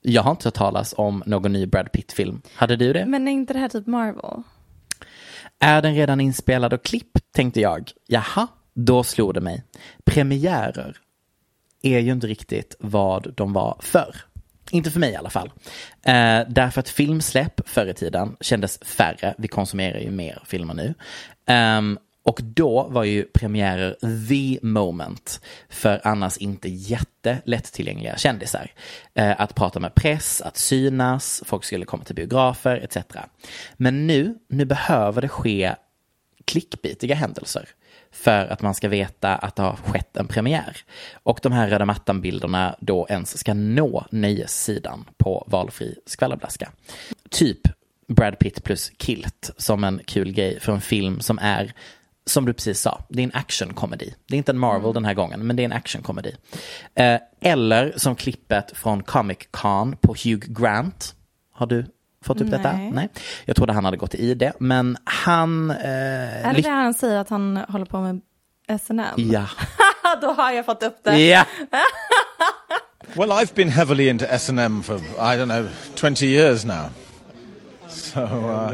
Jag 0.00 0.22
har 0.22 0.30
inte 0.30 0.46
hört 0.46 0.54
talas 0.54 0.94
om 0.96 1.22
någon 1.26 1.52
ny 1.52 1.66
Brad 1.66 1.92
Pitt-film. 1.92 2.42
Hade 2.54 2.76
du 2.76 2.92
det? 2.92 3.06
Men 3.06 3.28
är 3.28 3.32
inte 3.32 3.52
det 3.52 3.58
här 3.58 3.68
typ 3.68 3.86
Marvel? 3.86 4.42
Är 5.58 5.82
den 5.82 5.94
redan 5.94 6.20
inspelad 6.20 6.72
och 6.72 6.84
klippt, 6.84 7.32
tänkte 7.32 7.60
jag. 7.60 7.90
Jaha, 8.06 8.48
då 8.74 9.02
slog 9.02 9.34
det 9.34 9.40
mig. 9.40 9.64
Premiärer 10.04 10.96
är 11.82 11.98
ju 11.98 12.12
inte 12.12 12.26
riktigt 12.26 12.76
vad 12.80 13.34
de 13.36 13.52
var 13.52 13.76
förr. 13.80 14.16
Inte 14.70 14.90
för 14.90 15.00
mig 15.00 15.12
i 15.12 15.16
alla 15.16 15.30
fall. 15.30 15.50
Eh, 16.02 16.40
därför 16.48 16.80
att 16.80 16.88
filmsläpp 16.88 17.68
förr 17.68 17.86
i 17.86 17.94
tiden 17.94 18.36
kändes 18.40 18.78
färre. 18.78 19.34
Vi 19.38 19.48
konsumerar 19.48 19.98
ju 19.98 20.10
mer 20.10 20.42
filmer 20.46 20.74
nu. 20.74 20.94
Ehm, 21.46 21.98
och 22.22 22.40
då 22.42 22.88
var 22.90 23.04
ju 23.04 23.24
premiärer 23.24 23.96
the 24.28 24.66
moment 24.66 25.40
för 25.68 26.00
annars 26.04 26.36
inte 26.36 26.68
jättelättillgängliga 26.68 28.16
kändisar. 28.16 28.70
Eh, 29.14 29.40
att 29.40 29.54
prata 29.54 29.80
med 29.80 29.94
press, 29.94 30.40
att 30.40 30.56
synas, 30.56 31.42
folk 31.46 31.64
skulle 31.64 31.84
komma 31.84 32.04
till 32.04 32.14
biografer 32.14 32.76
etc. 32.76 33.16
Men 33.76 34.06
nu, 34.06 34.38
nu 34.48 34.64
behöver 34.64 35.22
det 35.22 35.28
ske 35.28 35.74
klickbitiga 36.44 37.14
händelser 37.14 37.68
för 38.12 38.46
att 38.46 38.62
man 38.62 38.74
ska 38.74 38.88
veta 38.88 39.36
att 39.36 39.56
det 39.56 39.62
har 39.62 39.76
skett 39.76 40.16
en 40.16 40.28
premiär. 40.28 40.76
Och 41.12 41.38
de 41.42 41.52
här 41.52 41.68
röda 41.68 41.84
mattan-bilderna 41.84 42.76
då 42.80 43.06
ens 43.08 43.38
ska 43.38 43.54
nå 43.54 44.06
nöjessidan 44.10 45.04
på 45.16 45.44
valfri 45.46 45.98
skvallerblaska. 46.06 46.70
Typ 47.30 47.60
Brad 48.08 48.38
Pitt 48.38 48.64
plus 48.64 48.92
Kilt 48.98 49.50
som 49.56 49.84
en 49.84 50.00
kul 50.04 50.32
grej 50.32 50.60
för 50.60 50.72
en 50.72 50.80
film 50.80 51.20
som 51.20 51.38
är 51.38 51.72
som 52.26 52.44
du 52.44 52.52
precis 52.52 52.80
sa, 52.80 53.04
det 53.08 53.22
är 53.22 53.24
en 53.24 53.34
actionkomedi. 53.34 54.14
Det 54.28 54.34
är 54.34 54.38
inte 54.38 54.52
en 54.52 54.58
Marvel 54.58 54.92
den 54.94 55.04
här 55.04 55.14
gången, 55.14 55.46
men 55.46 55.56
det 55.56 55.62
är 55.62 55.64
en 55.64 55.72
actionkomedi. 55.72 56.36
Eh, 56.94 57.20
eller 57.40 57.92
som 57.96 58.16
klippet 58.16 58.72
från 58.76 59.02
Comic 59.02 59.38
Con 59.50 59.96
på 59.96 60.12
Hugh 60.24 60.46
Grant. 60.52 61.14
Har 61.52 61.66
du 61.66 61.86
fått 62.24 62.40
upp 62.40 62.50
detta? 62.50 62.72
Nej. 62.72 62.90
Nej. 62.90 63.08
Jag 63.44 63.56
trodde 63.56 63.72
han 63.72 63.84
hade 63.84 63.96
gått 63.96 64.14
i 64.14 64.34
det, 64.34 64.52
men 64.58 64.96
han... 65.04 65.70
Eh, 65.70 66.46
Är 66.46 66.54
det 66.54 66.60
det 66.60 66.68
han 66.68 66.94
säger 66.94 67.18
att 67.18 67.28
han 67.28 67.56
håller 67.68 67.84
på 67.86 68.00
med 68.00 68.20
SNM? 68.80 69.14
Ja. 69.16 69.46
Då 70.20 70.32
har 70.32 70.52
jag 70.52 70.66
fått 70.66 70.82
upp 70.82 70.96
det. 71.04 71.18
Ja. 71.26 71.44
Well, 73.14 73.32
I've 73.32 73.54
been 73.54 73.68
heavily 73.68 74.08
into 74.08 74.24
S&M 74.32 74.82
for, 74.82 74.96
I 75.18 75.36
don't 75.36 75.48
know, 75.48 75.68
20 75.96 76.26
years 76.26 76.64
now. 76.64 76.90
So 77.88 78.22
uh, 78.22 78.72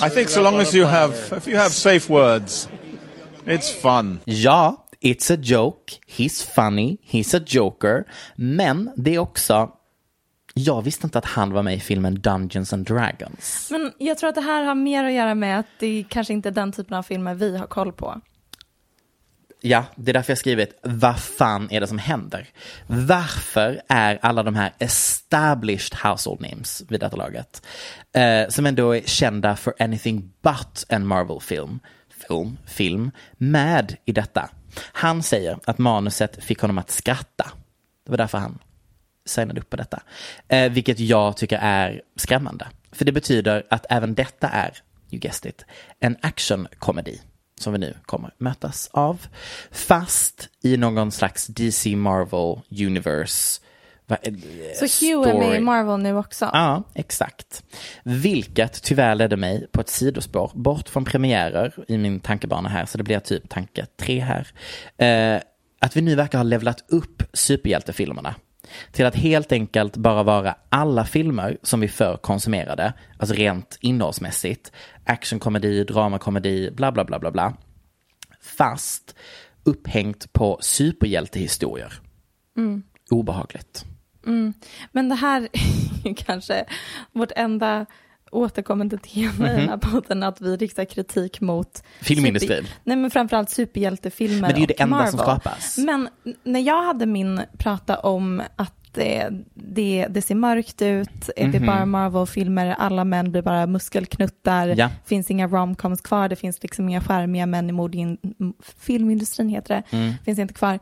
I 0.00 0.08
think 0.08 0.28
so 0.28 0.42
long 0.42 0.60
as 0.60 0.74
you 0.74 0.86
have, 0.86 1.12
if 1.36 1.46
you 1.46 1.56
have 1.56 1.70
safe 1.72 2.08
words, 2.08 2.68
it's 3.46 3.82
fun. 3.82 4.18
Ja, 4.24 4.86
it's 5.00 5.34
a 5.34 5.38
joke. 5.42 5.92
He's 6.06 6.54
funny. 6.54 6.96
He's 7.10 7.36
a 7.36 7.42
joker. 7.46 8.04
Men 8.36 8.90
det 8.96 9.14
är 9.14 9.18
också... 9.18 9.72
Jag 10.54 10.82
visste 10.82 11.06
inte 11.06 11.18
att 11.18 11.24
han 11.24 11.52
var 11.52 11.62
med 11.62 11.74
i 11.74 11.80
filmen 11.80 12.20
Dungeons 12.20 12.72
and 12.72 12.86
Dragons. 12.86 13.68
Men 13.70 13.92
jag 13.98 14.18
tror 14.18 14.28
att 14.28 14.34
det 14.34 14.40
här 14.40 14.62
har 14.62 14.74
mer 14.74 15.04
att 15.04 15.12
göra 15.12 15.34
med 15.34 15.58
att 15.58 15.66
det 15.78 16.04
kanske 16.08 16.32
inte 16.32 16.48
är 16.48 16.52
den 16.52 16.72
typen 16.72 16.96
av 16.96 17.02
filmer 17.02 17.34
vi 17.34 17.56
har 17.56 17.66
koll 17.66 17.92
på. 17.92 18.20
Ja, 19.60 19.84
det 19.96 20.10
är 20.10 20.12
därför 20.12 20.30
jag 20.30 20.38
skrivit 20.38 20.78
vad 20.82 21.20
fan 21.20 21.68
är 21.70 21.80
det 21.80 21.86
som 21.86 21.98
händer? 21.98 22.48
Varför 22.86 23.80
är 23.88 24.18
alla 24.22 24.42
de 24.42 24.54
här 24.54 24.72
established 24.78 25.98
household 26.02 26.40
names 26.40 26.82
vid 26.88 27.00
detta 27.00 27.16
laget, 27.16 27.66
eh, 28.12 28.48
som 28.48 28.66
ändå 28.66 28.96
är 28.96 29.00
kända 29.00 29.56
för 29.56 29.74
anything 29.78 30.32
but 30.42 30.84
en 30.88 31.06
Marvel-film, 31.06 31.80
film, 32.28 32.58
film 32.66 33.10
med 33.32 33.96
i 34.04 34.12
detta. 34.12 34.50
Han 34.78 35.22
säger 35.22 35.58
att 35.64 35.78
manuset 35.78 36.44
fick 36.44 36.60
honom 36.60 36.78
att 36.78 36.90
skratta. 36.90 37.50
Det 38.04 38.10
var 38.10 38.18
därför 38.18 38.38
han 38.38 38.58
signade 39.24 39.60
upp 39.60 39.70
på 39.70 39.76
detta. 39.76 40.02
Eh, 40.48 40.72
vilket 40.72 41.00
jag 41.00 41.36
tycker 41.36 41.58
är 41.58 42.02
skrämmande. 42.16 42.66
För 42.92 43.04
det 43.04 43.12
betyder 43.12 43.66
att 43.70 43.86
även 43.90 44.14
detta 44.14 44.48
är, 44.48 44.78
you 45.10 45.20
guessed 45.20 45.50
it, 45.50 45.64
en 46.00 46.16
actionkomedi 46.22 47.20
som 47.60 47.72
vi 47.72 47.78
nu 47.78 47.96
kommer 48.06 48.34
mötas 48.38 48.88
av. 48.92 49.26
Fast 49.70 50.48
i 50.62 50.76
någon 50.76 51.12
slags 51.12 51.46
DC 51.46 51.96
Marvel 51.96 52.60
Universe 52.86 53.60
eh, 54.08 54.32
Så 54.74 55.06
Hugh 55.06 55.28
är 55.28 55.38
med 55.38 55.56
i 55.56 55.60
Marvel 55.60 56.00
nu 56.00 56.16
också. 56.16 56.50
Ja, 56.52 56.82
exakt. 56.94 57.64
Vilket 58.02 58.82
tyvärr 58.82 59.14
ledde 59.14 59.36
mig 59.36 59.66
på 59.72 59.80
ett 59.80 59.88
sidospår 59.88 60.50
bort 60.54 60.88
från 60.88 61.04
premiärer 61.04 61.74
i 61.88 61.98
min 61.98 62.20
tankebana 62.20 62.68
här, 62.68 62.86
så 62.86 62.98
det 62.98 63.04
blir 63.04 63.20
typ 63.20 63.48
tanke 63.48 63.86
tre 63.96 64.20
här. 64.20 64.48
Eh, 64.98 65.42
att 65.80 65.96
vi 65.96 66.00
nu 66.00 66.14
verkar 66.14 66.38
ha 66.38 66.42
levlat 66.42 66.84
upp 66.88 67.22
superhjältefilmerna 67.32 68.34
till 68.92 69.06
att 69.06 69.14
helt 69.14 69.52
enkelt 69.52 69.96
bara 69.96 70.22
vara 70.22 70.56
alla 70.68 71.04
filmer 71.04 71.58
som 71.62 71.80
vi 71.80 71.88
förr 71.88 72.16
konsumerade, 72.16 72.92
alltså 73.18 73.34
rent 73.34 73.78
innehållsmässigt, 73.80 74.72
actionkomedi, 75.04 75.84
dramakomedi, 75.84 76.70
bla 76.70 76.92
bla 76.92 77.04
bla 77.04 77.18
bla 77.18 77.30
bla. 77.30 77.54
Fast 78.40 79.14
upphängt 79.64 80.32
på 80.32 80.58
superhjältehistorier. 80.60 81.92
Obehagligt. 83.10 83.84
Men 84.92 85.08
det 85.08 85.14
här 85.14 85.48
är 86.04 86.14
kanske 86.26 86.64
vårt 87.12 87.32
enda 87.36 87.86
återkommande 88.30 88.98
tema 88.98 89.52
i 89.52 89.56
den 89.56 89.68
här 89.68 89.76
podden, 89.76 90.22
att 90.22 90.40
vi 90.40 90.56
riktar 90.56 90.84
kritik 90.84 91.40
mot 91.40 91.82
Filmindustrin. 92.00 92.50
super- 92.64 92.74
Nej 92.84 92.96
men 92.96 93.10
framförallt 93.10 93.50
superhjältefilmer 93.50 94.40
Men 94.40 94.50
det 94.50 94.56
är 94.56 94.60
ju 94.60 94.66
det 94.66 94.80
enda 94.80 94.96
Marvel. 94.96 95.10
som 95.10 95.18
skapas. 95.20 95.78
Men 95.78 96.08
när 96.44 96.60
jag 96.60 96.82
hade 96.82 97.06
min 97.06 97.40
prata 97.58 97.98
om 97.98 98.42
att 98.56 98.72
det, 98.92 99.28
det, 99.54 100.06
det 100.10 100.22
ser 100.22 100.34
mörkt 100.34 100.82
ut, 100.82 101.30
det 101.36 101.42
är 101.42 101.66
bara 101.66 101.86
Marvel-filmer, 101.86 102.66
alla 102.78 103.04
män 103.04 103.30
blir 103.32 103.42
bara 103.42 103.66
muskelknuttar, 103.66 104.68
Ja. 104.78 104.90
finns 105.06 105.30
inga 105.30 105.46
romcoms 105.48 106.00
kvar, 106.00 106.28
det 106.28 106.36
finns 106.36 106.62
liksom 106.62 106.88
inga 106.88 107.00
skärmiga 107.00 107.46
män 107.46 107.68
i 107.70 107.72
modin, 107.72 108.18
m- 108.40 108.54
filmindustrin 108.78 109.48
heter 109.48 109.74
det, 109.90 110.14
finns 110.24 110.38
inte 110.38 110.54
kvar. 110.54 110.78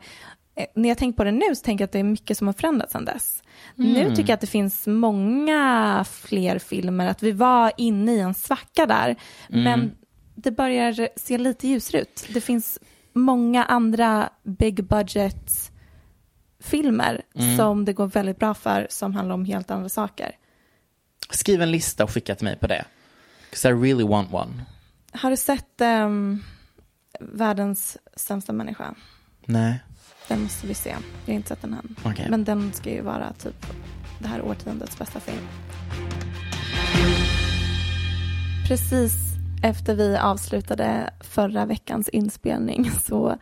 Eh, 0.55 0.65
När 0.75 0.89
jag 0.89 0.97
tänker 0.97 1.17
på 1.17 1.23
det 1.23 1.31
nu 1.31 1.55
så 1.55 1.61
tänker 1.63 1.81
jag 1.81 1.87
att 1.87 1.91
det 1.91 1.99
är 1.99 2.03
mycket 2.03 2.37
som 2.37 2.47
har 2.47 2.53
förändrats 2.53 2.91
sedan 2.93 3.05
dess. 3.05 3.43
Nu 3.75 4.09
tycker 4.15 4.29
jag 4.29 4.33
att 4.33 4.41
det 4.41 4.47
finns 4.47 4.87
många 4.87 6.05
fler 6.11 6.59
filmer, 6.59 7.07
att 7.07 7.23
vi 7.23 7.31
var 7.31 7.71
inne 7.77 8.11
i 8.13 8.19
en 8.19 8.33
svacka 8.33 8.85
där, 8.85 9.15
men 9.49 9.91
det 10.35 10.51
börjar 10.51 11.09
se 11.15 11.37
lite 11.37 11.67
ljusare 11.67 12.01
ut. 12.01 12.27
Det 12.33 12.41
finns 12.41 12.79
många 13.13 13.63
andra 13.63 14.29
big 14.43 14.83
budget 14.83 15.71
filmer 16.59 17.21
som 17.57 17.85
det 17.85 17.93
går 17.93 18.07
väldigt 18.07 18.39
bra 18.39 18.53
för, 18.53 18.87
som 18.89 19.13
handlar 19.15 19.35
om 19.35 19.45
helt 19.45 19.71
andra 19.71 19.89
saker. 19.89 20.31
Skriv 21.29 21.61
en 21.61 21.71
lista 21.71 22.03
och 22.03 22.11
skicka 22.11 22.35
till 22.35 22.45
mig 22.45 22.57
på 22.57 22.67
det. 22.67 22.85
'Cause 23.51 23.69
I 23.69 23.71
really 23.71 24.03
want 24.03 24.33
one. 24.33 24.51
Har 25.13 25.29
du 25.29 25.37
sett 25.37 25.81
ehm, 25.81 26.43
Världens 27.19 27.97
sämsta 28.15 28.53
människa? 28.53 28.95
Nej. 29.45 29.79
Den 30.27 30.43
måste 30.43 30.67
vi 30.67 30.73
se. 30.73 30.89
Jag 30.89 31.33
har 31.33 31.33
inte 31.33 31.49
sett 31.49 31.61
den 31.61 31.73
än. 31.73 31.95
Okej. 32.03 32.27
Men 32.29 32.43
den 32.43 32.73
ska 32.73 32.89
ju 32.89 33.01
vara 33.01 33.33
typ 33.33 33.65
det 34.19 34.27
här 34.27 34.41
årtiondets 34.41 34.97
bästa 34.97 35.19
film. 35.19 35.47
Precis 38.67 39.13
efter 39.63 39.95
vi 39.95 40.17
avslutade 40.17 41.13
förra 41.21 41.65
veckans 41.65 42.09
inspelning 42.09 42.91
så 42.91 43.37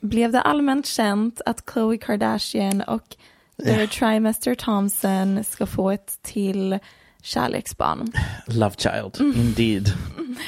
blev 0.00 0.32
det 0.32 0.40
allmänt 0.40 0.86
känt 0.86 1.40
att 1.46 1.66
Khloe 1.66 1.96
Kardashian 1.96 2.80
och 2.80 3.16
Their 3.64 3.86
Trimester 3.86 4.54
Thompson 4.54 5.44
ska 5.44 5.66
få 5.66 5.90
ett 5.90 6.18
till 6.22 6.78
kärleksbarn. 7.22 8.12
Love 8.46 8.74
child, 8.78 9.36
indeed. 9.36 9.92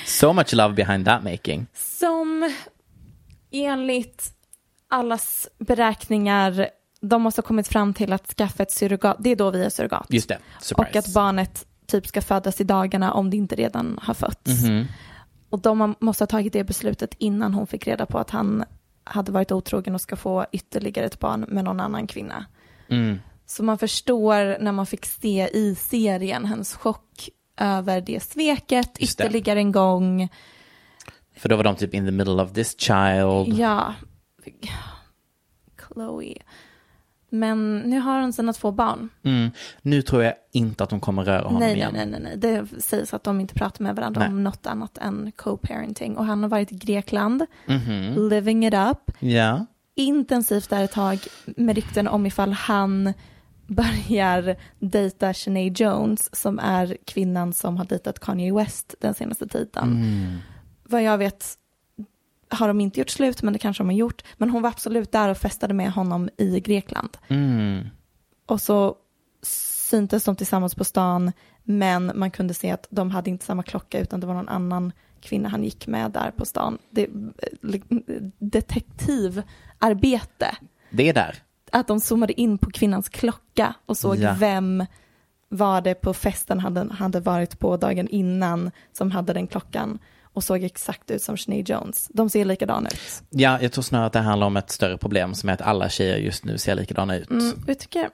So 0.06 0.32
much 0.32 0.52
love 0.52 0.74
behind 0.74 1.06
that 1.06 1.24
making. 1.24 1.66
Som 1.74 2.54
enligt 3.50 4.33
allas 4.90 5.48
beräkningar, 5.58 6.68
de 7.00 7.22
måste 7.22 7.40
ha 7.40 7.46
kommit 7.46 7.68
fram 7.68 7.94
till 7.94 8.12
att 8.12 8.26
skaffa 8.26 8.62
ett 8.62 8.72
surrogat, 8.72 9.16
det 9.20 9.30
är 9.30 9.36
då 9.36 9.50
vi 9.50 9.64
är 9.64 9.70
surrogat. 9.70 10.06
Just 10.08 10.28
det, 10.28 10.38
surprise. 10.60 10.90
Och 10.90 10.96
att 10.96 11.14
barnet 11.14 11.66
typ 11.86 12.06
ska 12.06 12.22
födas 12.22 12.60
i 12.60 12.64
dagarna 12.64 13.12
om 13.12 13.30
det 13.30 13.36
inte 13.36 13.54
redan 13.54 13.98
har 14.02 14.14
fötts. 14.14 14.62
Mhm. 14.62 14.86
Och 15.50 15.60
de 15.60 15.94
måste 16.00 16.22
ha 16.22 16.26
tagit 16.26 16.52
det 16.52 16.64
beslutet 16.64 17.14
innan 17.18 17.54
hon 17.54 17.66
fick 17.66 17.86
reda 17.86 18.06
på 18.06 18.18
att 18.18 18.30
han 18.30 18.64
hade 19.04 19.32
varit 19.32 19.52
otrogen 19.52 19.94
och 19.94 20.00
ska 20.00 20.16
få 20.16 20.46
ytterligare 20.52 21.06
ett 21.06 21.18
barn 21.18 21.44
med 21.48 21.64
någon 21.64 21.80
annan 21.80 22.06
kvinna. 22.06 22.46
Mm. 22.88 23.18
Så 23.46 23.64
man 23.64 23.78
förstår 23.78 24.62
när 24.62 24.72
man 24.72 24.86
fick 24.86 25.06
se 25.06 25.48
i 25.52 25.74
serien 25.74 26.44
hennes 26.44 26.74
chock 26.74 27.28
över 27.60 28.00
det 28.00 28.22
sveket 28.22 28.90
Just 28.98 29.18
det. 29.18 29.24
ytterligare 29.24 29.58
en 29.58 29.72
gång. 29.72 30.28
För 31.36 31.48
då 31.48 31.56
var 31.56 31.64
de 31.64 31.76
typ 31.76 31.94
in 31.94 32.06
the 32.06 32.10
middle 32.12 32.42
of 32.42 32.52
this 32.52 32.80
child. 32.80 33.58
Ja, 33.58 33.94
Chloe. 35.88 36.34
Men 37.28 37.78
nu 37.78 37.98
har 38.00 38.20
hon 38.20 38.32
sina 38.32 38.52
två 38.52 38.70
barn. 38.72 39.08
Mm. 39.22 39.50
Nu 39.82 40.02
tror 40.02 40.22
jag 40.22 40.34
inte 40.52 40.84
att 40.84 40.90
de 40.90 41.00
kommer 41.00 41.24
röra 41.24 41.42
honom 41.44 41.60
Nej, 41.60 41.74
igen. 41.76 41.90
nej, 41.94 42.06
nej, 42.06 42.20
nej. 42.22 42.36
Det 42.36 42.82
sägs 42.82 43.14
att 43.14 43.24
de 43.24 43.40
inte 43.40 43.54
pratar 43.54 43.82
med 43.84 43.96
varandra 43.96 44.20
Nej. 44.20 44.28
om 44.28 44.44
något 44.44 44.66
annat 44.66 44.98
än 44.98 45.32
co-parenting. 45.36 46.16
Och 46.16 46.24
han 46.24 46.42
har 46.42 46.50
varit 46.50 46.72
i 46.72 46.76
Grekland, 46.76 47.46
Mhm. 47.66 48.28
living 48.28 48.66
it 48.66 48.74
up, 48.74 49.10
Ja. 49.18 49.66
intensivt 49.94 50.70
där 50.70 50.84
ett 50.84 50.92
tag 50.92 51.18
med 51.44 51.74
rykten 51.76 52.08
om 52.08 52.26
ifall 52.26 52.52
han 52.52 53.12
börjar 53.66 54.56
dejta 54.78 55.34
Sinead 55.34 55.80
Jones 55.80 56.36
som 56.36 56.58
är 56.58 56.96
kvinnan 57.04 57.52
som 57.52 57.76
har 57.76 57.84
dejtat 57.84 58.18
Kanye 58.20 58.54
West 58.54 58.94
den 59.00 59.14
senaste 59.14 59.46
tiden. 59.48 59.84
Mm. 59.92 60.38
Vad 60.84 61.02
jag 61.02 61.18
vet 61.18 61.44
har 62.48 62.68
de 62.68 62.80
inte 62.80 63.00
gjort 63.00 63.10
slut, 63.10 63.42
men 63.42 63.52
det 63.52 63.58
kanske 63.58 63.82
de 63.82 63.88
har 63.88 63.96
gjort. 63.96 64.22
Men 64.36 64.50
hon 64.50 64.62
var 64.62 64.70
absolut 64.70 65.12
där 65.12 65.28
och 65.28 65.38
festade 65.38 65.74
med 65.74 65.92
honom 65.92 66.28
i 66.36 66.60
Grekland. 66.60 67.16
Mm. 67.28 67.86
Och 68.46 68.60
så 68.60 68.96
syntes 69.90 70.24
de 70.24 70.36
tillsammans 70.36 70.74
på 70.74 70.84
stan, 70.84 71.32
men 71.62 72.12
man 72.14 72.30
kunde 72.30 72.54
se 72.54 72.70
att 72.70 72.86
de 72.90 73.10
hade 73.10 73.30
inte 73.30 73.44
samma 73.44 73.62
klocka, 73.62 74.00
utan 74.00 74.20
det 74.20 74.26
var 74.26 74.34
någon 74.34 74.48
annan 74.48 74.92
kvinna 75.20 75.48
han 75.48 75.64
gick 75.64 75.86
med 75.86 76.10
där 76.10 76.30
på 76.30 76.44
stan. 76.44 76.78
Det, 76.90 77.06
detektivarbete. 78.38 80.56
Det 80.90 81.08
är 81.08 81.14
där. 81.14 81.36
Att 81.72 81.86
de 81.86 82.00
zoomade 82.00 82.40
in 82.40 82.58
på 82.58 82.70
kvinnans 82.70 83.08
klocka 83.08 83.74
och 83.86 83.96
såg 83.96 84.16
Ja. 84.16 84.36
vem 84.38 84.86
var 85.48 85.80
det 85.80 85.94
på 85.94 86.14
festen 86.14 86.60
han 86.60 86.90
hade 86.90 87.20
varit 87.20 87.58
på 87.58 87.76
dagen 87.76 88.08
innan 88.08 88.70
som 88.92 89.10
hade 89.10 89.32
den 89.32 89.46
klockan 89.46 89.98
och 90.34 90.44
såg 90.44 90.62
exakt 90.64 91.10
ut 91.10 91.22
som 91.22 91.36
Sinead 91.36 91.68
Jones. 91.68 92.08
De 92.12 92.30
ser 92.30 92.44
likadana 92.44 92.88
ut. 92.88 93.22
Ja, 93.30 93.62
jag 93.62 93.72
tror 93.72 93.82
snarare 93.82 94.06
att 94.06 94.12
det 94.12 94.18
handlar 94.20 94.46
om 94.46 94.56
ett 94.56 94.70
större 94.70 94.98
problem 94.98 95.34
som 95.34 95.48
är 95.48 95.52
att 95.52 95.60
alla 95.62 95.88
tjejer 95.88 96.16
just 96.16 96.44
nu 96.44 96.58
ser 96.58 96.74
likadana 96.74 97.16
ut. 97.16 97.30
Mm, 97.30 97.52
jag 97.66 97.78
tycker 97.78 98.10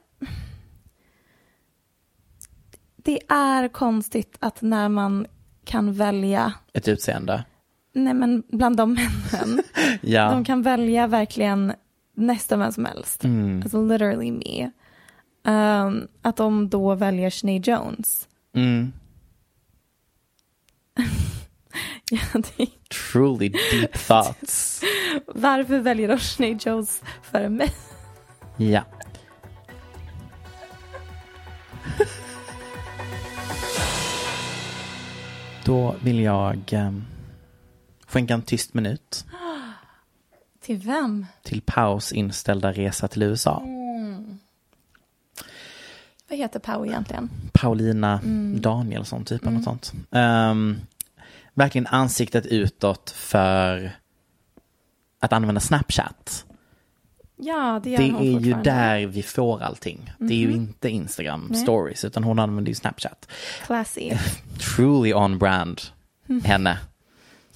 det 2.97 3.21
är 3.29 3.69
konstigt 3.69 4.37
att 4.41 4.63
när 4.63 4.89
man 4.89 5.27
kan 5.65 5.93
välja, 5.93 6.53
Ett 6.73 6.89
utseende. 6.89 7.45
nej 7.93 8.15
men 8.15 8.43
bland 8.49 8.77
de 8.77 8.93
männen, 8.95 9.63
Ja. 10.03 10.31
de 10.31 10.45
kan 10.45 10.63
välja 10.63 11.07
verkligen 11.07 11.73
nästan 12.17 12.59
vem 12.59 12.73
som 12.73 12.85
helst. 12.85 13.25
Mm. 13.25 13.63
Alltså 13.63 13.83
literally 13.85 14.31
me. 14.33 14.71
Um, 15.53 16.09
att 16.23 16.37
de 16.37 16.69
då 16.69 16.95
väljer 16.95 17.31
Sinead 17.31 17.67
Jones. 17.67 18.29
Mm. 18.55 18.93
Ja, 20.97 21.05
det, 21.05 21.07
Truly 23.13 23.49
deep 23.49 23.93
thoughts. 24.09 24.83
varför 25.27 25.79
väljer 25.79 26.09
de 26.09 26.19
Jones 26.61 27.03
före 27.23 27.49
mig? 27.49 27.73
Ja. 28.57 28.83
Då 35.65 35.97
vill 36.03 36.21
jag 36.21 36.73
eh, 36.73 36.93
skänka 38.07 38.35
en 38.35 38.43
tyst 38.43 38.75
minut 38.75 39.25
Till 40.61 40.79
vem? 40.79 41.27
till 41.43 41.63
paus 41.63 42.13
inställda 42.13 42.73
resa 42.73 43.09
till 43.09 43.23
USA. 43.23 43.63
Vad 46.29 46.39
heter 46.39 46.59
Pau 46.61 46.87
egentligen? 46.87 47.31
Paulina 47.53 48.21
Danielsson, 48.61 49.25
typ 49.25 49.43
eller 49.43 49.53
något 49.53 49.65
sånt. 49.65 49.93
Ehm, 50.11 50.77
verkligen 51.61 51.87
ansiktet 51.87 52.47
utåt 52.47 53.11
för 53.11 53.93
att 55.21 55.33
använda 55.33 55.61
Snapchat. 55.61 56.45
Ja, 57.37 57.81
det 57.85 57.91
gör 57.91 57.99
Det 57.99 58.05
är 58.05 58.41
ju 58.41 58.55
där 58.63 59.07
vi 59.07 59.23
får 59.23 59.63
allting. 59.63 60.13
Det 60.19 60.35
är 60.35 60.39
ju 60.39 60.53
inte 60.53 60.89
Instagram 60.89 61.55
stories, 61.55 62.05
utan 62.05 62.25
hon 62.25 62.39
använder 62.39 62.71
ju 62.71 62.75
Snapchat. 62.75 63.29
Classy. 63.67 64.13
Truly 64.77 65.15
on 65.15 65.39
brand, 65.39 65.81
henne. 66.45 66.79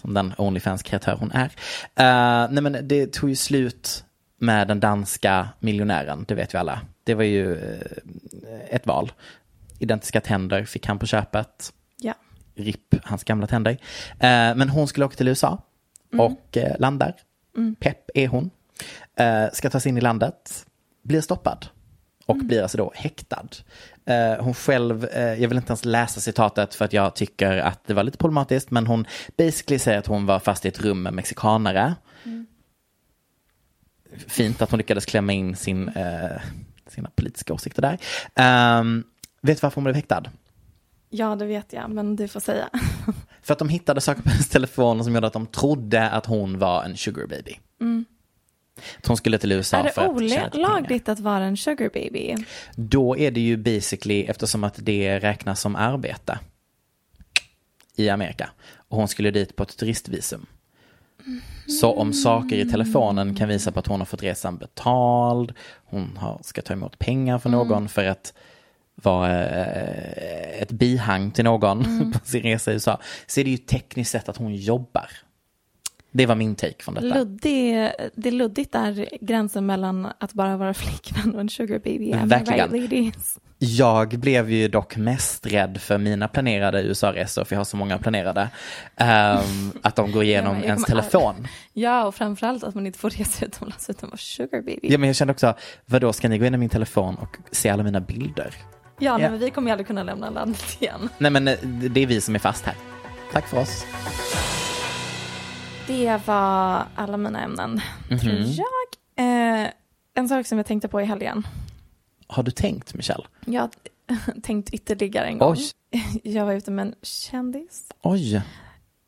som 0.00 0.14
den 0.14 0.34
Onlyfans-kreatör 0.38 1.16
hon 1.16 1.30
är. 1.30 1.46
Uh, 1.46 2.52
nej 2.52 2.62
men 2.62 2.88
det 2.88 3.12
tog 3.12 3.30
ju 3.30 3.36
slut 3.36 4.04
med 4.38 4.68
den 4.68 4.80
danska 4.80 5.48
miljonären, 5.60 6.24
det 6.28 6.34
vet 6.34 6.54
vi 6.54 6.58
alla. 6.58 6.80
Det 7.04 7.14
var 7.14 7.24
ju 7.24 7.54
uh, 7.54 7.80
ett 8.70 8.86
val. 8.86 9.12
Identiska 9.78 10.20
tänder 10.20 10.64
fick 10.64 10.86
han 10.86 10.98
på 10.98 11.06
köpet. 11.06 11.72
RIP, 12.54 12.94
hans 13.04 13.24
gamla 13.24 13.46
tänder. 13.46 13.72
Uh, 13.72 13.78
men 14.56 14.68
hon 14.68 14.88
skulle 14.88 15.06
åka 15.06 15.16
till 15.16 15.28
USA 15.28 15.62
Mm. 16.12 16.26
och 16.26 16.58
landar. 16.78 17.14
Pepp 17.80 18.10
är 18.14 18.28
hon. 18.28 18.50
ska 19.52 19.70
ta 19.70 19.80
sig 19.80 19.88
in 19.90 19.98
i 19.98 20.00
landet, 20.00 20.66
blir 21.02 21.20
stoppad 21.20 21.66
och 22.26 22.36
blir 22.36 22.62
alltså 22.62 22.78
då 22.78 22.92
häktad. 22.94 23.48
Eh, 24.06 24.44
hon 24.44 24.54
själv, 24.54 25.04
eh, 25.04 25.22
jag 25.22 25.48
vill 25.48 25.56
inte 25.56 25.70
ens 25.70 25.84
läsa 25.84 26.20
citatet 26.20 26.74
för 26.74 26.84
att 26.84 26.92
jag 26.92 27.14
tycker 27.14 27.56
att 27.56 27.86
det 27.86 27.94
var 27.94 28.02
lite 28.02 28.18
problematiskt, 28.18 28.70
men 28.70 28.86
hon 28.86 29.06
basically 29.36 29.78
säger 29.78 29.98
att 29.98 30.06
hon 30.06 30.26
var 30.26 30.38
fast 30.38 30.64
i 30.64 30.68
ett 30.68 30.80
rum 30.80 31.02
med 31.02 31.12
mexikanare. 31.12 31.94
Fint 34.26 34.62
att 34.62 34.70
hon 34.70 34.78
lyckades 34.78 35.04
klämma 35.06 35.32
in 35.32 35.56
sin, 35.56 35.88
eh, 35.88 36.40
sina 36.86 37.10
politiska 37.16 37.54
åsikter 37.54 37.82
där. 37.82 37.98
Ehm, 38.34 39.04
vet 39.40 39.56
du 39.56 39.60
varför 39.62 39.74
hon 39.74 39.84
blev 39.84 39.96
häktad? 39.96 40.22
Ja, 41.16 41.36
det 41.36 41.46
vet 41.46 41.72
jag, 41.72 41.90
men 41.90 42.16
du 42.16 42.28
får 42.28 42.40
säga. 42.40 42.68
För 43.42 43.52
att 43.52 43.58
de 43.58 43.68
hittade 43.68 44.00
saker 44.00 44.22
på 44.22 44.28
hennes 44.28 44.48
telefon 44.48 45.04
som 45.04 45.14
gjorde 45.14 45.26
att 45.26 45.32
de 45.32 45.46
trodde 45.46 46.10
att 46.10 46.26
hon 46.26 46.58
var 46.58 46.84
en 46.84 46.96
sugar 46.96 47.26
baby. 47.26 47.58
Att 48.98 49.06
hon 49.06 49.16
skulle 49.16 49.38
till 49.38 49.52
USA 49.52 49.76
är 49.76 49.82
det 49.84 49.92
för 49.92 50.02
att 50.02 50.22
lite 50.22 50.50
pengar. 50.50 50.58
olagligt 50.58 51.08
att 51.08 51.20
vara 51.20 51.44
en 51.44 51.56
sugar 51.56 51.90
baby? 51.94 52.34
Då 52.76 53.16
är 53.16 53.30
det 53.30 53.40
ju 53.40 53.56
basically 53.56 54.24
eftersom 54.24 54.64
att 54.64 54.74
det 54.78 55.18
räknas 55.18 55.60
som 55.60 55.76
arbete 55.76 56.38
i 57.96 58.08
Amerika. 58.08 58.50
Och 58.76 58.96
hon 58.96 59.08
skulle 59.08 59.30
dit 59.30 59.56
på 59.56 59.62
ett 59.62 59.76
turistvisum. 59.76 60.46
Så 61.80 61.92
om 61.92 62.12
saker 62.12 62.56
i 62.56 62.70
telefonen 62.70 63.34
kan 63.34 63.48
visa 63.48 63.72
på 63.72 63.78
att 63.78 63.86
hon 63.86 64.00
har 64.00 64.06
fått 64.06 64.22
resan 64.22 64.56
betald, 64.56 65.52
hon 65.84 66.16
har, 66.16 66.40
ska 66.42 66.62
ta 66.62 66.72
emot 66.72 66.98
pengar 66.98 67.38
för 67.38 67.50
någon 67.50 67.88
för 67.88 68.04
att 68.04 68.32
vara 68.94 69.44
eh, 69.46 70.62
ett 70.62 70.70
bihang 70.70 71.30
till 71.30 71.44
någon 71.44 72.12
på 72.12 72.18
sin 72.24 72.42
resa 72.42 72.70
i 72.70 72.74
USA, 72.74 73.00
så 73.26 73.40
är 73.40 73.44
det 73.44 73.50
ju 73.50 73.56
tekniskt 73.56 74.10
sett 74.10 74.28
att 74.28 74.36
hon 74.36 74.54
jobbar. 74.54 75.08
Det 76.16 76.26
var 76.26 76.34
min 76.34 76.54
take 76.54 76.82
från 76.82 76.94
detta. 76.94 77.06
Luddig, 77.06 77.90
det 78.14 78.28
är 78.28 78.32
luddigt 78.32 78.72
där 78.72 79.08
gränsen 79.20 79.66
mellan 79.66 80.08
att 80.18 80.32
bara 80.32 80.56
vara 80.56 80.74
flickvän 80.74 81.34
och 81.34 81.40
en 81.40 81.48
sugar 81.48 81.78
baby. 81.78 82.12
Verkligen. 82.12 82.70
Right? 82.70 83.38
Jag 83.58 84.08
blev 84.08 84.50
ju 84.50 84.68
dock 84.68 84.96
mest 84.96 85.46
rädd 85.46 85.80
för 85.80 85.98
mina 85.98 86.28
planerade 86.28 86.82
USA-resor, 86.82 87.44
för 87.44 87.56
jag 87.56 87.60
har 87.60 87.64
så 87.64 87.76
många 87.76 87.98
planerade, 87.98 88.48
ehm, 88.96 89.72
att 89.82 89.96
de 89.96 90.12
går 90.12 90.24
igenom 90.24 90.56
Ja, 90.56 90.64
ens 90.64 90.84
telefon. 90.84 91.48
Ja, 91.72 92.04
och 92.04 92.14
framförallt 92.14 92.64
att 92.64 92.74
man 92.74 92.86
inte 92.86 92.98
får 92.98 93.10
resa 93.10 93.46
utomlands 93.46 93.90
utan 93.90 94.08
vara 94.10 94.18
sugar 94.18 94.62
baby. 94.62 94.80
Ja, 94.82 94.98
men 94.98 95.06
jag 95.06 95.16
kände 95.16 95.32
också, 95.32 95.54
vadå, 95.86 96.12
ska 96.12 96.28
ni 96.28 96.38
gå 96.38 96.44
igenom 96.44 96.60
min 96.60 96.68
telefon 96.68 97.14
och 97.14 97.36
se 97.52 97.68
alla 97.68 97.82
mina 97.82 98.00
bilder? 98.00 98.54
Ja, 98.98 99.18
nej, 99.18 99.30
men 99.30 99.38
vi 99.40 99.50
kommer 99.50 99.68
ju 99.68 99.72
aldrig 99.72 99.86
kunna 99.86 100.02
lämna 100.02 100.30
landet 100.30 100.76
igen. 100.82 101.08
Nej, 101.18 101.30
men 101.30 101.48
eh, 101.48 101.58
det 101.62 102.00
är 102.00 102.06
vi 102.06 102.20
som 102.20 102.34
är 102.34 102.38
fast 102.38 102.64
här. 102.64 102.74
Tack 103.32 103.48
för 103.48 103.58
oss. 103.60 103.84
Det 105.86 106.20
var 106.26 106.84
alla 106.94 107.16
mina 107.16 107.42
ämnen, 107.42 107.80
tror 108.08 108.32
Mhm. 108.32 108.44
jag. 108.52 108.64
Eh, 109.64 109.70
en 110.14 110.28
sak 110.28 110.46
som 110.46 110.58
jag 110.58 110.66
tänkte 110.66 110.88
på 110.88 111.00
i 111.00 111.04
helgen. 111.04 111.46
Har 112.26 112.42
du 112.42 112.50
tänkt, 112.50 112.94
Michelle? 112.94 113.24
Jag 113.46 113.60
har 113.62 114.40
tänkt 114.42 114.70
ytterligare 114.74 115.26
en 115.26 115.38
gång. 115.38 115.52
Oj. 115.56 115.70
Jag 116.22 116.44
var 116.46 116.52
ute 116.52 116.70
med 116.70 116.86
en 116.86 116.94
kändis. 117.02 117.86
Oj. 118.02 118.42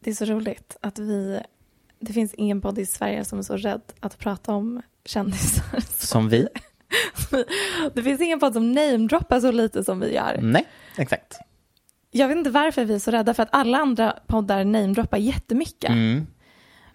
Det 0.04 0.10
är 0.10 0.14
så 0.14 0.24
roligt 0.24 0.76
att 0.80 0.98
vi... 0.98 1.40
Det 2.00 2.12
finns 2.12 2.34
ingen 2.34 2.60
podd 2.60 2.78
i 2.78 2.86
Sverige 2.86 3.24
som 3.24 3.38
är 3.38 3.42
så 3.42 3.56
rädd 3.56 3.80
att 4.00 4.18
prata 4.18 4.52
om 4.54 4.82
kändisar. 5.04 5.80
Som 6.06 6.28
vi? 6.28 6.48
Det 7.94 8.02
finns 8.02 8.20
ingen 8.20 8.40
podd 8.40 8.52
som 8.52 8.72
namedroppar 8.72 9.40
så 9.40 9.52
lite 9.52 9.84
som 9.84 10.00
vi 10.00 10.14
gör. 10.14 10.38
Nej, 10.42 10.66
exakt. 10.96 11.38
Jag 12.10 12.28
vet 12.28 12.36
inte 12.36 12.50
varför 12.50 12.84
vi 12.84 12.94
är 12.94 12.98
så 12.98 13.10
rädda, 13.10 13.34
för 13.34 13.42
att 13.42 13.48
alla 13.52 13.78
andra 13.78 14.14
poddar 14.26 14.64
namedroppar 14.64 15.18
jättemycket. 15.18 15.90
Mm. 15.90 16.26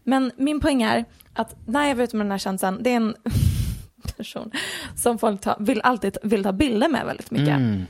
Men 0.04 0.32
min 0.38 0.60
poäng 0.60 0.84
är 0.84 1.06
att 1.34 1.56
när 1.68 1.88
jag 1.88 1.96
var 1.96 2.04
ute 2.04 2.16
med 2.16 2.26
den 2.26 2.32
här 2.32 2.38
känslan, 2.38 2.84
det 2.84 2.90
är 2.90 2.96
en 2.96 3.16
person 4.18 4.52
som 4.96 5.18
folk 5.18 5.42
ta, 5.42 5.58
vill 5.60 5.82
alltid 5.82 6.18
vill 6.24 6.44
ta 6.44 6.52
bilder 6.52 6.90
med 6.90 7.06
väldigt 7.06 7.32
mycket. 7.32 7.58
Mm. 7.58 7.86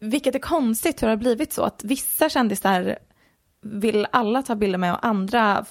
Vilket 0.00 0.34
är 0.34 0.38
konstigt 0.38 1.02
hur 1.02 1.06
det 1.06 1.12
har 1.12 1.16
blivit 1.16 1.52
så 1.52 1.62
att 1.62 1.84
vissa 1.84 2.28
kändisar 2.28 2.98
vill 3.62 4.06
alla 4.12 4.42
ta 4.42 4.54
bilder 4.54 4.78
med 4.78 4.92
och 4.92 5.06
andra 5.06 5.64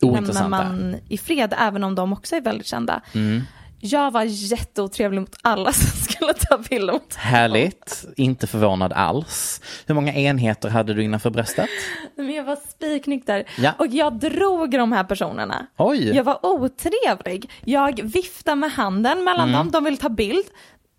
lämnar 0.00 0.48
man 0.48 0.96
i 1.08 1.18
fred 1.18 1.54
även 1.58 1.84
om 1.84 1.94
de 1.94 2.12
också 2.12 2.36
är 2.36 2.40
väldigt 2.40 2.66
kända. 2.66 3.00
Mm. 3.14 3.42
Jag 3.90 4.10
var 4.10 4.22
jätteotrevlig 4.22 5.20
mot 5.20 5.36
alla 5.42 5.72
som 5.72 6.00
skulle 6.12 6.34
ta 6.34 6.58
bilder 6.58 6.92
mot 6.92 7.14
Härligt. 7.14 8.04
Inte 8.16 8.46
förvånad 8.46 8.92
alls. 8.92 9.60
Hur 9.86 9.94
många 9.94 10.12
enheter 10.14 10.68
hade 10.68 10.94
du 10.94 11.04
innanför 11.04 11.30
bröstet? 11.30 11.68
Men 12.16 12.30
jag 12.34 12.44
var 12.44 12.56
spiknykter 12.70 13.44
Ja. 13.58 13.72
och 13.78 13.86
jag 13.86 14.12
drog 14.18 14.70
de 14.70 14.92
här 14.92 15.04
personerna. 15.04 15.66
Oj. 15.76 16.08
Jag 16.16 16.24
var 16.24 16.46
otrevlig. 16.46 17.50
Jag 17.64 18.00
viftade 18.02 18.56
med 18.56 18.70
handen 18.72 19.24
mellan 19.24 19.48
Mm. 19.48 19.52
dem, 19.58 19.70
de 19.70 19.84
ville 19.84 19.96
ta 19.96 20.08
bild. 20.08 20.44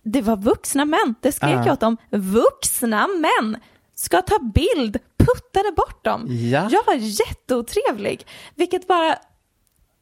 Det 0.04 0.22
var 0.22 0.36
vuxna 0.38 0.86
män, 0.86 1.16
det 1.22 1.32
skrek 1.32 1.56
Ah. 1.58 1.64
jag 1.66 1.74
åt 1.74 1.80
dem. 1.80 1.98
Vuxna 2.10 3.08
män 3.08 3.58
ska 3.96 4.22
ta 4.22 4.40
bild, 4.40 4.98
puttade 5.18 5.72
bort 5.76 6.06
dem. 6.06 6.26
Ja. 6.30 6.68
Jag 6.72 6.86
var 6.86 6.94
jätteotrevlig, 6.94 8.28
vilket 8.56 8.88
bara, 8.88 9.16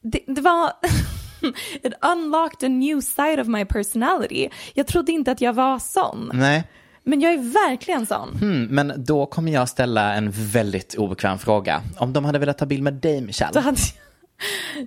det, 0.02 0.20
det 0.26 0.40
var, 0.40 0.72
it 1.82 1.92
unlocked 2.00 2.66
a 2.66 2.68
new 2.68 3.00
side 3.00 3.40
of 3.40 3.46
my 3.46 3.64
personality. 3.64 4.48
Jag 4.74 4.86
trodde 4.86 5.12
inte 5.12 5.32
att 5.32 5.40
jag 5.40 5.52
var 5.52 5.78
sån, 5.78 6.30
Nej. 6.34 6.64
men 7.04 7.20
jag 7.20 7.32
är 7.32 7.68
verkligen 7.68 8.06
sån. 8.06 8.36
Hmm, 8.40 8.64
men 8.64 9.04
då 9.04 9.26
kommer 9.26 9.52
jag 9.52 9.68
ställa 9.68 10.14
en 10.14 10.30
väldigt 10.30 10.94
obekväm 10.94 11.38
fråga. 11.38 11.82
Om 11.98 12.12
de 12.12 12.24
hade 12.24 12.38
velat 12.38 12.58
ta 12.58 12.66
bild 12.66 12.82
med 12.82 12.94
dig, 12.94 13.20
Michelle? 13.20 13.60
Hade 13.60 13.78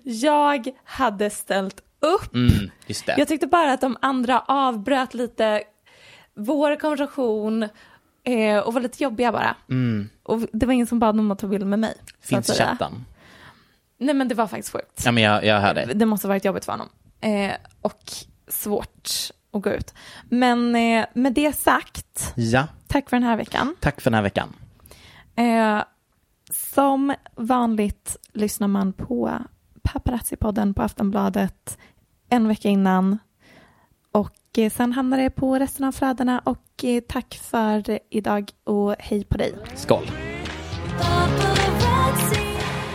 jag, 0.04 0.62
jag 0.64 0.76
hade 0.84 1.30
ställt 1.30 1.82
upp. 2.00 2.36
Mm, 2.36 2.72
just 2.88 3.06
det. 3.06 3.16
Jag 3.18 3.28
tyckte 3.28 3.48
bara 3.48 3.74
att 3.74 3.82
de 3.82 3.98
andra 4.02 4.40
avbröt 4.40 5.14
lite 5.14 5.64
vår 6.36 6.80
konversation 6.80 7.64
eh, 8.24 8.58
och 8.58 8.74
var 8.74 8.82
lite 8.82 9.04
jobbiga 9.04 9.32
bara. 9.32 9.56
Mm. 9.70 10.10
Och 10.24 10.40
det 10.54 10.66
var 10.66 10.74
ingen 10.74 10.88
som 10.88 11.00
bad 11.00 11.20
om 11.20 11.32
att 11.32 11.40
ta 11.40 11.48
bild 11.48 11.68
med 11.68 11.80
mig. 11.80 11.94
Finns 12.22 12.58
chatten? 12.58 13.06
Nej 14.00 14.16
men 14.16 14.28
det 14.28 14.36
var 14.36 14.48
faktiskt 14.48 14.74
sjukt. 14.74 15.02
Ja, 15.06 15.12
men 15.12 15.24
jag, 15.24 15.46
jag 15.46 15.60
hör 15.62 15.74
dig. 15.74 15.86
Det 15.96 16.06
måste 16.06 16.28
ha 16.28 16.30
varit 16.30 16.46
jobbigt 16.46 16.66
för 16.66 16.72
honom. 16.72 16.90
Eh, 17.22 17.52
och 17.82 18.04
svårt 18.48 19.10
att 19.54 19.62
gå 19.62 19.70
ut. 19.70 19.94
Men 20.30 20.76
eh, 20.76 21.06
med 21.14 21.34
det 21.34 21.56
sagt, 21.56 22.34
Ja, 22.36 22.68
tack 22.88 23.10
för 23.10 23.18
den 23.18 23.24
här 23.24 23.38
veckan. 23.38 23.76
tack 23.80 24.02
för 24.02 24.12
den 24.12 24.16
här 24.16 24.22
veckan. 24.24 24.54
Eh, 25.36 25.84
som 26.52 27.16
vanligt 27.36 28.18
lyssnar 28.34 28.68
man 28.68 28.94
på 28.94 29.32
Paparazzi-podden 29.84 30.74
på 30.74 30.82
Aftonbladet 30.82 31.78
en 32.30 32.48
vecka 32.48 32.70
innan. 32.70 33.18
Och 34.12 34.58
eh, 34.58 34.72
sen 34.72 34.94
hamnar 34.94 35.18
det 35.18 35.30
på 35.30 35.60
resten 35.60 35.86
av 35.86 35.92
flödena. 35.92 36.40
Och 36.40 36.84
eh, 36.84 37.02
tack 37.08 37.40
för 37.44 38.00
idag 38.10 38.52
och 38.64 38.96
hej 39.00 39.24
på 39.24 39.38
dig. 39.38 39.54
Skål. 39.76 40.12